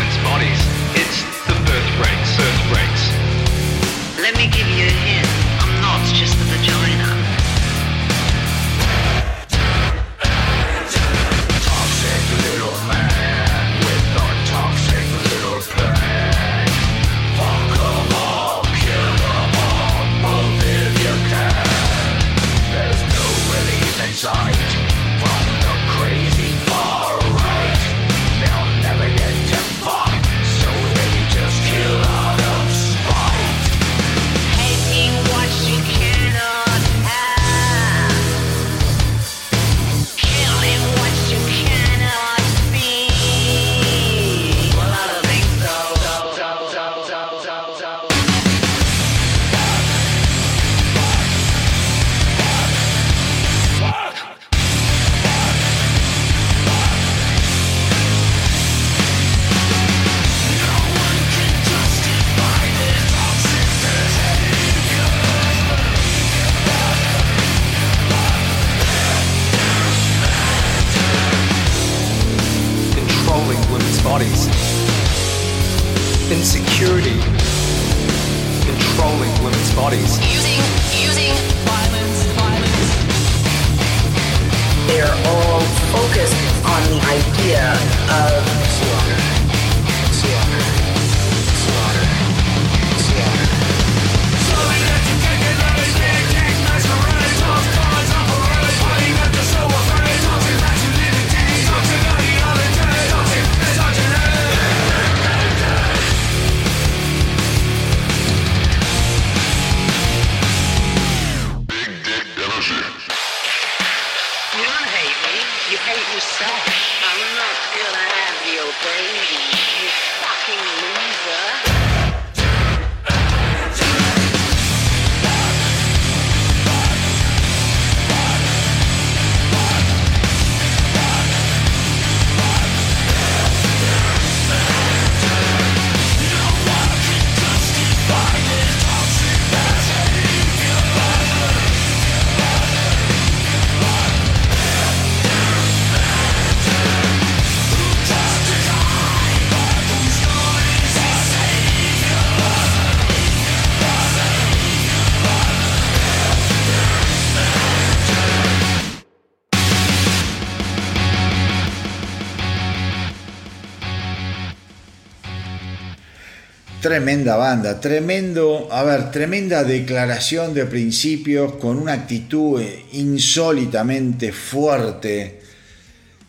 Tremenda 166.83 167.37
banda, 167.37 167.79
tremendo, 167.79 168.67
a 168.73 168.83
ver, 168.83 169.13
tremenda 169.13 169.63
declaración 169.63 170.53
de 170.53 170.67
principios 170.67 171.53
con 171.53 171.79
una 171.79 171.93
actitud 171.93 172.61
eh, 172.61 172.87
insólitamente 172.95 174.33
fuerte. 174.33 175.43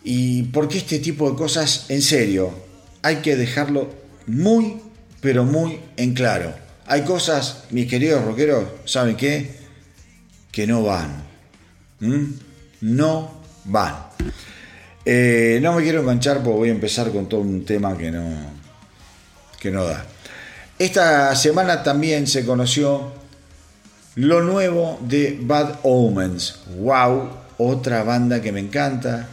Y 0.04 0.44
porque 0.44 0.78
este 0.78 1.00
tipo 1.00 1.32
de 1.32 1.36
cosas, 1.36 1.88
en 1.90 2.04
serio, 2.04 2.54
hay 3.02 3.16
que 3.16 3.36
dejarlo 3.36 3.90
muy, 4.28 4.80
pero 5.22 5.44
muy 5.44 5.80
en 5.98 6.14
claro. 6.14 6.54
Hay 6.86 7.02
cosas, 7.02 7.64
mis 7.72 7.90
queridos 7.90 8.24
rockeros, 8.24 8.66
¿saben 8.86 9.16
qué? 9.16 9.56
Que 10.52 10.68
no 10.68 10.84
van. 10.84 11.24
No 12.80 13.42
van. 13.66 13.96
Eh, 15.04 15.58
no 15.64 15.74
me 15.74 15.82
quiero 15.82 16.02
enganchar 16.02 16.44
porque 16.44 16.58
voy 16.60 16.70
a 16.70 16.74
empezar 16.74 17.12
con 17.12 17.28
todo 17.28 17.42
un 17.42 17.66
tema 17.66 17.98
que 17.98 18.12
no, 18.12 18.30
que 19.60 19.72
no 19.72 19.86
da. 19.86 20.13
Esta 20.80 21.36
semana 21.36 21.84
también 21.84 22.26
se 22.26 22.46
conoció 22.46 23.12
lo 24.16 24.42
nuevo 24.42 24.98
de 25.02 25.38
Bad 25.40 25.80
Omens. 25.84 26.62
¡Wow! 26.78 27.30
Otra 27.60 28.04
banda 28.04 28.42
que 28.42 28.52
me 28.52 28.60
encanta. 28.60 29.28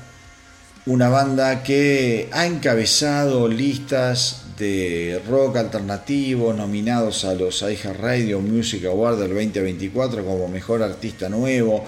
Una 0.84 1.08
banda 1.08 1.62
que 1.62 2.28
ha 2.32 2.44
encabezado 2.44 3.48
listas 3.48 4.42
de 4.58 5.22
rock 5.28 5.56
alternativo 5.56 6.52
nominados 6.52 7.24
a 7.24 7.32
los 7.32 7.64
Radio 7.98 8.40
Music 8.40 8.84
Award 8.84 9.20
del 9.20 9.30
2024 9.30 10.22
como 10.22 10.46
mejor 10.46 10.82
artista 10.82 11.30
nuevo. 11.30 11.86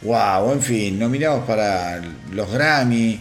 ¡Wow! 0.00 0.52
En 0.52 0.62
fin, 0.62 0.98
nominados 0.98 1.44
para 1.44 2.00
los 2.32 2.50
Grammy. 2.50 3.20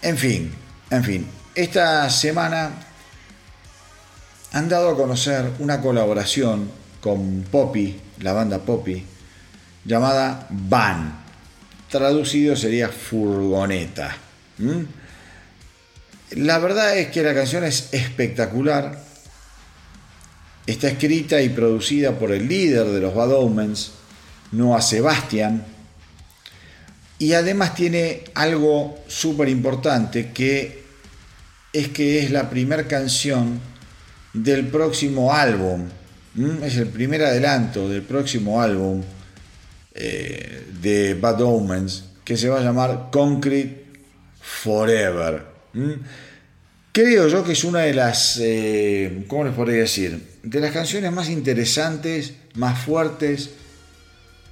En 0.00 0.16
fin, 0.16 0.52
en 0.90 1.02
fin. 1.02 1.26
Esta 1.56 2.08
semana 2.08 2.85
han 4.56 4.70
dado 4.70 4.88
a 4.88 4.96
conocer 4.96 5.52
una 5.58 5.82
colaboración 5.82 6.70
con 7.02 7.42
Poppy, 7.42 7.94
la 8.20 8.32
banda 8.32 8.58
Poppy, 8.58 9.04
llamada 9.84 10.46
Van. 10.48 11.14
Traducido 11.90 12.56
sería 12.56 12.88
furgoneta. 12.88 14.16
La 16.30 16.58
verdad 16.58 16.96
es 16.96 17.08
que 17.08 17.22
la 17.22 17.34
canción 17.34 17.64
es 17.64 17.90
espectacular. 17.92 18.98
Está 20.66 20.88
escrita 20.88 21.42
y 21.42 21.50
producida 21.50 22.12
por 22.12 22.32
el 22.32 22.48
líder 22.48 22.86
de 22.86 23.00
los 23.00 23.14
Bad 23.14 23.34
Omens, 23.34 23.90
Noah 24.52 24.80
Sebastian. 24.80 25.66
Y 27.18 27.34
además 27.34 27.74
tiene 27.74 28.24
algo 28.32 29.00
súper 29.06 29.50
importante 29.50 30.32
que 30.32 30.82
es 31.74 31.88
que 31.88 32.20
es 32.20 32.30
la 32.30 32.48
primera 32.48 32.88
canción 32.88 33.75
del 34.36 34.66
próximo 34.66 35.32
álbum. 35.32 35.84
Es 36.62 36.76
el 36.76 36.88
primer 36.88 37.24
adelanto 37.24 37.88
del 37.88 38.02
próximo 38.02 38.60
álbum 38.60 39.02
eh, 39.94 40.64
de 40.82 41.14
Bad 41.14 41.40
Omens 41.40 42.04
que 42.22 42.36
se 42.36 42.50
va 42.50 42.58
a 42.58 42.62
llamar 42.62 43.08
Concrete 43.10 43.86
Forever. 44.40 45.42
Creo 46.92 47.28
yo 47.28 47.42
que 47.42 47.52
es 47.52 47.64
una 47.64 47.80
de 47.80 47.94
las, 47.94 48.38
eh, 48.42 49.24
¿cómo 49.28 49.44
les 49.44 49.54
podría 49.54 49.80
decir? 49.80 50.36
De 50.42 50.60
las 50.60 50.72
canciones 50.72 51.10
más 51.12 51.30
interesantes, 51.30 52.34
más 52.54 52.78
fuertes 52.78 53.50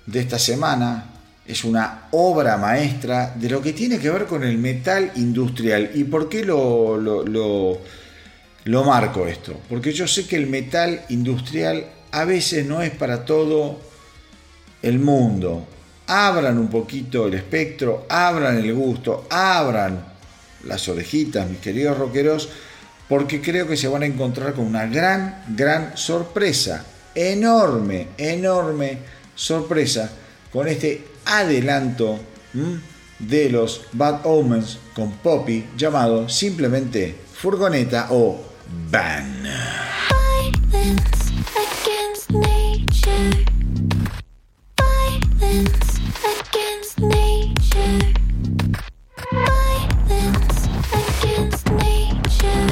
de 0.06 0.20
esta 0.20 0.38
semana. 0.38 1.10
Es 1.46 1.64
una 1.64 2.08
obra 2.12 2.56
maestra 2.56 3.34
de 3.36 3.50
lo 3.50 3.60
que 3.60 3.74
tiene 3.74 3.98
que 3.98 4.08
ver 4.08 4.24
con 4.24 4.44
el 4.44 4.56
metal 4.56 5.12
industrial. 5.16 5.90
¿Y 5.94 6.04
por 6.04 6.30
qué 6.30 6.44
lo 6.44 7.80
lo 8.64 8.84
marco 8.84 9.26
esto, 9.26 9.58
porque 9.68 9.92
yo 9.92 10.06
sé 10.06 10.26
que 10.26 10.36
el 10.36 10.46
metal 10.46 11.04
industrial 11.10 11.86
a 12.12 12.24
veces 12.24 12.64
no 12.64 12.82
es 12.82 12.90
para 12.92 13.24
todo 13.24 13.78
el 14.82 14.98
mundo. 14.98 15.66
Abran 16.06 16.58
un 16.58 16.68
poquito 16.68 17.26
el 17.26 17.34
espectro, 17.34 18.06
abran 18.08 18.58
el 18.58 18.72
gusto, 18.72 19.26
abran 19.30 20.04
las 20.64 20.88
orejitas, 20.88 21.48
mis 21.48 21.60
queridos 21.60 21.98
rockeros, 21.98 22.48
porque 23.08 23.40
creo 23.40 23.66
que 23.66 23.76
se 23.76 23.88
van 23.88 24.02
a 24.02 24.06
encontrar 24.06 24.54
con 24.54 24.66
una 24.66 24.86
gran, 24.86 25.44
gran 25.48 25.96
sorpresa, 25.96 26.84
enorme, 27.14 28.08
enorme 28.16 28.98
sorpresa 29.34 30.10
con 30.52 30.68
este 30.68 31.04
adelanto 31.26 32.18
de 33.18 33.50
los 33.50 33.82
Bad 33.92 34.20
Omens 34.24 34.78
con 34.94 35.12
Poppy 35.12 35.66
llamado 35.76 36.28
simplemente 36.28 37.14
Furgoneta 37.34 38.08
o 38.10 38.53
Ban. 38.90 39.24
Violence 40.10 41.30
against 41.56 42.30
nature. 42.30 43.44
Violence 44.80 45.98
against 46.24 47.00
nature. 47.00 48.12
Violence 49.32 50.68
against 50.92 51.70
nature. 51.72 52.66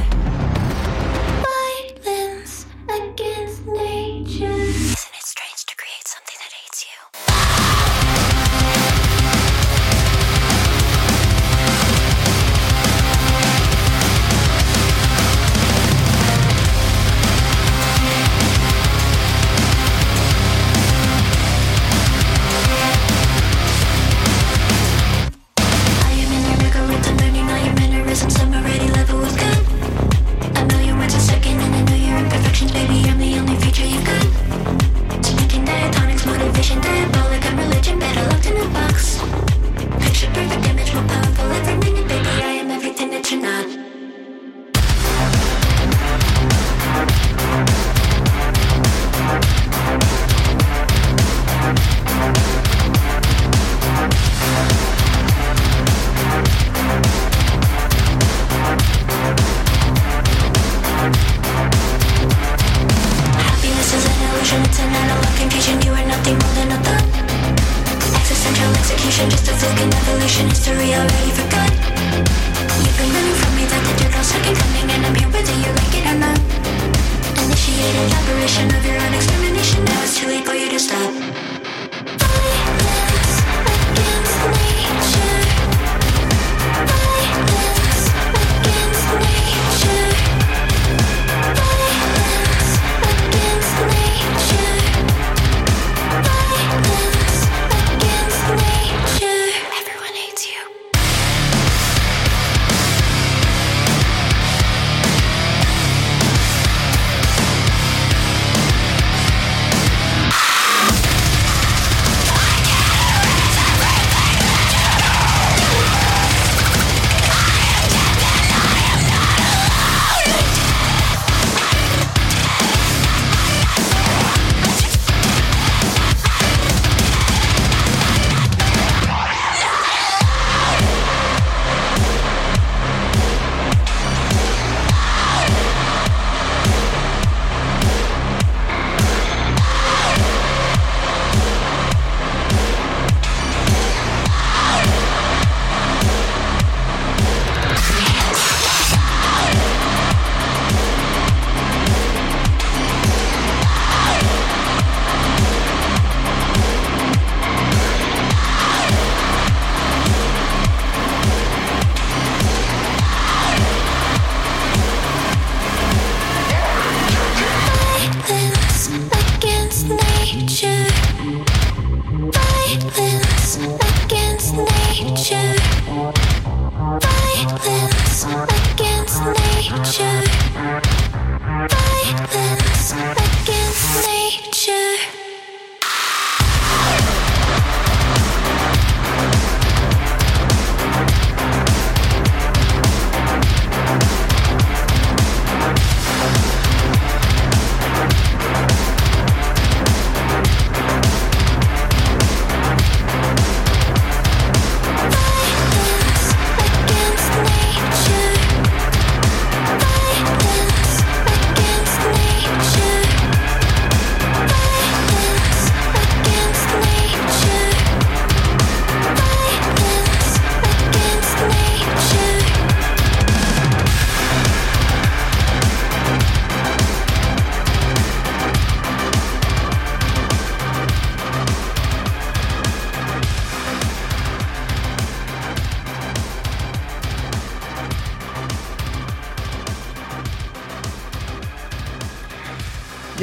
Violence 1.45 2.67
against 2.89 3.67
nature. 3.67 4.47
Isn't 4.47 5.15
it 5.15 5.25
strange 5.25 5.65
to 5.67 5.77
create 5.77 6.07
something 6.07 6.39
that 6.39 6.53
hates 6.53 6.85
you? 6.87 7.52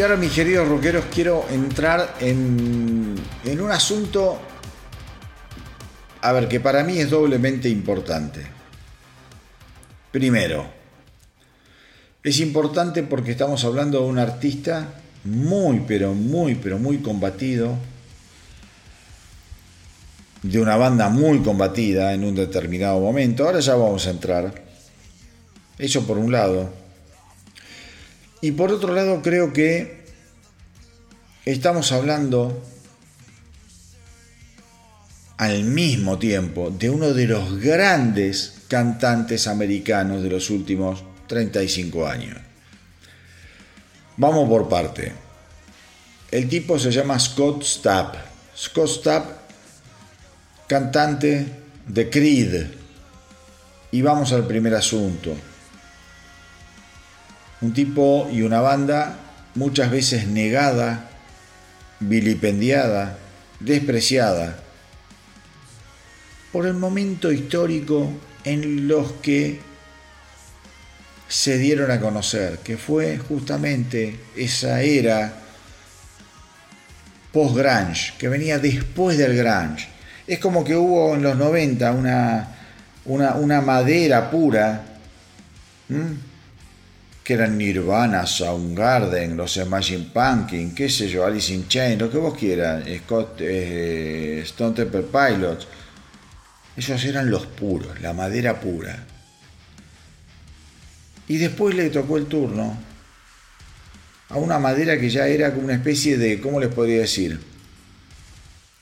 Ahora, 0.10 0.22
mis 0.22 0.34
queridos 0.34 0.68
rockeros, 0.68 1.06
quiero 1.14 1.46
entrar 1.52 2.16
en, 2.20 3.14
en 3.46 3.62
un 3.62 3.70
asunto, 3.70 4.40
a 6.22 6.32
ver, 6.32 6.48
que 6.48 6.60
para 6.60 6.84
mí 6.84 6.98
es 6.98 7.12
doblemente 7.12 7.70
importante. 7.70 8.42
Primero, 10.12 10.66
es 12.24 12.40
importante 12.40 13.04
porque 13.04 13.32
estamos 13.32 13.64
hablando 13.66 14.02
de 14.02 14.08
un 14.08 14.18
artista 14.18 14.96
muy, 15.26 15.84
pero 15.88 16.16
muy, 16.16 16.56
pero 16.56 16.80
muy 16.80 16.98
combatido, 17.04 17.78
de 20.42 20.60
una 20.60 20.76
banda 20.76 21.10
muy 21.10 21.38
combatida 21.42 22.16
en 22.16 22.24
un 22.24 22.34
determinado 22.34 23.00
momento. 23.00 23.46
Ahora 23.46 23.60
ya 23.60 23.76
vamos 23.76 24.08
a 24.08 24.10
entrar. 24.10 24.64
Eso 25.78 26.08
por 26.08 26.18
un 26.18 26.32
lado. 26.32 26.74
Y 28.42 28.52
por 28.54 28.72
otro 28.72 28.94
lado 28.94 29.22
creo 29.22 29.52
que 29.52 29.99
estamos 31.46 31.92
hablando 31.92 32.64
al 35.38 35.64
mismo 35.64 36.20
tiempo 36.20 36.70
de 36.70 36.90
uno 36.90 37.14
de 37.14 37.28
los 37.28 37.60
grandes 37.60 38.64
cantantes 38.68 39.48
americanos 39.48 40.22
de 40.22 40.30
los 40.30 40.50
últimos 40.50 41.04
35 41.28 42.08
años. 42.08 42.38
Vamos 44.18 44.50
por 44.50 44.68
parte. 44.68 45.14
El 46.30 46.50
tipo 46.50 46.78
se 46.78 46.92
llama 46.92 47.18
Scott 47.18 47.64
Stapp. 47.64 48.16
Scott 48.56 48.90
Stapp, 48.90 49.26
cantante 50.68 51.46
de 51.88 52.10
Creed. 52.10 52.68
Y 53.92 54.02
vamos 54.02 54.34
al 54.34 54.46
primer 54.46 54.76
asunto. 54.76 55.36
Un 57.62 57.74
tipo 57.74 58.30
y 58.32 58.42
una 58.42 58.60
banda 58.60 59.18
muchas 59.56 59.90
veces 59.90 60.28
negada, 60.28 61.09
vilipendiada, 62.00 63.18
despreciada 63.60 64.60
por 66.52 66.66
el 66.66 66.74
momento 66.74 67.32
histórico 67.32 68.12
en 68.44 68.88
los 68.88 69.12
que 69.22 69.60
se 71.28 71.58
dieron 71.58 71.92
a 71.92 72.00
conocer, 72.00 72.60
que 72.60 72.78
fue 72.78 73.20
justamente 73.20 74.20
esa 74.36 74.82
era 74.82 75.34
post-grunge, 77.32 78.14
que 78.18 78.28
venía 78.28 78.58
después 78.58 79.18
del 79.18 79.36
grunge. 79.38 79.88
Es 80.26 80.40
como 80.40 80.64
que 80.64 80.76
hubo 80.76 81.14
en 81.16 81.22
los 81.22 81.38
90 81.38 81.92
una, 81.92 82.56
una, 83.06 83.62
madera 83.62 84.32
pura. 84.32 84.86
Que 87.30 87.36
eran 87.36 87.60
Nirvana, 87.60 88.26
Soundgarden, 88.26 89.38
los 89.38 89.56
Imagine 89.58 90.10
Pumpkins, 90.12 90.74
qué 90.74 90.90
sé 90.90 91.08
yo, 91.08 91.24
Alice 91.24 91.54
in 91.54 91.68
Chains, 91.68 92.02
lo 92.02 92.10
que 92.10 92.18
vos 92.18 92.36
quieras, 92.36 92.84
Scott, 93.04 93.42
eh, 93.42 94.42
Stone 94.46 94.74
Temple 94.74 95.04
Pilots. 95.04 95.68
Esos 96.76 97.06
eran 97.06 97.30
los 97.30 97.46
puros, 97.46 98.02
la 98.02 98.14
madera 98.14 98.60
pura. 98.60 99.06
Y 101.28 101.38
después 101.38 101.76
le 101.76 101.92
tocó 101.92 102.18
el 102.18 102.26
turno 102.26 102.76
a 104.30 104.36
una 104.38 104.58
madera 104.58 105.00
que 105.00 105.12
ya 105.12 105.28
era 105.28 105.52
como 105.54 105.66
una 105.66 105.76
especie 105.76 106.18
de, 106.18 106.42
¿cómo 106.42 106.60
les 106.60 106.74
podría 106.74 107.02
decir? 107.02 107.40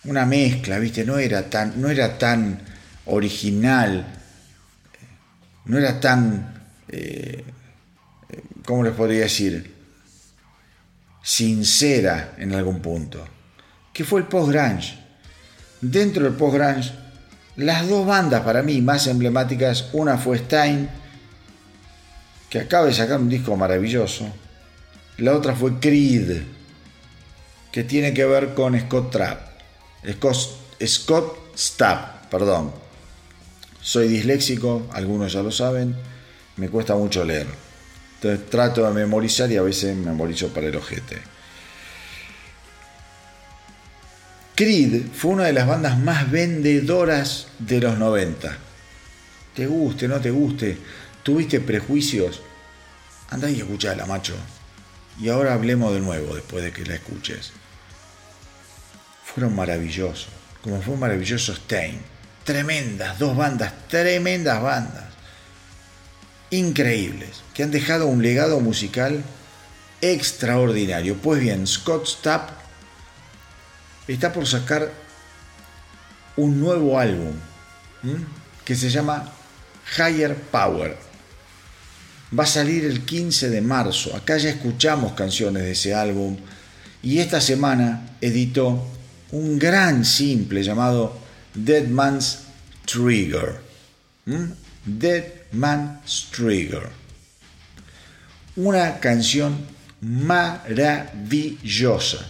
Una 0.05 0.25
mezcla, 0.25 0.79
¿viste? 0.79 1.03
No 1.03 1.17
era 1.17 1.49
tan, 1.49 1.81
no 1.81 1.89
era 1.89 2.17
tan 2.17 2.61
original, 3.07 4.07
no 5.65 5.77
era 5.77 5.99
tan, 5.99 6.63
eh, 6.87 7.43
¿cómo 8.67 8.83
les 8.83 8.93
podría 8.93 9.21
decir? 9.21 9.73
Sincera 11.23 12.35
en 12.37 12.53
algún 12.53 12.81
punto. 12.81 13.25
Que 13.93 14.03
fue 14.03 14.19
el 14.19 14.27
post-grunge. 14.27 14.99
dentro 15.79 16.25
del 16.25 16.33
post-grunge, 16.33 16.91
las 17.55 17.87
dos 17.87 18.05
bandas 18.05 18.41
para 18.41 18.61
mí 18.61 18.81
más 18.81 19.07
emblemáticas, 19.07 19.89
una 19.93 20.17
fue 20.17 20.37
Stein, 20.39 20.89
que 22.49 22.59
acaba 22.59 22.87
de 22.87 22.93
sacar 22.93 23.21
un 23.21 23.29
disco 23.29 23.55
maravilloso, 23.55 24.27
la 25.17 25.33
otra 25.33 25.55
fue 25.55 25.79
Creed, 25.79 26.41
que 27.71 27.83
tiene 27.85 28.13
que 28.13 28.25
ver 28.25 28.53
con 28.53 28.77
Scott 28.77 29.11
Trapp, 29.11 29.39
Scott, 30.11 30.37
Scott 30.85 31.57
Stapp, 31.57 32.25
perdón. 32.29 32.73
Soy 33.81 34.09
disléxico, 34.09 34.87
algunos 34.91 35.31
ya 35.31 35.41
lo 35.41 35.51
saben, 35.51 35.95
me 36.57 36.67
cuesta 36.67 36.95
mucho 36.95 37.23
leer. 37.23 37.66
Entonces 38.21 38.49
trato 38.49 38.85
de 38.85 38.93
memorizar 38.93 39.51
y 39.51 39.57
a 39.57 39.61
veces 39.61 39.95
memorizo 39.95 40.49
para 40.49 40.67
el 40.67 40.75
ojete. 40.75 41.21
Creed 44.55 45.05
fue 45.13 45.33
una 45.33 45.43
de 45.43 45.53
las 45.53 45.67
bandas 45.67 45.99
más 45.99 46.31
vendedoras 46.31 47.47
de 47.59 47.79
los 47.79 47.99
90. 47.99 48.57
Te 49.53 49.67
guste, 49.67 50.07
no 50.07 50.19
te 50.19 50.31
guste, 50.31 50.77
tuviste 51.21 51.59
prejuicios, 51.59 52.41
anda 53.29 53.51
y 53.51 53.59
escuchala, 53.59 54.07
macho. 54.07 54.35
Y 55.19 55.29
ahora 55.29 55.53
hablemos 55.53 55.93
de 55.93 55.99
nuevo 55.99 56.33
después 56.33 56.63
de 56.63 56.71
que 56.71 56.85
la 56.85 56.95
escuches. 56.95 57.51
Fueron 59.25 59.55
maravillosos, 59.55 60.29
como 60.63 60.81
fue 60.81 60.97
maravilloso 60.97 61.53
Stein. 61.55 61.99
Tremendas, 62.43 63.19
dos 63.19 63.37
bandas, 63.37 63.73
tremendas 63.87 64.59
bandas. 64.59 65.06
Increíbles, 66.49 67.41
que 67.53 67.63
han 67.63 67.71
dejado 67.71 68.07
un 68.07 68.21
legado 68.21 68.59
musical 68.59 69.23
extraordinario. 70.01 71.15
Pues 71.15 71.41
bien, 71.41 71.67
Scott 71.67 72.07
Stapp 72.07 72.51
está 74.07 74.31
por 74.31 74.47
sacar 74.47 74.91
un 76.37 76.59
nuevo 76.59 76.99
álbum 76.99 77.33
que 78.63 78.75
se 78.75 78.89
llama 78.89 79.31
Higher 79.97 80.35
Power. 80.35 80.97
Va 82.37 82.43
a 82.43 82.47
salir 82.47 82.85
el 82.85 83.05
15 83.05 83.49
de 83.49 83.61
marzo. 83.61 84.15
Acá 84.15 84.37
ya 84.37 84.49
escuchamos 84.49 85.13
canciones 85.13 85.63
de 85.63 85.71
ese 85.71 85.95
álbum. 85.95 86.37
Y 87.01 87.19
esta 87.19 87.41
semana 87.41 88.17
editó 88.21 88.85
un 89.31 89.57
gran 89.57 90.05
simple 90.05 90.63
llamado 90.63 91.17
Dead 91.53 91.87
Man's 91.87 92.39
Trigger. 92.85 93.59
Dead 94.85 95.23
Man's 95.51 96.29
Trigger. 96.31 96.89
Una 98.55 98.99
canción 98.99 99.57
maravillosa. 100.01 102.25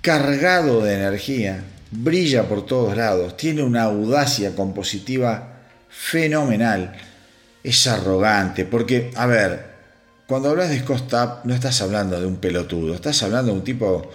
Cargado 0.00 0.82
de 0.82 0.94
energía, 0.94 1.62
brilla 1.90 2.48
por 2.48 2.64
todos 2.66 2.96
lados, 2.96 3.36
tiene 3.36 3.62
una 3.62 3.84
audacia 3.84 4.54
compositiva 4.54 5.54
fenomenal. 5.88 6.96
Es 7.62 7.86
arrogante, 7.86 8.64
porque, 8.64 9.10
a 9.16 9.26
ver, 9.26 9.68
cuando 10.26 10.50
hablas 10.50 10.70
de 10.70 10.80
Scott 10.80 11.06
Stapp 11.06 11.44
no 11.44 11.54
estás 11.54 11.80
hablando 11.80 12.20
de 12.20 12.26
un 12.26 12.36
pelotudo, 12.36 12.94
estás 12.94 13.22
hablando 13.22 13.52
de 13.52 13.58
un 13.58 13.64
tipo 13.64 14.10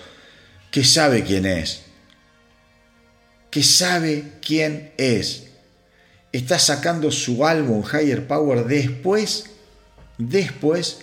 que 0.72 0.84
sabe 0.84 1.24
quién 1.24 1.46
es. 1.46 1.84
Que 3.50 3.64
sabe 3.64 4.34
quién 4.42 4.92
es. 4.98 5.53
Está 6.34 6.60
sacando 6.60 7.10
su 7.12 7.46
álbum 7.46 7.84
Higher 7.84 8.28
Power 8.28 8.66
después, 8.66 9.46
después 10.18 11.00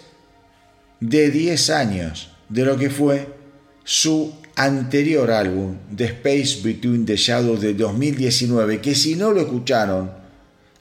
de 1.00 1.30
10 1.30 1.70
años 1.70 2.32
de 2.50 2.64
lo 2.64 2.76
que 2.76 2.90
fue 2.90 3.28
su 3.84 4.34
anterior 4.56 5.30
álbum, 5.30 5.76
The 5.96 6.04
Space 6.04 6.60
Between 6.62 7.06
the 7.06 7.16
Shadows 7.16 7.60
de 7.62 7.72
2019, 7.74 8.80
que 8.80 8.94
si 8.94 9.16
no 9.16 9.32
lo 9.32 9.40
escucharon, 9.40 10.10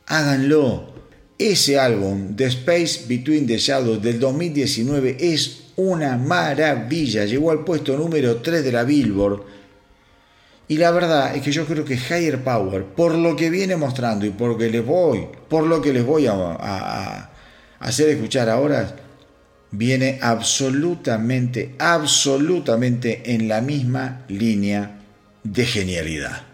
háganlo. 0.07 0.89
Ese 1.37 1.79
álbum, 1.79 2.35
The 2.35 2.47
Space 2.47 3.05
Between 3.07 3.47
the 3.47 3.57
Shadows 3.57 4.01
del 4.01 4.19
2019, 4.19 5.15
es 5.19 5.67
una 5.77 6.17
maravilla. 6.17 7.23
Llegó 7.23 7.51
al 7.51 7.63
puesto 7.63 7.95
número 7.95 8.37
3 8.37 8.61
de 8.61 8.71
la 8.73 8.83
Billboard. 8.83 9.43
Y 10.69 10.77
la 10.77 10.91
verdad 10.91 11.35
es 11.35 11.41
que 11.41 11.51
yo 11.51 11.65
creo 11.65 11.83
que 11.83 11.95
Higher 11.95 12.43
Power, 12.43 12.85
por 12.85 13.15
lo 13.15 13.35
que 13.35 13.49
viene 13.49 13.75
mostrando 13.75 14.25
y 14.25 14.29
por, 14.29 14.55
que 14.55 14.69
les 14.69 14.85
voy, 14.85 15.27
por 15.49 15.65
lo 15.65 15.81
que 15.81 15.91
les 15.91 16.05
voy 16.05 16.27
a, 16.27 16.33
a 16.33 17.31
hacer 17.79 18.09
escuchar 18.09 18.49
ahora, 18.49 18.95
viene 19.71 20.19
absolutamente, 20.21 21.73
absolutamente 21.79 23.33
en 23.33 23.47
la 23.47 23.61
misma 23.61 24.21
línea 24.27 24.99
de 25.43 25.65
genialidad. 25.65 26.48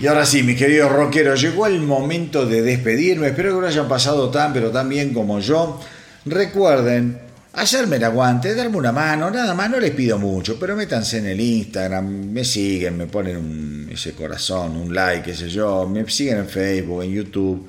Y 0.00 0.06
ahora 0.06 0.24
sí, 0.24 0.42
mis 0.42 0.56
queridos 0.56 0.90
rockeros, 0.90 1.40
llegó 1.40 1.66
el 1.66 1.80
momento 1.80 2.46
de 2.46 2.62
despedirme. 2.62 3.28
Espero 3.28 3.54
que 3.54 3.60
lo 3.60 3.66
hayan 3.66 3.88
pasado 3.88 4.30
tan, 4.30 4.52
pero 4.52 4.70
tan 4.70 4.88
bien 4.88 5.12
como 5.12 5.40
yo. 5.40 5.78
Recuerden 6.24 7.18
hacerme 7.52 7.96
el 7.96 8.04
aguante, 8.04 8.54
darme 8.54 8.76
una 8.78 8.92
mano, 8.92 9.30
nada 9.30 9.54
más, 9.54 9.68
no 9.68 9.78
les 9.80 9.90
pido 9.90 10.18
mucho, 10.18 10.58
pero 10.58 10.74
métanse 10.76 11.18
en 11.18 11.26
el 11.26 11.40
Instagram, 11.40 12.06
me 12.30 12.44
siguen, 12.44 12.96
me 12.96 13.06
ponen 13.06 13.36
un- 13.36 13.88
ese 13.92 14.12
corazón, 14.12 14.76
un 14.76 14.94
like, 14.94 15.30
qué 15.30 15.36
sé 15.36 15.48
yo, 15.50 15.86
me 15.88 16.08
siguen 16.08 16.38
en 16.38 16.48
Facebook, 16.48 17.02
en 17.02 17.10
YouTube. 17.12 17.66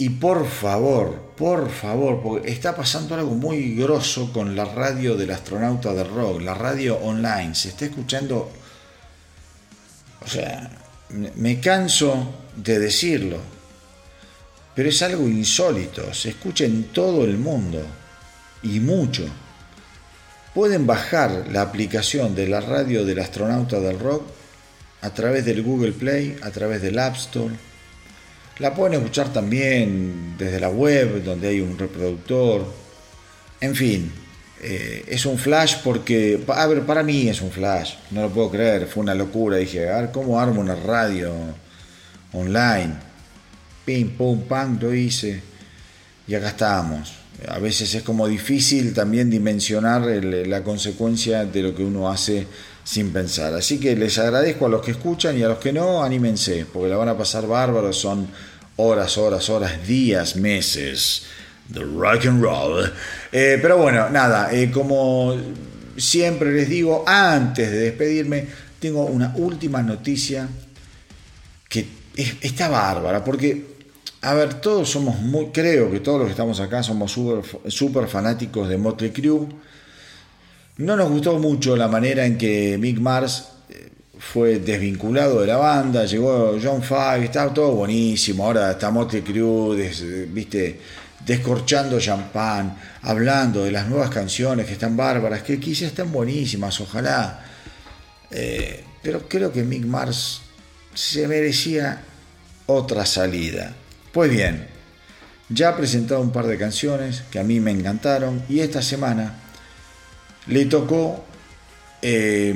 y 0.00 0.08
por 0.08 0.46
favor, 0.48 1.32
por 1.36 1.70
favor, 1.70 2.22
porque 2.22 2.50
está 2.50 2.74
pasando 2.74 3.14
algo 3.14 3.34
muy 3.34 3.74
grosso 3.74 4.32
con 4.32 4.56
la 4.56 4.64
radio 4.64 5.14
del 5.16 5.30
astronauta 5.30 5.92
del 5.92 6.08
rock, 6.08 6.40
la 6.40 6.54
radio 6.54 6.96
online. 6.98 7.54
Se 7.54 7.68
está 7.68 7.84
escuchando. 7.84 8.50
O 10.24 10.28
sea, 10.28 10.70
me- 11.10 11.32
me 11.36 11.60
canso 11.60 12.32
de 12.56 12.78
decirlo, 12.78 13.38
pero 14.74 14.88
es 14.88 15.02
algo 15.02 15.28
insólito. 15.28 16.12
Se 16.14 16.30
escucha 16.30 16.64
en 16.64 16.84
todo 16.84 17.24
el 17.24 17.36
mundo 17.36 17.82
y 18.62 18.80
mucho. 18.80 19.24
Pueden 20.54 20.86
bajar 20.86 21.46
la 21.52 21.62
aplicación 21.62 22.34
de 22.34 22.48
la 22.48 22.60
radio 22.60 23.04
del 23.04 23.18
astronauta 23.20 23.80
del 23.80 23.98
rock 23.98 24.22
a 25.02 25.10
través 25.10 25.44
del 25.44 25.62
Google 25.62 25.92
Play, 25.92 26.36
a 26.42 26.50
través 26.50 26.80
del 26.82 26.98
App 26.98 27.16
Store. 27.16 27.54
La 28.60 28.74
pueden 28.74 29.00
escuchar 29.00 29.32
también 29.32 30.34
desde 30.36 30.60
la 30.60 30.68
web, 30.68 31.24
donde 31.24 31.48
hay 31.48 31.60
un 31.62 31.78
reproductor. 31.78 32.66
En 33.58 33.74
fin, 33.74 34.12
eh, 34.60 35.02
es 35.08 35.24
un 35.24 35.38
flash 35.38 35.76
porque, 35.82 36.44
a 36.46 36.66
ver, 36.66 36.82
para 36.82 37.02
mí 37.02 37.26
es 37.26 37.40
un 37.40 37.50
flash, 37.50 37.94
no 38.10 38.20
lo 38.20 38.28
puedo 38.28 38.50
creer, 38.50 38.86
fue 38.86 39.02
una 39.02 39.14
locura. 39.14 39.56
Dije, 39.56 39.88
a 39.88 40.02
ver, 40.02 40.10
¿cómo 40.12 40.38
armo 40.38 40.60
una 40.60 40.74
radio 40.74 41.32
online? 42.34 42.96
Pim, 43.86 44.10
pum, 44.10 44.42
pam, 44.42 44.78
lo 44.78 44.92
hice. 44.94 45.40
Y 46.26 46.34
acá 46.34 46.48
estamos. 46.48 47.14
A 47.48 47.58
veces 47.58 47.94
es 47.94 48.02
como 48.02 48.28
difícil 48.28 48.92
también 48.92 49.30
dimensionar 49.30 50.02
la 50.02 50.62
consecuencia 50.62 51.46
de 51.46 51.62
lo 51.62 51.74
que 51.74 51.82
uno 51.82 52.10
hace 52.10 52.46
sin 52.84 53.10
pensar. 53.10 53.54
Así 53.54 53.80
que 53.80 53.96
les 53.96 54.18
agradezco 54.18 54.66
a 54.66 54.68
los 54.68 54.82
que 54.82 54.90
escuchan 54.90 55.38
y 55.38 55.42
a 55.42 55.48
los 55.48 55.58
que 55.58 55.72
no, 55.72 56.02
anímense, 56.02 56.66
porque 56.70 56.90
la 56.90 56.98
van 56.98 57.08
a 57.08 57.16
pasar 57.16 57.46
bárbaros. 57.46 57.96
Son 57.96 58.28
horas, 58.80 59.16
horas, 59.18 59.48
horas, 59.50 59.86
días, 59.86 60.36
meses 60.36 61.22
de 61.68 61.80
rock 61.80 62.26
and 62.26 62.42
roll. 62.42 62.92
Eh, 63.32 63.58
pero 63.62 63.78
bueno, 63.78 64.08
nada, 64.10 64.52
eh, 64.52 64.70
como 64.70 65.36
siempre 65.96 66.52
les 66.52 66.68
digo, 66.68 67.04
antes 67.06 67.70
de 67.70 67.78
despedirme, 67.78 68.46
tengo 68.80 69.04
una 69.04 69.32
última 69.36 69.82
noticia 69.82 70.48
que 71.68 71.86
es- 72.16 72.34
está 72.40 72.68
bárbara, 72.68 73.22
porque, 73.22 73.66
a 74.22 74.34
ver, 74.34 74.54
todos 74.54 74.88
somos 74.90 75.20
muy, 75.20 75.46
creo 75.52 75.90
que 75.90 76.00
todos 76.00 76.18
los 76.18 76.26
que 76.26 76.32
estamos 76.32 76.58
acá 76.60 76.82
somos 76.82 77.12
súper 77.12 77.44
super 77.70 78.08
fanáticos 78.08 78.68
de 78.68 78.76
Motley 78.78 79.10
Crue. 79.10 79.46
No 80.78 80.96
nos 80.96 81.10
gustó 81.10 81.38
mucho 81.38 81.76
la 81.76 81.88
manera 81.88 82.24
en 82.24 82.38
que 82.38 82.78
Mick 82.78 82.98
Mars 82.98 83.48
fue 84.20 84.58
desvinculado 84.58 85.40
de 85.40 85.46
la 85.46 85.56
banda, 85.56 86.04
llegó 86.04 86.58
John 86.62 86.82
Five, 86.82 87.24
estaba 87.24 87.52
todo 87.54 87.72
buenísimo, 87.72 88.44
ahora 88.44 88.72
está 88.72 88.90
Motley 88.90 89.22
Crue, 89.22 89.90
viste, 90.28 90.78
descorchando 91.24 91.98
champán, 91.98 92.76
hablando 93.02 93.64
de 93.64 93.72
las 93.72 93.88
nuevas 93.88 94.10
canciones 94.10 94.66
que 94.66 94.74
están 94.74 94.94
bárbaras, 94.94 95.42
que 95.42 95.58
quizás 95.58 95.88
están 95.88 96.12
buenísimas, 96.12 96.78
ojalá. 96.82 97.46
Eh, 98.30 98.84
pero 99.02 99.26
creo 99.26 99.50
que 99.50 99.62
Mick 99.62 99.86
Mars 99.86 100.42
se 100.92 101.26
merecía 101.26 102.02
otra 102.66 103.06
salida. 103.06 103.74
Pues 104.12 104.30
bien, 104.30 104.68
ya 105.48 105.70
ha 105.70 105.76
presentado 105.76 106.20
un 106.20 106.30
par 106.30 106.46
de 106.46 106.58
canciones 106.58 107.22
que 107.30 107.38
a 107.38 107.42
mí 107.42 107.58
me 107.58 107.70
encantaron 107.70 108.42
y 108.50 108.60
esta 108.60 108.82
semana 108.82 109.34
le 110.46 110.66
tocó 110.66 111.24
eh, 112.02 112.54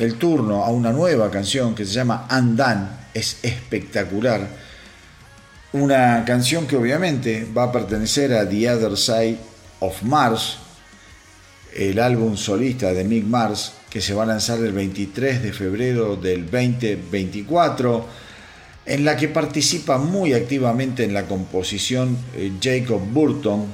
el 0.00 0.14
turno 0.14 0.64
a 0.64 0.70
una 0.70 0.92
nueva 0.92 1.30
canción 1.30 1.74
que 1.74 1.84
se 1.84 1.92
llama 1.92 2.26
Undone, 2.30 2.86
es 3.12 3.38
espectacular. 3.42 4.48
Una 5.72 6.24
canción 6.24 6.66
que 6.66 6.76
obviamente 6.76 7.46
va 7.56 7.64
a 7.64 7.72
pertenecer 7.72 8.32
a 8.32 8.48
The 8.48 8.70
Other 8.70 8.96
Side 8.96 9.38
of 9.80 10.02
Mars, 10.02 10.56
el 11.76 12.00
álbum 12.00 12.36
solista 12.36 12.94
de 12.94 13.04
Mick 13.04 13.24
Mars, 13.24 13.74
que 13.90 14.00
se 14.00 14.14
va 14.14 14.22
a 14.22 14.26
lanzar 14.26 14.58
el 14.60 14.72
23 14.72 15.42
de 15.42 15.52
febrero 15.52 16.16
del 16.16 16.46
2024, 16.50 18.06
en 18.86 19.04
la 19.04 19.16
que 19.18 19.28
participa 19.28 19.98
muy 19.98 20.32
activamente 20.32 21.04
en 21.04 21.12
la 21.12 21.26
composición 21.26 22.16
eh, 22.34 22.52
Jacob 22.60 23.02
Burton, 23.02 23.66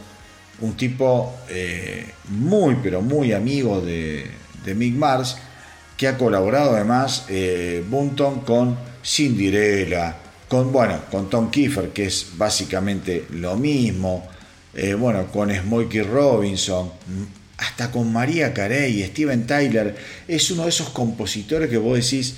un 0.61 0.77
tipo 0.77 1.37
eh, 1.49 2.05
muy 2.31 2.79
pero 2.83 3.01
muy 3.01 3.33
amigo 3.33 3.81
de, 3.81 4.27
de 4.65 4.75
Mick 4.75 4.95
Mars, 4.95 5.37
que 5.97 6.09
ha 6.09 6.19
colaborado 6.19 6.75
además 6.75 7.25
eh, 7.29 7.85
Burton 7.89 8.41
con 8.41 8.77
Cinderella, 9.05 10.17
con, 10.49 10.73
bueno, 10.73 11.01
con 11.11 11.31
Tom 11.31 11.51
Kiefer, 11.51 11.91
que 11.91 12.07
es 12.07 12.27
básicamente 12.37 13.27
lo 13.31 13.57
mismo, 13.57 14.27
eh, 14.75 14.95
bueno, 14.95 15.27
con 15.33 15.51
Smokey 15.51 16.03
Robinson, 16.03 16.93
hasta 17.57 17.91
con 17.91 18.13
María 18.13 18.53
Carey, 18.53 19.03
Steven 19.05 19.47
Tyler, 19.47 19.97
es 20.29 20.51
uno 20.51 20.65
de 20.65 20.69
esos 20.69 20.91
compositores 20.91 21.71
que 21.71 21.79
vos 21.79 21.99
decís, 21.99 22.37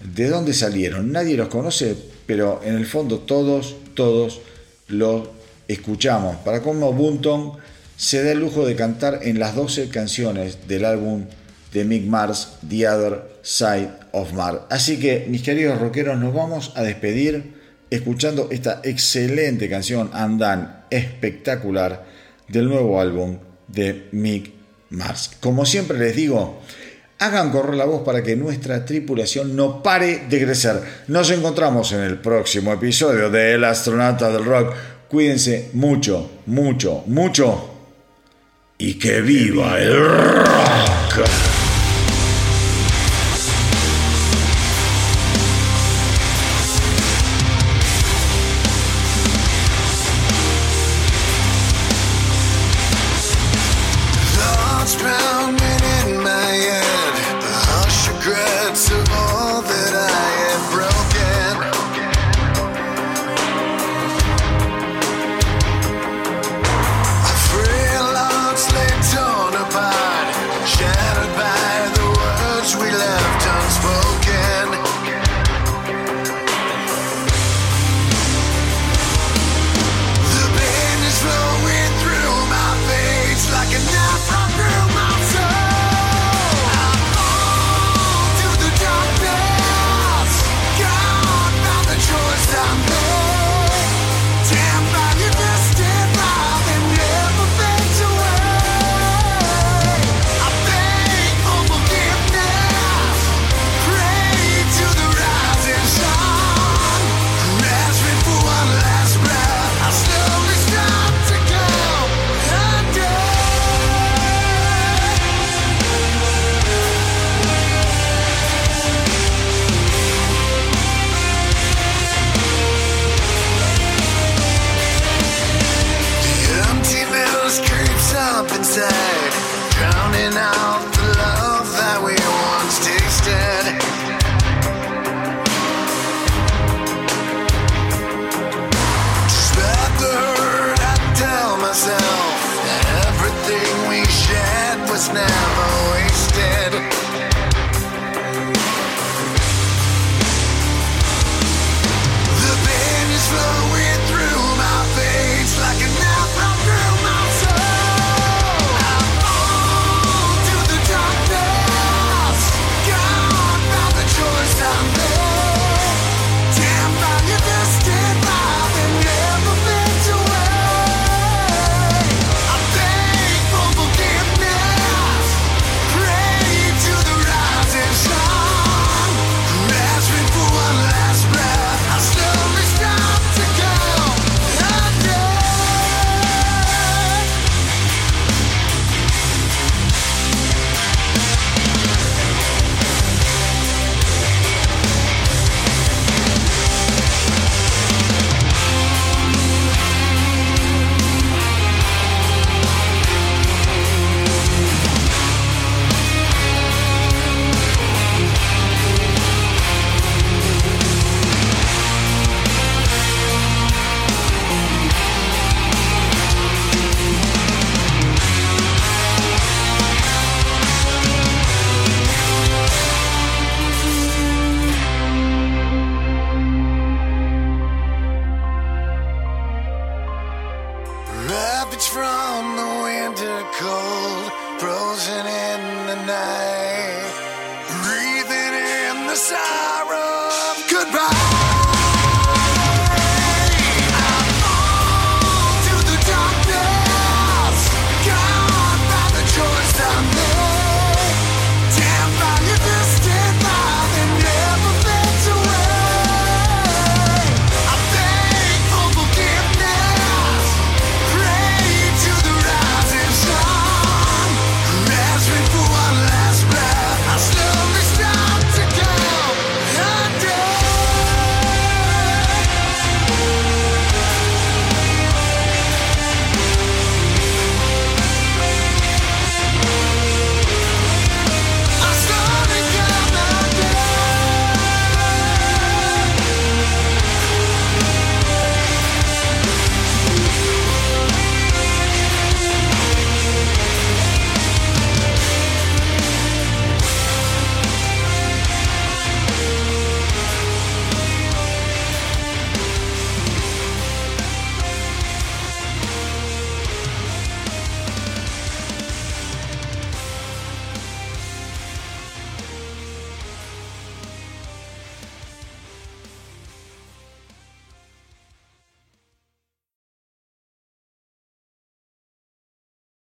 ¿de 0.00 0.28
dónde 0.28 0.52
salieron? 0.52 1.10
Nadie 1.10 1.36
los 1.36 1.48
conoce, 1.48 1.96
pero 2.26 2.60
en 2.62 2.74
el 2.74 2.86
fondo 2.86 3.20
todos, 3.20 3.76
todos 3.94 4.40
los 4.88 5.28
escuchamos. 5.68 6.36
Para 6.44 6.62
como 6.62 6.92
Bunton 6.92 7.54
se 7.96 8.22
da 8.22 8.32
el 8.32 8.40
lujo 8.40 8.66
de 8.66 8.76
cantar 8.76 9.20
en 9.22 9.38
las 9.38 9.54
12 9.54 9.88
canciones 9.88 10.68
del 10.68 10.84
álbum 10.84 11.24
de 11.72 11.84
Mick 11.84 12.06
Mars, 12.06 12.58
The 12.68 12.88
Other 12.88 13.22
Side 13.42 13.90
of 14.12 14.32
Mars. 14.32 14.60
Así 14.70 14.98
que, 14.98 15.26
mis 15.28 15.42
queridos 15.42 15.80
rockeros, 15.80 16.18
nos 16.18 16.34
vamos 16.34 16.72
a 16.76 16.82
despedir 16.82 17.54
escuchando 17.90 18.48
esta 18.50 18.80
excelente 18.84 19.68
canción, 19.68 20.10
Andan, 20.12 20.84
espectacular, 20.90 22.04
del 22.48 22.68
nuevo 22.68 23.00
álbum 23.00 23.38
de 23.68 24.08
Mick 24.12 24.52
Mars. 24.90 25.30
Como 25.40 25.64
siempre 25.64 25.98
les 25.98 26.14
digo, 26.16 26.60
hagan 27.18 27.50
correr 27.50 27.74
la 27.74 27.84
voz 27.84 28.02
para 28.02 28.22
que 28.22 28.36
nuestra 28.36 28.84
tripulación 28.84 29.54
no 29.54 29.82
pare 29.82 30.24
de 30.28 30.44
crecer. 30.44 30.80
Nos 31.08 31.30
encontramos 31.30 31.92
en 31.92 32.00
el 32.00 32.18
próximo 32.18 32.72
episodio 32.72 33.30
de 33.30 33.54
El 33.54 33.64
astronauta 33.64 34.30
del 34.30 34.44
rock. 34.44 34.74
Cuídense 35.08 35.70
mucho, 35.74 36.40
mucho, 36.46 37.04
mucho. 37.06 37.68
Y 38.78 38.94
que 38.94 39.20
viva 39.20 39.78
el 39.78 39.96
rock. 39.96 41.41